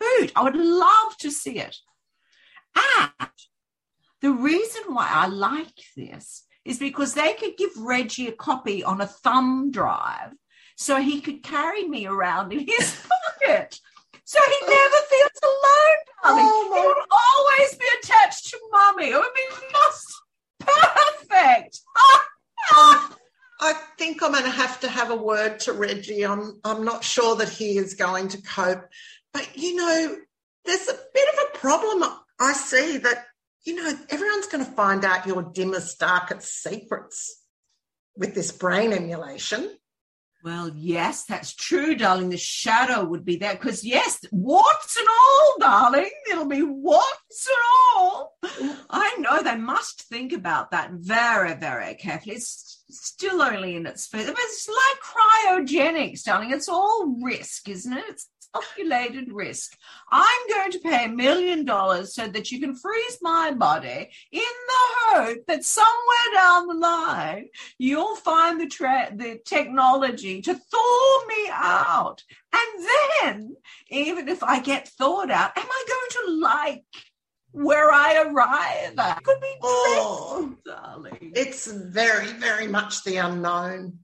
hoot. 0.00 0.32
I 0.36 0.42
would 0.42 0.56
love 0.56 1.16
to 1.20 1.30
see 1.30 1.58
it. 1.58 1.76
And 2.76 3.30
the 4.20 4.32
reason 4.32 4.82
why 4.88 5.08
I 5.10 5.28
like 5.28 5.72
this 5.96 6.44
is 6.64 6.78
because 6.78 7.14
they 7.14 7.34
could 7.34 7.56
give 7.56 7.70
Reggie 7.76 8.28
a 8.28 8.32
copy 8.32 8.82
on 8.82 9.00
a 9.00 9.06
thumb 9.06 9.70
drive 9.70 10.32
so 10.76 10.96
he 10.96 11.20
could 11.20 11.42
carry 11.42 11.86
me 11.86 12.06
around 12.06 12.52
in 12.52 12.60
his 12.60 13.06
pocket. 13.42 13.80
So 14.24 14.38
he 14.46 14.66
never 14.66 14.96
feels 15.10 15.40
alone, 15.42 15.98
darling. 16.22 16.46
Oh, 16.48 16.72
he 16.74 16.86
would 16.86 16.96
always 17.10 17.74
be 17.76 17.86
attached 18.02 18.50
to 18.50 18.58
mummy. 18.72 19.10
It 19.10 19.16
would 19.16 19.34
be 19.34 19.66
just 19.70 20.22
perfect. 20.66 21.80
I 23.60 23.74
think 23.98 24.22
I'm 24.22 24.32
going 24.32 24.44
to 24.44 24.50
have 24.50 24.80
to 24.80 24.88
have 24.88 25.10
a 25.10 25.16
word 25.16 25.60
to 25.60 25.72
Reggie. 25.72 26.26
I'm, 26.26 26.60
I'm 26.64 26.84
not 26.84 27.04
sure 27.04 27.36
that 27.36 27.48
he 27.48 27.78
is 27.78 27.94
going 27.94 28.28
to 28.28 28.42
cope. 28.42 28.84
But, 29.32 29.48
you 29.56 29.76
know, 29.76 30.16
there's 30.64 30.88
a 30.88 30.98
bit 31.14 31.28
of 31.34 31.38
a 31.48 31.58
problem 31.58 32.02
I 32.40 32.52
see 32.52 32.98
that, 32.98 33.26
you 33.64 33.76
know, 33.76 33.96
everyone's 34.10 34.46
going 34.48 34.64
to 34.64 34.70
find 34.72 35.04
out 35.04 35.26
your 35.26 35.42
dimmest, 35.42 35.98
darkest 36.00 36.62
secrets 36.62 37.40
with 38.16 38.34
this 38.34 38.52
brain 38.52 38.92
emulation. 38.92 39.70
Well, 40.44 40.70
yes, 40.76 41.24
that's 41.24 41.54
true, 41.54 41.94
darling. 41.94 42.28
The 42.28 42.36
shadow 42.36 43.02
would 43.02 43.24
be 43.24 43.36
there 43.36 43.54
because, 43.54 43.82
yes, 43.82 44.20
warts 44.30 44.94
and 44.98 45.08
all, 45.08 45.54
darling. 45.58 46.10
It'll 46.30 46.44
be 46.44 46.62
warts 46.62 47.48
and 47.48 47.56
all. 47.96 48.36
I 48.90 49.16
know 49.20 49.42
they 49.42 49.56
must 49.56 50.02
think 50.02 50.34
about 50.34 50.72
that 50.72 50.90
very, 50.92 51.54
very 51.54 51.94
carefully. 51.94 52.34
It's 52.36 52.84
still 52.90 53.40
only 53.40 53.74
in 53.74 53.86
its 53.86 54.06
first, 54.06 54.26
but 54.26 54.36
it's 54.38 54.68
like 54.68 55.66
cryogenics, 55.66 56.24
darling. 56.24 56.50
It's 56.50 56.68
all 56.68 57.16
risk, 57.22 57.70
isn't 57.70 57.94
it? 57.94 58.04
It's 58.10 58.28
calculated 58.54 59.32
risk. 59.32 59.76
I'm 60.10 60.48
going 60.48 60.70
to 60.72 60.78
pay 60.78 61.04
a 61.06 61.08
million 61.08 61.64
dollars 61.64 62.14
so 62.14 62.28
that 62.28 62.50
you 62.50 62.60
can 62.60 62.74
freeze 62.74 63.18
my 63.20 63.50
body 63.52 64.10
in 64.32 64.40
the 64.42 64.84
hope 65.16 65.38
that 65.48 65.64
somewhere 65.64 66.34
down 66.34 66.66
the 66.68 66.74
line 66.74 67.48
you'll 67.78 68.16
find 68.16 68.60
the 68.60 68.66
tra- 68.66 69.12
the 69.14 69.38
technology 69.44 70.40
to 70.42 70.54
thaw 70.54 71.26
me 71.26 71.48
out. 71.50 72.22
And 72.52 72.88
then, 73.22 73.56
even 73.88 74.28
if 74.28 74.42
I 74.42 74.60
get 74.60 74.88
thawed 74.88 75.30
out, 75.30 75.56
am 75.56 75.66
I 75.68 75.84
going 75.88 76.26
to 76.26 76.40
like 76.40 76.84
where 77.52 77.90
I 77.92 78.22
arrive 78.22 78.98
at? 78.98 79.22
Could 79.24 79.40
be 79.40 79.54
Oh. 79.62 80.54
dreadful, 80.64 80.72
darling. 80.72 81.32
It's 81.34 81.66
very, 81.66 82.28
very 82.32 82.68
much 82.68 83.02
the 83.04 83.16
unknown. 83.16 83.98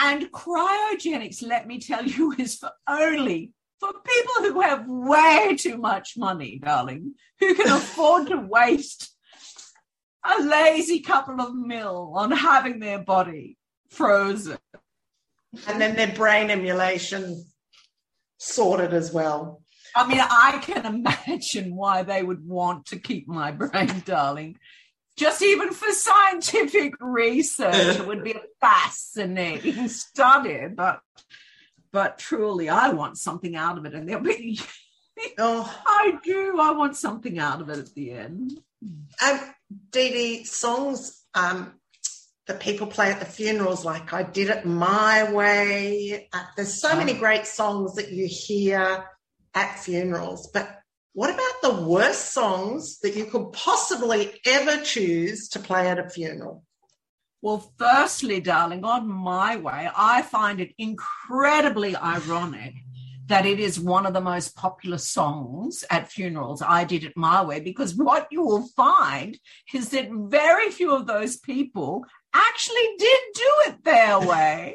And 0.00 0.30
cryogenics, 0.30 1.42
let 1.44 1.66
me 1.66 1.80
tell 1.80 2.04
you, 2.04 2.32
is 2.38 2.56
for 2.56 2.70
only 2.88 3.52
for 3.80 3.92
people 3.92 4.52
who 4.52 4.60
have 4.60 4.84
way 4.88 5.56
too 5.56 5.78
much 5.78 6.16
money, 6.16 6.58
darling, 6.62 7.14
who 7.38 7.54
can 7.54 7.68
afford 7.68 8.28
to 8.28 8.36
waste 8.38 9.14
a 10.24 10.42
lazy 10.42 11.00
couple 11.00 11.40
of 11.40 11.54
mil 11.54 12.12
on 12.16 12.30
having 12.32 12.80
their 12.80 12.98
body 12.98 13.56
frozen. 13.88 14.58
And 15.66 15.80
then 15.80 15.96
their 15.96 16.12
brain 16.12 16.50
emulation 16.50 17.44
sorted 18.38 18.92
as 18.92 19.12
well. 19.12 19.62
I 19.94 20.06
mean, 20.06 20.20
I 20.20 20.58
can 20.62 20.84
imagine 20.84 21.74
why 21.74 22.02
they 22.02 22.22
would 22.22 22.46
want 22.46 22.86
to 22.86 22.98
keep 22.98 23.26
my 23.26 23.50
brain, 23.52 24.02
darling. 24.04 24.58
Just 25.16 25.42
even 25.42 25.72
for 25.72 25.90
scientific 25.90 26.94
research, 27.00 27.98
it 27.98 28.06
would 28.06 28.22
be 28.22 28.32
a 28.32 28.42
fascinating 28.60 29.88
study. 29.88 30.68
But, 30.68 31.00
but 31.92 32.18
truly, 32.18 32.68
I 32.68 32.90
want 32.90 33.18
something 33.18 33.56
out 33.56 33.78
of 33.78 33.86
it, 33.86 33.94
and 33.94 34.08
there'll 34.08 34.22
be. 34.22 34.60
Oh, 35.36 35.68
I 35.84 36.16
do. 36.22 36.60
I 36.60 36.70
want 36.70 36.96
something 36.96 37.40
out 37.40 37.60
of 37.60 37.68
it 37.70 37.78
at 37.78 37.92
the 37.92 38.12
end. 38.12 38.52
um, 39.20 39.40
Dee 39.90 40.10
Dee, 40.10 40.44
songs 40.44 41.24
um, 41.34 41.74
that 42.46 42.60
people 42.60 42.86
play 42.86 43.10
at 43.10 43.18
the 43.18 43.26
funerals, 43.26 43.84
like 43.84 44.12
I 44.12 44.22
Did 44.22 44.48
It 44.48 44.64
My 44.64 45.32
Way. 45.32 46.28
Uh, 46.32 46.44
there's 46.56 46.80
so 46.80 46.94
many 46.94 47.14
great 47.14 47.48
songs 47.48 47.94
that 47.96 48.12
you 48.12 48.28
hear 48.28 49.06
at 49.54 49.80
funerals, 49.80 50.50
but 50.54 50.78
what 51.14 51.30
about 51.30 51.62
the 51.62 51.82
worst 51.82 52.32
songs 52.32 53.00
that 53.00 53.16
you 53.16 53.24
could 53.24 53.50
possibly 53.52 54.40
ever 54.46 54.84
choose 54.84 55.48
to 55.48 55.58
play 55.58 55.88
at 55.88 55.98
a 55.98 56.08
funeral? 56.08 56.62
Well, 57.40 57.72
firstly, 57.78 58.40
darling, 58.40 58.84
on 58.84 59.08
my 59.08 59.56
way, 59.56 59.88
I 59.96 60.22
find 60.22 60.60
it 60.60 60.74
incredibly 60.76 61.94
ironic 61.94 62.74
that 63.28 63.46
it 63.46 63.60
is 63.60 63.78
one 63.78 64.06
of 64.06 64.14
the 64.14 64.20
most 64.20 64.56
popular 64.56 64.98
songs 64.98 65.84
at 65.90 66.10
funerals. 66.10 66.62
I 66.62 66.84
did 66.84 67.04
it 67.04 67.16
my 67.16 67.42
way 67.44 67.60
because 67.60 67.94
what 67.94 68.26
you 68.30 68.42
will 68.42 68.66
find 68.68 69.38
is 69.72 69.90
that 69.90 70.08
very 70.10 70.70
few 70.70 70.94
of 70.94 71.06
those 71.06 71.36
people 71.36 72.04
actually 72.34 72.88
did 72.98 73.20
do 73.34 73.52
it 73.66 73.84
their 73.84 74.18
way. 74.18 74.74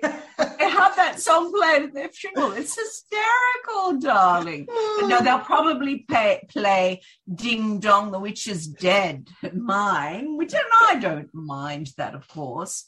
That 1.14 1.22
song 1.22 1.54
played 1.54 1.84
at 1.84 1.94
their 1.94 2.10
funeral. 2.10 2.54
It's 2.54 2.76
hysterical, 2.76 4.00
darling. 4.00 4.66
But 4.66 5.08
no, 5.08 5.22
they'll 5.22 5.40
probably 5.40 6.06
pay, 6.10 6.42
play 6.50 7.02
Ding 7.34 7.80
Dong, 7.80 8.12
the 8.12 8.20
Witch 8.20 8.48
is 8.48 8.68
Dead 8.68 9.30
mine, 9.54 10.38
which 10.38 10.54
and 10.54 10.64
I 10.82 10.96
don't 10.96 11.34
mind 11.34 11.92
that, 11.98 12.16
of 12.16 12.28
course. 12.28 12.86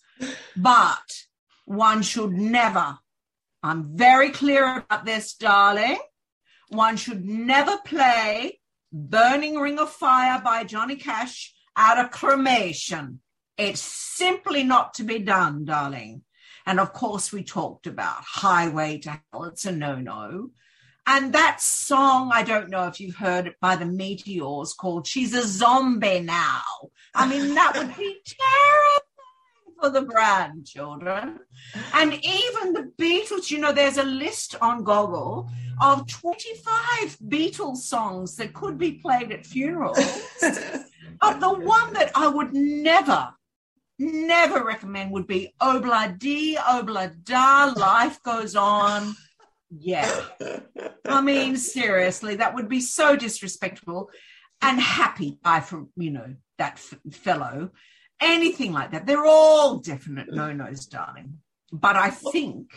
But 0.55 1.23
one 1.65 2.01
should 2.01 2.32
never, 2.32 2.97
I'm 3.61 3.95
very 3.95 4.30
clear 4.30 4.78
about 4.78 5.05
this, 5.05 5.36
darling. 5.36 5.97
One 6.69 6.97
should 6.97 7.23
never 7.23 7.78
play 7.86 8.59
Burning 8.91 9.57
Ring 9.57 9.78
of 9.78 9.91
Fire 9.91 10.41
by 10.43 10.63
Johnny 10.63 10.95
Cash 10.95 11.53
at 11.76 12.03
a 12.03 12.09
cremation. 12.09 13.21
It's 13.57 13.82
simply 13.82 14.63
not 14.63 14.95
to 14.95 15.03
be 15.03 15.19
done, 15.19 15.65
darling. 15.65 16.23
And 16.66 16.80
of 16.80 16.93
course, 16.93 17.32
we 17.32 17.43
talked 17.43 17.88
about 17.88 18.24
Highway 18.24 18.99
to 18.99 19.22
Hell. 19.32 19.45
It's 19.45 19.66
a 19.66 19.72
no 19.72 19.95
no. 19.95 20.49
And 21.07 21.34
that 21.34 21.61
song, 21.61 22.32
I 22.34 22.43
don't 22.43 22.70
know 22.70 22.88
if 22.88 22.99
you've 22.99 23.16
heard 23.16 23.45
it 23.45 23.55
by 23.61 23.76
the 23.76 23.86
Meteors 23.86 24.74
called 24.74 25.05
She's 25.05 25.36
a 25.36 25.45
Zombie 25.45 26.22
Now. 26.22 26.63
I 27.13 27.28
mean, 27.28 27.53
that 27.53 27.78
would 27.78 27.95
be 27.95 28.18
terrible 28.26 29.05
for 29.80 29.89
the 29.91 30.01
grandchildren. 30.01 31.39
And 31.93 32.13
even 32.13 32.74
the 32.74 32.91
Beatles, 32.99 33.51
you 33.51 33.59
know, 33.59 33.72
there's 33.72 33.97
a 33.97 34.03
list 34.03 34.55
on 34.61 34.84
Goggle 34.84 35.47
of 35.80 36.07
25 36.07 37.18
Beatles 37.28 37.78
songs 37.78 38.36
that 38.38 38.53
could 38.53 38.80
be 38.80 38.93
played 38.93 39.32
at 39.32 39.45
funerals. 39.45 39.99
But 41.22 41.39
the 41.39 41.53
one 41.53 41.93
that 41.93 42.11
I 42.13 42.28
would 42.28 42.53
never, 42.53 43.30
never 43.99 44.63
recommend 44.63 45.11
would 45.11 45.27
be 45.27 45.53
Obla 45.61 46.17
Di, 46.17 46.55
Obla 46.57 47.13
Da, 47.23 47.73
Life 47.75 48.21
Goes 48.23 48.55
On. 48.55 49.15
Yeah. 49.69 50.25
I 51.05 51.21
mean, 51.21 51.57
seriously, 51.57 52.35
that 52.35 52.55
would 52.55 52.69
be 52.69 52.81
so 52.81 53.15
disrespectful 53.15 54.09
and 54.61 54.79
happy 54.79 55.37
by 55.41 55.59
from, 55.59 55.89
you 55.95 56.11
know, 56.11 56.35
that 56.57 56.73
f- 56.73 56.99
fellow. 57.13 57.71
Anything 58.21 58.71
like 58.71 58.91
that. 58.91 59.05
They're 59.05 59.25
all 59.25 59.79
definite 59.79 60.27
no 60.31 60.53
nos, 60.53 60.85
darling. 60.85 61.39
But 61.71 61.97
I 61.97 62.09
think 62.11 62.71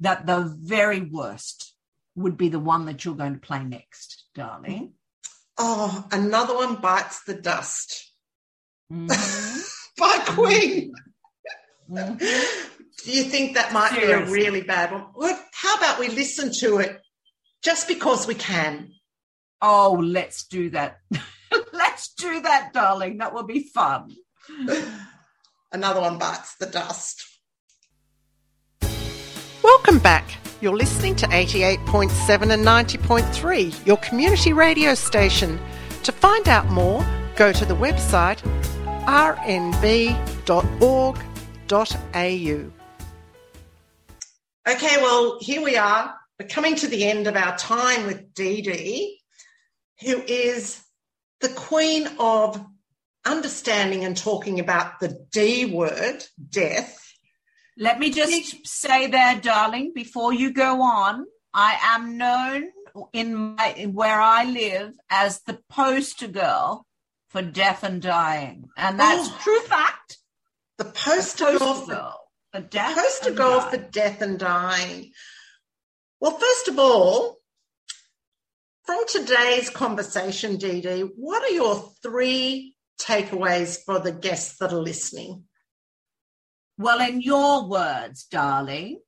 that 0.00 0.26
the 0.26 0.54
very 0.60 1.00
worst 1.00 1.74
would 2.14 2.36
be 2.36 2.48
the 2.50 2.60
one 2.60 2.84
that 2.86 3.04
you're 3.04 3.14
going 3.14 3.34
to 3.34 3.40
play 3.40 3.64
next, 3.64 4.24
darling. 4.34 4.92
Oh, 5.56 6.06
another 6.12 6.54
one 6.54 6.76
bites 6.76 7.22
the 7.24 7.34
dust 7.34 8.12
Mhm. 8.92 9.72
By 9.96 10.18
Queen. 10.26 10.94
Mhm. 11.90 12.18
Do 13.04 13.12
you 13.12 13.24
think 13.24 13.54
that 13.54 13.72
might 13.72 13.94
be 13.94 14.04
a 14.04 14.24
really 14.26 14.62
bad 14.62 14.92
one? 14.92 15.06
Well, 15.14 15.40
how 15.52 15.76
about 15.76 15.98
we 15.98 16.08
listen 16.08 16.52
to 16.54 16.78
it 16.78 17.00
just 17.62 17.86
because 17.86 18.26
we 18.26 18.34
can? 18.34 18.92
Oh, 19.62 19.92
let's 20.02 20.44
do 20.44 20.70
that. 20.70 20.98
let's 21.72 22.12
do 22.14 22.40
that, 22.40 22.72
darling. 22.72 23.18
That 23.18 23.32
will 23.32 23.44
be 23.44 23.70
fun. 23.72 24.10
Another 25.72 26.00
one 26.00 26.18
bites 26.18 26.56
the 26.56 26.66
dust. 26.66 27.24
Welcome 29.62 29.98
back. 29.98 30.24
You're 30.60 30.76
listening 30.76 31.16
to 31.16 31.26
88.7 31.26 32.50
and 32.50 32.64
90.3, 32.64 33.86
your 33.86 33.98
community 33.98 34.52
radio 34.52 34.94
station. 34.94 35.60
To 36.04 36.12
find 36.12 36.48
out 36.48 36.66
more, 36.66 37.04
go 37.36 37.52
to 37.52 37.64
the 37.64 37.76
website 37.76 38.40
rnb.org.au. 39.06 40.46
Okay, 44.68 44.96
well, 44.96 45.38
here 45.40 45.62
we 45.62 45.76
are. 45.76 46.14
We're 46.40 46.48
coming 46.48 46.74
to 46.76 46.88
the 46.88 47.04
end 47.04 47.28
of 47.28 47.36
our 47.36 47.56
time 47.56 48.06
with 48.06 48.34
Dee 48.34 48.62
Dee, 48.62 49.20
who 50.02 50.22
is 50.22 50.82
the 51.40 51.48
queen 51.50 52.08
of 52.18 52.64
understanding 53.24 54.04
and 54.04 54.16
talking 54.16 54.60
about 54.60 55.00
the 55.00 55.24
D 55.32 55.66
word, 55.66 56.24
death. 56.50 57.02
Let 57.78 57.98
me 57.98 58.10
just 58.10 58.66
say 58.66 59.06
there, 59.06 59.40
darling, 59.40 59.92
before 59.94 60.32
you 60.32 60.52
go 60.52 60.82
on, 60.82 61.26
I 61.52 61.78
am 61.82 62.16
known 62.18 62.70
in 63.12 63.56
my 63.56 63.74
in 63.76 63.92
where 63.92 64.20
I 64.20 64.44
live 64.44 64.94
as 65.10 65.40
the 65.42 65.58
poster 65.68 66.28
girl 66.28 66.86
for 67.28 67.42
death 67.42 67.82
and 67.82 68.00
dying, 68.02 68.68
and 68.76 68.94
oh. 68.94 68.98
that's 68.98 69.28
Oh. 69.30 69.38
true 69.42 69.60
fact. 69.62 70.18
The 70.78 70.84
The 70.84 70.90
poster, 70.90 71.58
girl 71.58 71.74
for 71.74 71.86
girl 71.86 72.20
for 72.52 72.60
death. 72.60 72.96
poster 72.96 73.28
and 73.28 73.36
girl 73.36 73.60
dying. 73.60 73.70
for 73.70 73.76
death 73.90 74.20
and 74.22 74.38
dying. 74.38 75.12
Well, 76.20 76.38
first 76.38 76.68
of 76.68 76.78
all, 76.78 77.36
from 78.84 79.04
today's 79.08 79.68
conversation, 79.70 80.56
Dee 80.56 80.80
Dee, 80.80 81.00
what 81.00 81.42
are 81.42 81.50
your 81.54 81.92
three 82.02 82.76
takeaways 83.00 83.78
for 83.84 83.98
the 83.98 84.12
guests 84.12 84.58
that 84.58 84.72
are 84.72 84.80
listening? 84.80 85.44
Well, 86.78 87.00
in 87.00 87.20
your 87.20 87.68
words, 87.68 88.24
darling, 88.24 89.00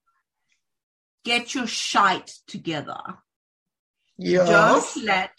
get 1.25 1.55
your 1.55 1.67
shite 1.67 2.33
together. 2.47 2.99
Yes. 4.19 4.49
Don't 4.95 5.05
let 5.05 5.31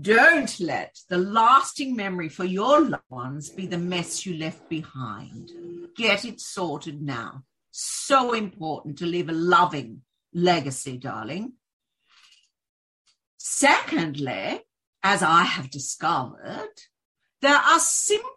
don't 0.00 0.60
let 0.60 0.98
the 1.08 1.18
lasting 1.18 1.96
memory 1.96 2.28
for 2.28 2.44
your 2.44 2.80
loved 2.80 3.02
ones 3.08 3.50
be 3.50 3.66
the 3.66 3.78
mess 3.78 4.24
you 4.24 4.34
left 4.34 4.68
behind. 4.68 5.50
Get 5.96 6.24
it 6.24 6.40
sorted 6.40 7.02
now. 7.02 7.44
So 7.70 8.32
important 8.32 8.98
to 8.98 9.06
leave 9.06 9.28
a 9.28 9.32
loving 9.32 10.02
legacy, 10.32 10.98
darling. 10.98 11.54
Secondly, 13.38 14.60
as 15.02 15.22
I 15.22 15.42
have 15.42 15.70
discovered, 15.70 16.74
there 17.40 17.56
are 17.56 17.80
simple 17.80 18.30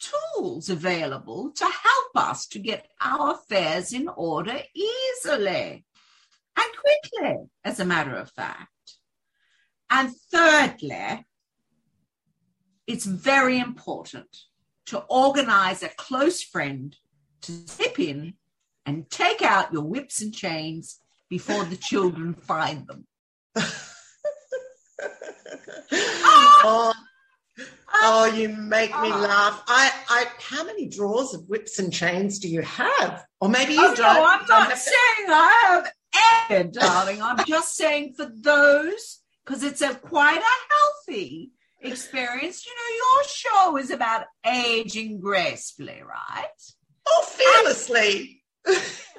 tools 0.00 0.70
available 0.70 1.50
to 1.50 1.64
help 1.64 2.10
us 2.28 2.46
to 2.48 2.58
get 2.58 2.88
our 3.00 3.34
affairs 3.34 3.92
in 3.92 4.08
order 4.08 4.58
easily 4.74 5.84
and 6.56 6.66
quickly, 6.80 7.36
as 7.64 7.78
a 7.78 7.84
matter 7.84 8.14
of 8.14 8.30
fact. 8.30 8.68
And 9.90 10.12
thirdly, 10.30 11.24
it's 12.86 13.04
very 13.06 13.58
important 13.58 14.36
to 14.86 14.98
organize 15.08 15.82
a 15.82 15.88
close 15.90 16.42
friend 16.42 16.96
to 17.42 17.52
zip 17.52 17.98
in 17.98 18.34
and 18.86 19.10
take 19.10 19.42
out 19.42 19.72
your 19.72 19.82
whips 19.82 20.20
and 20.22 20.34
chains 20.34 21.00
before 21.28 21.64
the 21.64 21.76
children 21.76 22.34
find 22.34 22.86
them. 22.86 23.06
oh, 25.92 26.92
oh, 27.94 28.26
you 28.34 28.48
make 28.48 28.90
me 29.00 29.10
Ah. 29.12 29.18
laugh. 29.20 29.62
I, 29.66 29.90
I, 30.08 30.26
how 30.40 30.64
many 30.64 30.88
drawers 30.88 31.34
of 31.34 31.48
whips 31.48 31.78
and 31.78 31.92
chains 31.92 32.38
do 32.38 32.48
you 32.48 32.62
have? 32.62 33.24
Or 33.40 33.48
maybe 33.48 33.74
you 33.74 33.80
Oh, 33.82 33.94
don't. 33.94 34.14
no, 34.14 34.24
I'm 34.24 34.44
don't 34.46 34.76
saying 34.76 35.28
I 35.28 35.82
have 35.84 35.92
any, 36.50 36.70
darling. 36.70 37.22
I'm 37.22 37.44
just 37.46 37.76
saying 37.76 38.14
for 38.16 38.30
those, 38.34 39.20
because 39.48 39.62
it's 39.62 39.80
a 39.80 39.94
quite 39.94 40.40
a 40.40 40.74
healthy 40.74 41.52
experience. 41.80 42.66
You 42.66 42.72
know, 42.74 42.96
your 42.96 43.24
show 43.24 43.76
is 43.78 43.90
about 43.90 44.26
aging 44.46 45.20
gracefully, 45.20 46.02
right? 46.06 46.46
Oh, 47.06 47.26
fearlessly. 47.26 48.42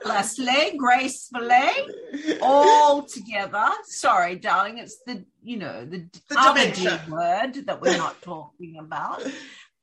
Leslie, 0.05 0.77
gracefully, 0.77 2.38
all 2.41 3.01
together. 3.03 3.67
Sorry, 3.86 4.36
darling, 4.36 4.77
it's 4.77 5.01
the 5.05 5.25
you 5.41 5.57
know 5.57 5.86
the, 5.86 6.07
The 6.30 6.39
other. 6.39 6.71
D 6.71 6.88
word 7.09 7.65
that 7.65 7.82
we're 7.82 7.97
not 7.97 8.21
talking 8.21 8.77
about. 8.80 9.23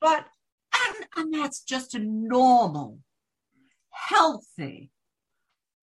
But 0.01 0.24
and 0.86 1.07
and 1.16 1.34
that's 1.34 1.62
just 1.64 1.97
a 1.97 1.99
normal, 1.99 3.01
healthy 3.90 4.90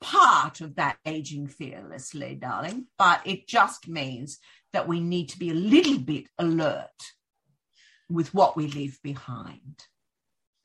part 0.03 0.61
of 0.61 0.75
that 0.75 0.97
aging 1.05 1.47
fearlessly, 1.47 2.35
darling. 2.35 2.85
But 2.99 3.21
it 3.25 3.47
just 3.47 3.87
means 3.87 4.37
that 4.73 4.87
we 4.87 4.99
need 4.99 5.29
to 5.29 5.39
be 5.39 5.49
a 5.49 5.55
little 5.55 5.97
bit 5.97 6.25
alert 6.37 6.89
with 8.09 8.33
what 8.33 8.55
we 8.55 8.67
leave 8.67 8.99
behind. 9.01 9.85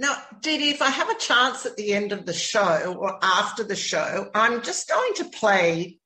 Now, 0.01 0.17
Dee 0.41 0.59
Dee, 0.59 0.71
if 0.71 0.83
I 0.83 0.91
have 0.91 1.09
a 1.09 1.19
chance 1.19 1.67
at 1.67 1.77
the 1.77 1.95
end 1.95 2.13
of 2.13 2.27
the 2.27 2.33
show 2.33 2.97
or 2.99 3.19
after 3.23 3.65
the 3.65 3.77
show, 3.77 4.31
I'm 4.35 4.63
just 4.63 4.89
going 4.89 5.15
to 5.15 5.25
play 5.25 5.99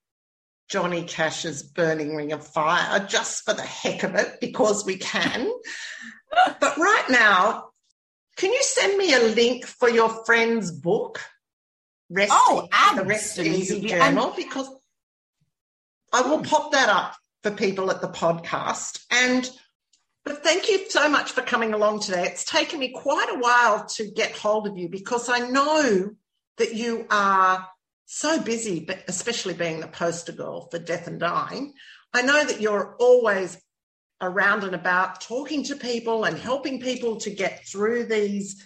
Johnny 0.69 1.05
Cash's 1.05 1.63
Burning 1.63 2.15
Ring 2.15 2.33
of 2.33 2.47
Fire 2.47 3.01
just 3.07 3.45
for 3.45 3.55
the 3.55 3.63
heck 3.63 4.03
of 4.03 4.15
it 4.15 4.39
because 4.41 4.87
we 4.87 4.97
can. 4.97 5.51
but 6.61 6.77
right 6.79 7.07
now, 7.11 7.71
can 8.37 8.51
you 8.53 8.63
send 8.63 8.97
me 8.97 9.13
a 9.15 9.35
link 9.35 9.67
for 9.67 9.89
your 9.89 10.25
friend's 10.25 10.71
book? 10.71 11.21
Rest 12.13 12.33
Oh, 12.35 12.69
the 12.95 13.05
Rest 13.05 13.39
Easy 13.39 13.61
absolutely. 13.61 13.89
Journal 13.89 14.35
because 14.37 14.69
I 16.13 16.23
will 16.23 16.43
pop 16.43 16.73
that 16.73 16.89
up 16.89 17.17
for 17.43 17.51
people 17.51 17.91
at 17.91 18.01
the 18.01 18.09
podcast. 18.09 19.05
And 19.11 19.49
but 20.25 20.45
thank 20.45 20.69
you 20.69 20.89
so 20.89 21.09
much 21.09 21.33
for 21.33 21.43
coming 21.43 21.75
along 21.75 22.01
today. 22.01 22.27
It's 22.27 22.45
taken 22.45 22.79
me 22.79 22.91
quite 22.91 23.29
a 23.31 23.39
while 23.39 23.87
to 23.97 24.09
get 24.09 24.37
hold 24.37 24.69
of 24.69 24.79
you 24.79 24.89
because 24.89 25.29
I 25.29 25.49
know 25.49 26.11
that 26.59 26.75
you 26.75 27.07
are 27.11 27.67
so 28.05 28.41
busy, 28.41 28.81
but 28.81 29.03
especially 29.09 29.55
being 29.55 29.81
the 29.81 29.89
poster 29.89 30.33
girl 30.33 30.69
for 30.71 30.79
death 30.79 31.07
and 31.07 31.19
dying. 31.19 31.73
I 32.15 32.23
know 32.23 32.45
that 32.45 32.61
you're 32.61 32.95
always 33.01 33.61
around 34.21 34.63
and 34.63 34.75
about 34.75 35.21
talking 35.21 35.65
to 35.65 35.77
people 35.77 36.25
and 36.25 36.39
helping 36.39 36.81
people 36.81 37.17
to 37.17 37.31
get 37.31 37.67
through 37.67 38.05
these 38.05 38.63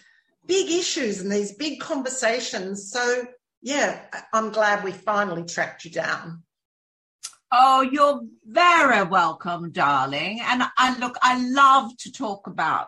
big 0.47 0.71
issues 0.71 1.21
and 1.21 1.33
these 1.33 1.53
big 1.53 1.81
conversations. 1.81 2.91
So, 2.91 3.27
yeah, 3.67 3.99
I'm 4.33 4.53
glad 4.53 4.85
we 4.85 4.93
finally 4.93 5.43
tracked 5.43 5.85
you 5.85 5.91
down. 5.91 6.45
Oh, 7.51 7.81
you're 7.81 8.21
very 8.45 9.03
welcome, 9.03 9.73
darling. 9.73 10.39
And 10.41 10.63
I 10.79 10.97
look, 11.01 11.17
I 11.21 11.45
love 11.51 11.91
to 11.99 12.13
talk 12.13 12.47
about 12.47 12.87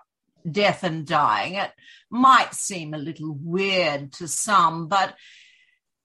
death 0.49 0.85
and 0.85 1.05
dying. 1.05 1.55
It 1.55 1.72
might 2.12 2.55
seem 2.55 2.95
a 2.95 2.99
little 2.99 3.37
weird 3.41 4.12
to 4.14 4.29
some, 4.29 4.87
but 4.87 5.16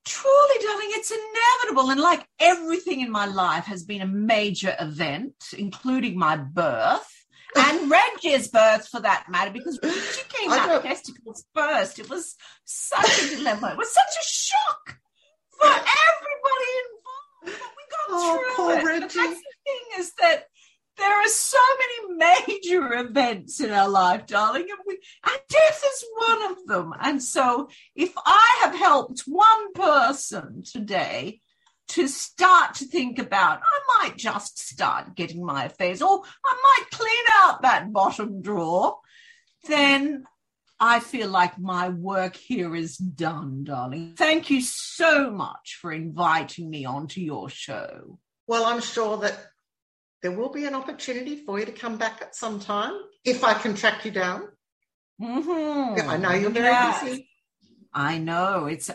truly, 0.07 0.65
darling, 0.65 0.89
it's 0.89 1.11
inevitable. 1.11 1.91
And 1.91 2.01
like 2.01 2.26
everything 2.39 3.01
in 3.01 3.11
my 3.11 3.28
life 3.28 3.65
has 3.65 3.84
been 3.84 4.01
a 4.01 4.07
major 4.07 4.76
event, 4.80 5.36
including 5.55 6.17
my 6.17 6.36
birth. 6.36 7.22
And 7.56 7.89
Reggie's 7.91 8.47
birth, 8.47 8.88
for 8.88 8.99
that 9.01 9.26
matter, 9.30 9.51
because 9.51 9.80
Reggie 9.84 10.28
came 10.30 10.51
I 10.51 10.60
out 10.60 10.68
don't- 10.68 10.84
testicles 10.84 11.45
first. 11.54 11.99
It 11.99 12.10
was 12.10 12.36
such 12.66 13.24
a 13.24 13.36
dilemma. 13.36 13.72
It 13.72 13.78
was 13.78 13.93
such 13.93 14.16
a 14.22 14.26
shock 14.28 14.97
for 15.60 15.68
everybody 15.68 16.72
involved. 16.84 17.43
But 17.45 17.72
we 17.78 17.84
got 17.91 18.08
Oh, 18.10 18.80
through 18.82 18.95
it. 18.95 19.01
But 19.01 19.01
that's 19.01 19.14
the 19.14 19.54
thing 19.66 19.99
is 19.99 20.14
that 20.20 20.45
there 20.97 21.12
are 21.12 21.28
so 21.28 21.58
many 22.08 22.16
major 22.47 22.93
events 22.99 23.60
in 23.60 23.72
our 23.72 23.89
life, 23.89 24.26
darling, 24.28 24.68
and, 24.70 24.80
we, 24.86 24.99
and 25.26 25.39
death 25.49 25.84
is 25.86 26.06
one 26.16 26.51
of 26.51 26.66
them. 26.68 26.93
And 27.01 27.22
so, 27.22 27.70
if 27.95 28.14
I 28.26 28.58
have 28.62 28.76
helped 28.76 29.22
one 29.26 29.74
person 29.74 30.64
today 30.64 31.41
to 31.89 32.07
start 32.07 32.75
to 32.75 32.86
think 32.86 33.19
about, 33.19 33.59
I 33.61 33.79
might 34.07 34.17
just 34.17 34.57
start 34.59 35.15
getting 35.15 35.45
my 35.45 35.65
affairs, 35.65 36.01
or 36.01 36.23
I 36.45 36.55
might 36.63 36.91
clean 36.91 37.25
out 37.43 37.61
that 37.61 37.91
bottom 37.91 38.41
drawer, 38.41 38.99
then 39.67 40.25
I 40.79 40.99
feel 40.99 41.29
like 41.29 41.59
my 41.59 41.89
work 41.89 42.36
here 42.36 42.75
is 42.75 42.97
done, 42.97 43.63
darling. 43.63 44.15
Thank 44.17 44.49
you 44.49 44.61
so 44.61 45.31
much 45.31 45.77
for 45.79 45.91
inviting 45.91 46.69
me 46.69 46.86
onto 46.86 47.21
your 47.21 47.49
show. 47.49 48.19
Well, 48.47 48.65
I'm 48.65 48.81
sure 48.81 49.17
that 49.17 49.38
there 50.21 50.31
will 50.31 50.49
be 50.49 50.65
an 50.65 50.75
opportunity 50.75 51.38
for 51.38 51.59
you 51.59 51.65
to 51.65 51.71
come 51.71 51.97
back 51.97 52.21
at 52.21 52.36
some 52.36 52.59
time 52.59 52.93
if 53.23 53.43
I 53.43 53.53
can 53.53 53.75
track 53.75 54.03
you 54.05 54.11
down. 54.11 54.49
Mhm. 55.21 56.07
I 56.07 56.17
know 56.17 56.31
you're 56.31 56.49
very 56.49 56.67
Yes. 56.67 57.03
busy. 57.03 57.29
I 57.93 58.17
know 58.17 58.65
it's 58.65 58.89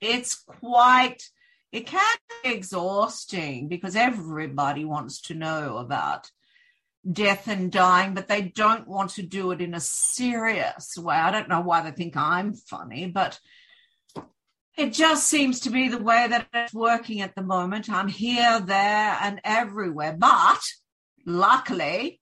it's 0.00 0.34
quite 0.34 1.30
it 1.72 1.86
can 1.86 2.16
be 2.42 2.50
exhausting 2.50 3.68
because 3.68 3.94
everybody 3.96 4.84
wants 4.84 5.20
to 5.22 5.34
know 5.34 5.78
about 5.78 6.30
death 7.10 7.48
and 7.48 7.70
dying, 7.72 8.12
but 8.14 8.28
they 8.28 8.42
don't 8.42 8.86
want 8.86 9.12
to 9.12 9.22
do 9.22 9.52
it 9.52 9.60
in 9.60 9.72
a 9.74 9.80
serious 9.80 10.96
way. 10.98 11.14
I 11.14 11.30
don't 11.30 11.48
know 11.48 11.60
why 11.60 11.82
they 11.82 11.92
think 11.92 12.16
I'm 12.16 12.52
funny, 12.54 13.06
but 13.06 13.38
it 14.76 14.92
just 14.92 15.26
seems 15.26 15.60
to 15.60 15.70
be 15.70 15.88
the 15.88 16.02
way 16.02 16.26
that 16.28 16.48
it's 16.52 16.74
working 16.74 17.20
at 17.20 17.34
the 17.34 17.42
moment. 17.42 17.88
I'm 17.90 18.08
here, 18.08 18.60
there, 18.60 19.16
and 19.20 19.40
everywhere. 19.44 20.14
But 20.18 20.60
luckily, 21.26 22.20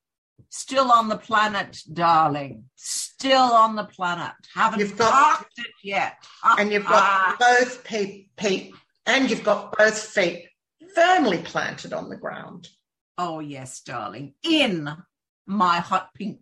still 0.49 0.91
on 0.91 1.09
the 1.09 1.19
planet, 1.19 1.79
darling. 1.93 2.65
Still 2.77 3.53
on 3.53 3.77
the 3.77 3.85
planet. 3.85 4.33
Haven't 4.55 4.81
You've 4.81 4.97
got- 4.97 5.13
parked 5.13 5.59
it 5.59 5.73
yet. 5.83 6.17
And 6.45 6.73
you've 6.73 6.87
Ah. 6.87 7.37
got 7.39 7.39
both 7.39 7.87
feet, 7.87 8.31
feet, 8.39 8.75
and 9.09 9.31
you've 9.31 9.43
got 9.43 9.77
both 9.77 9.99
feet 9.99 10.47
firmly 10.95 11.39
planted 11.39 11.93
on 11.93 12.09
the 12.09 12.17
ground. 12.17 12.69
Oh, 13.17 13.41
yes, 13.41 13.81
darling. 13.81 14.35
In 14.45 14.89
my 15.47 15.79
hot 15.79 16.15
pink 16.15 16.39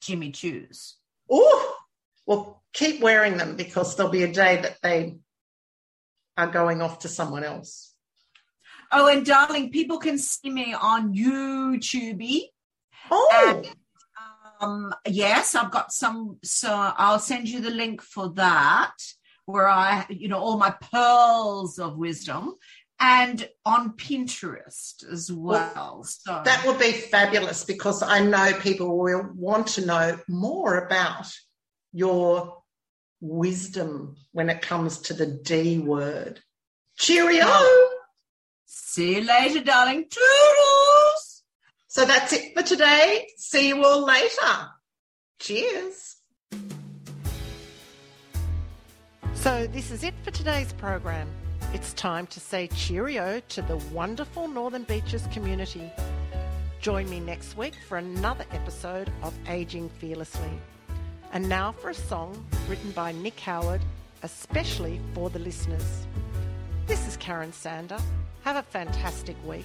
Jimmy 0.00 0.32
Choos. 0.32 0.94
Oh, 1.30 1.76
well, 2.26 2.62
keep 2.72 3.00
wearing 3.00 3.36
them 3.36 3.56
because 3.56 3.94
there'll 3.94 4.10
be 4.10 4.24
a 4.24 4.32
day 4.32 4.60
that 4.62 4.78
they 4.82 5.18
are 6.36 6.46
going 6.46 6.82
off 6.82 7.00
to 7.00 7.08
someone 7.08 7.44
else. 7.44 7.94
Oh, 8.90 9.08
and 9.08 9.24
darling, 9.24 9.70
people 9.70 9.98
can 9.98 10.16
see 10.18 10.48
me 10.48 10.72
on 10.74 11.14
YouTube. 11.14 12.42
Oh, 13.10 13.52
And, 13.54 13.70
um, 14.60 14.94
yes, 15.06 15.54
I've 15.54 15.70
got 15.70 15.92
some. 15.92 16.38
So 16.42 16.70
I'll 16.72 17.18
send 17.18 17.48
you 17.48 17.60
the 17.60 17.70
link 17.70 18.00
for 18.00 18.30
that, 18.34 18.94
where 19.48 19.68
I, 19.68 20.04
you 20.10 20.28
know, 20.28 20.38
all 20.38 20.58
my 20.58 20.70
pearls 20.92 21.78
of 21.78 21.96
wisdom, 21.96 22.54
and 23.00 23.48
on 23.64 23.92
Pinterest 23.92 25.10
as 25.10 25.32
well. 25.32 26.04
So 26.04 26.42
that 26.44 26.66
would 26.66 26.78
be 26.78 26.92
fabulous 26.92 27.64
because 27.64 28.02
I 28.02 28.20
know 28.20 28.52
people 28.60 28.98
will 28.98 29.30
want 29.34 29.68
to 29.68 29.86
know 29.86 30.18
more 30.28 30.76
about 30.76 31.32
your 31.92 32.62
wisdom 33.20 34.16
when 34.32 34.50
it 34.50 34.60
comes 34.60 34.98
to 35.02 35.14
the 35.14 35.26
D 35.26 35.78
word. 35.78 36.40
Cheerio. 36.98 37.46
see 38.66 39.16
you 39.16 39.20
later, 39.22 39.64
darling. 39.64 40.04
Toodles. 40.10 41.44
So 41.86 42.04
that's 42.04 42.34
it 42.34 42.54
for 42.54 42.62
today. 42.62 43.28
See 43.38 43.68
you 43.68 43.82
all 43.82 44.04
later. 44.04 44.68
Cheers. 45.38 46.07
So, 49.48 49.66
this 49.66 49.90
is 49.90 50.04
it 50.04 50.12
for 50.22 50.30
today's 50.30 50.74
program. 50.74 51.26
It's 51.72 51.94
time 51.94 52.26
to 52.26 52.38
say 52.38 52.66
cheerio 52.66 53.40
to 53.48 53.62
the 53.62 53.78
wonderful 53.94 54.46
Northern 54.46 54.82
Beaches 54.82 55.26
community. 55.32 55.90
Join 56.82 57.08
me 57.08 57.18
next 57.18 57.56
week 57.56 57.72
for 57.88 57.96
another 57.96 58.44
episode 58.50 59.10
of 59.22 59.32
Aging 59.48 59.88
Fearlessly. 59.88 60.50
And 61.32 61.48
now 61.48 61.72
for 61.72 61.88
a 61.88 61.94
song 61.94 62.44
written 62.68 62.90
by 62.90 63.12
Nick 63.12 63.40
Howard, 63.40 63.80
especially 64.22 65.00
for 65.14 65.30
the 65.30 65.38
listeners. 65.38 66.06
This 66.86 67.08
is 67.08 67.16
Karen 67.16 67.54
Sander. 67.54 68.00
Have 68.42 68.56
a 68.56 68.62
fantastic 68.62 69.36
week. 69.46 69.64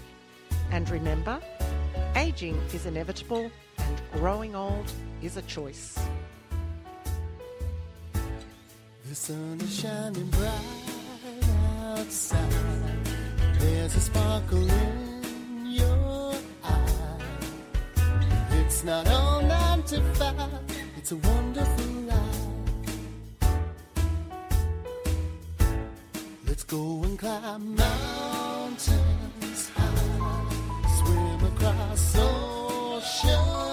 And 0.72 0.90
remember, 0.90 1.42
aging 2.16 2.56
is 2.74 2.86
inevitable 2.86 3.52
and 3.80 4.02
growing 4.14 4.56
old 4.56 4.90
is 5.22 5.36
a 5.36 5.42
choice. 5.42 6.00
The 9.14 9.20
sun 9.20 9.62
is 9.62 9.80
shining 9.80 10.28
bright 10.30 10.60
outside. 12.00 12.50
There's 13.60 13.96
a 13.96 14.00
sparkle 14.00 14.68
in 14.68 15.66
your 15.68 16.34
eye. 16.64 17.20
It's 18.54 18.84
not 18.84 19.08
all 19.08 19.44
nine 19.44 19.84
to 19.84 20.02
five. 20.16 20.50
It's 20.98 21.12
a 21.12 21.18
wonderful 21.18 21.92
life. 22.10 22.48
Let's 26.48 26.64
go 26.64 27.04
and 27.04 27.20
climb 27.20 27.76
mountains 27.76 28.90
high. 29.76 30.48
Swim 30.98 31.46
across 31.54 32.16
oceans 32.18 33.73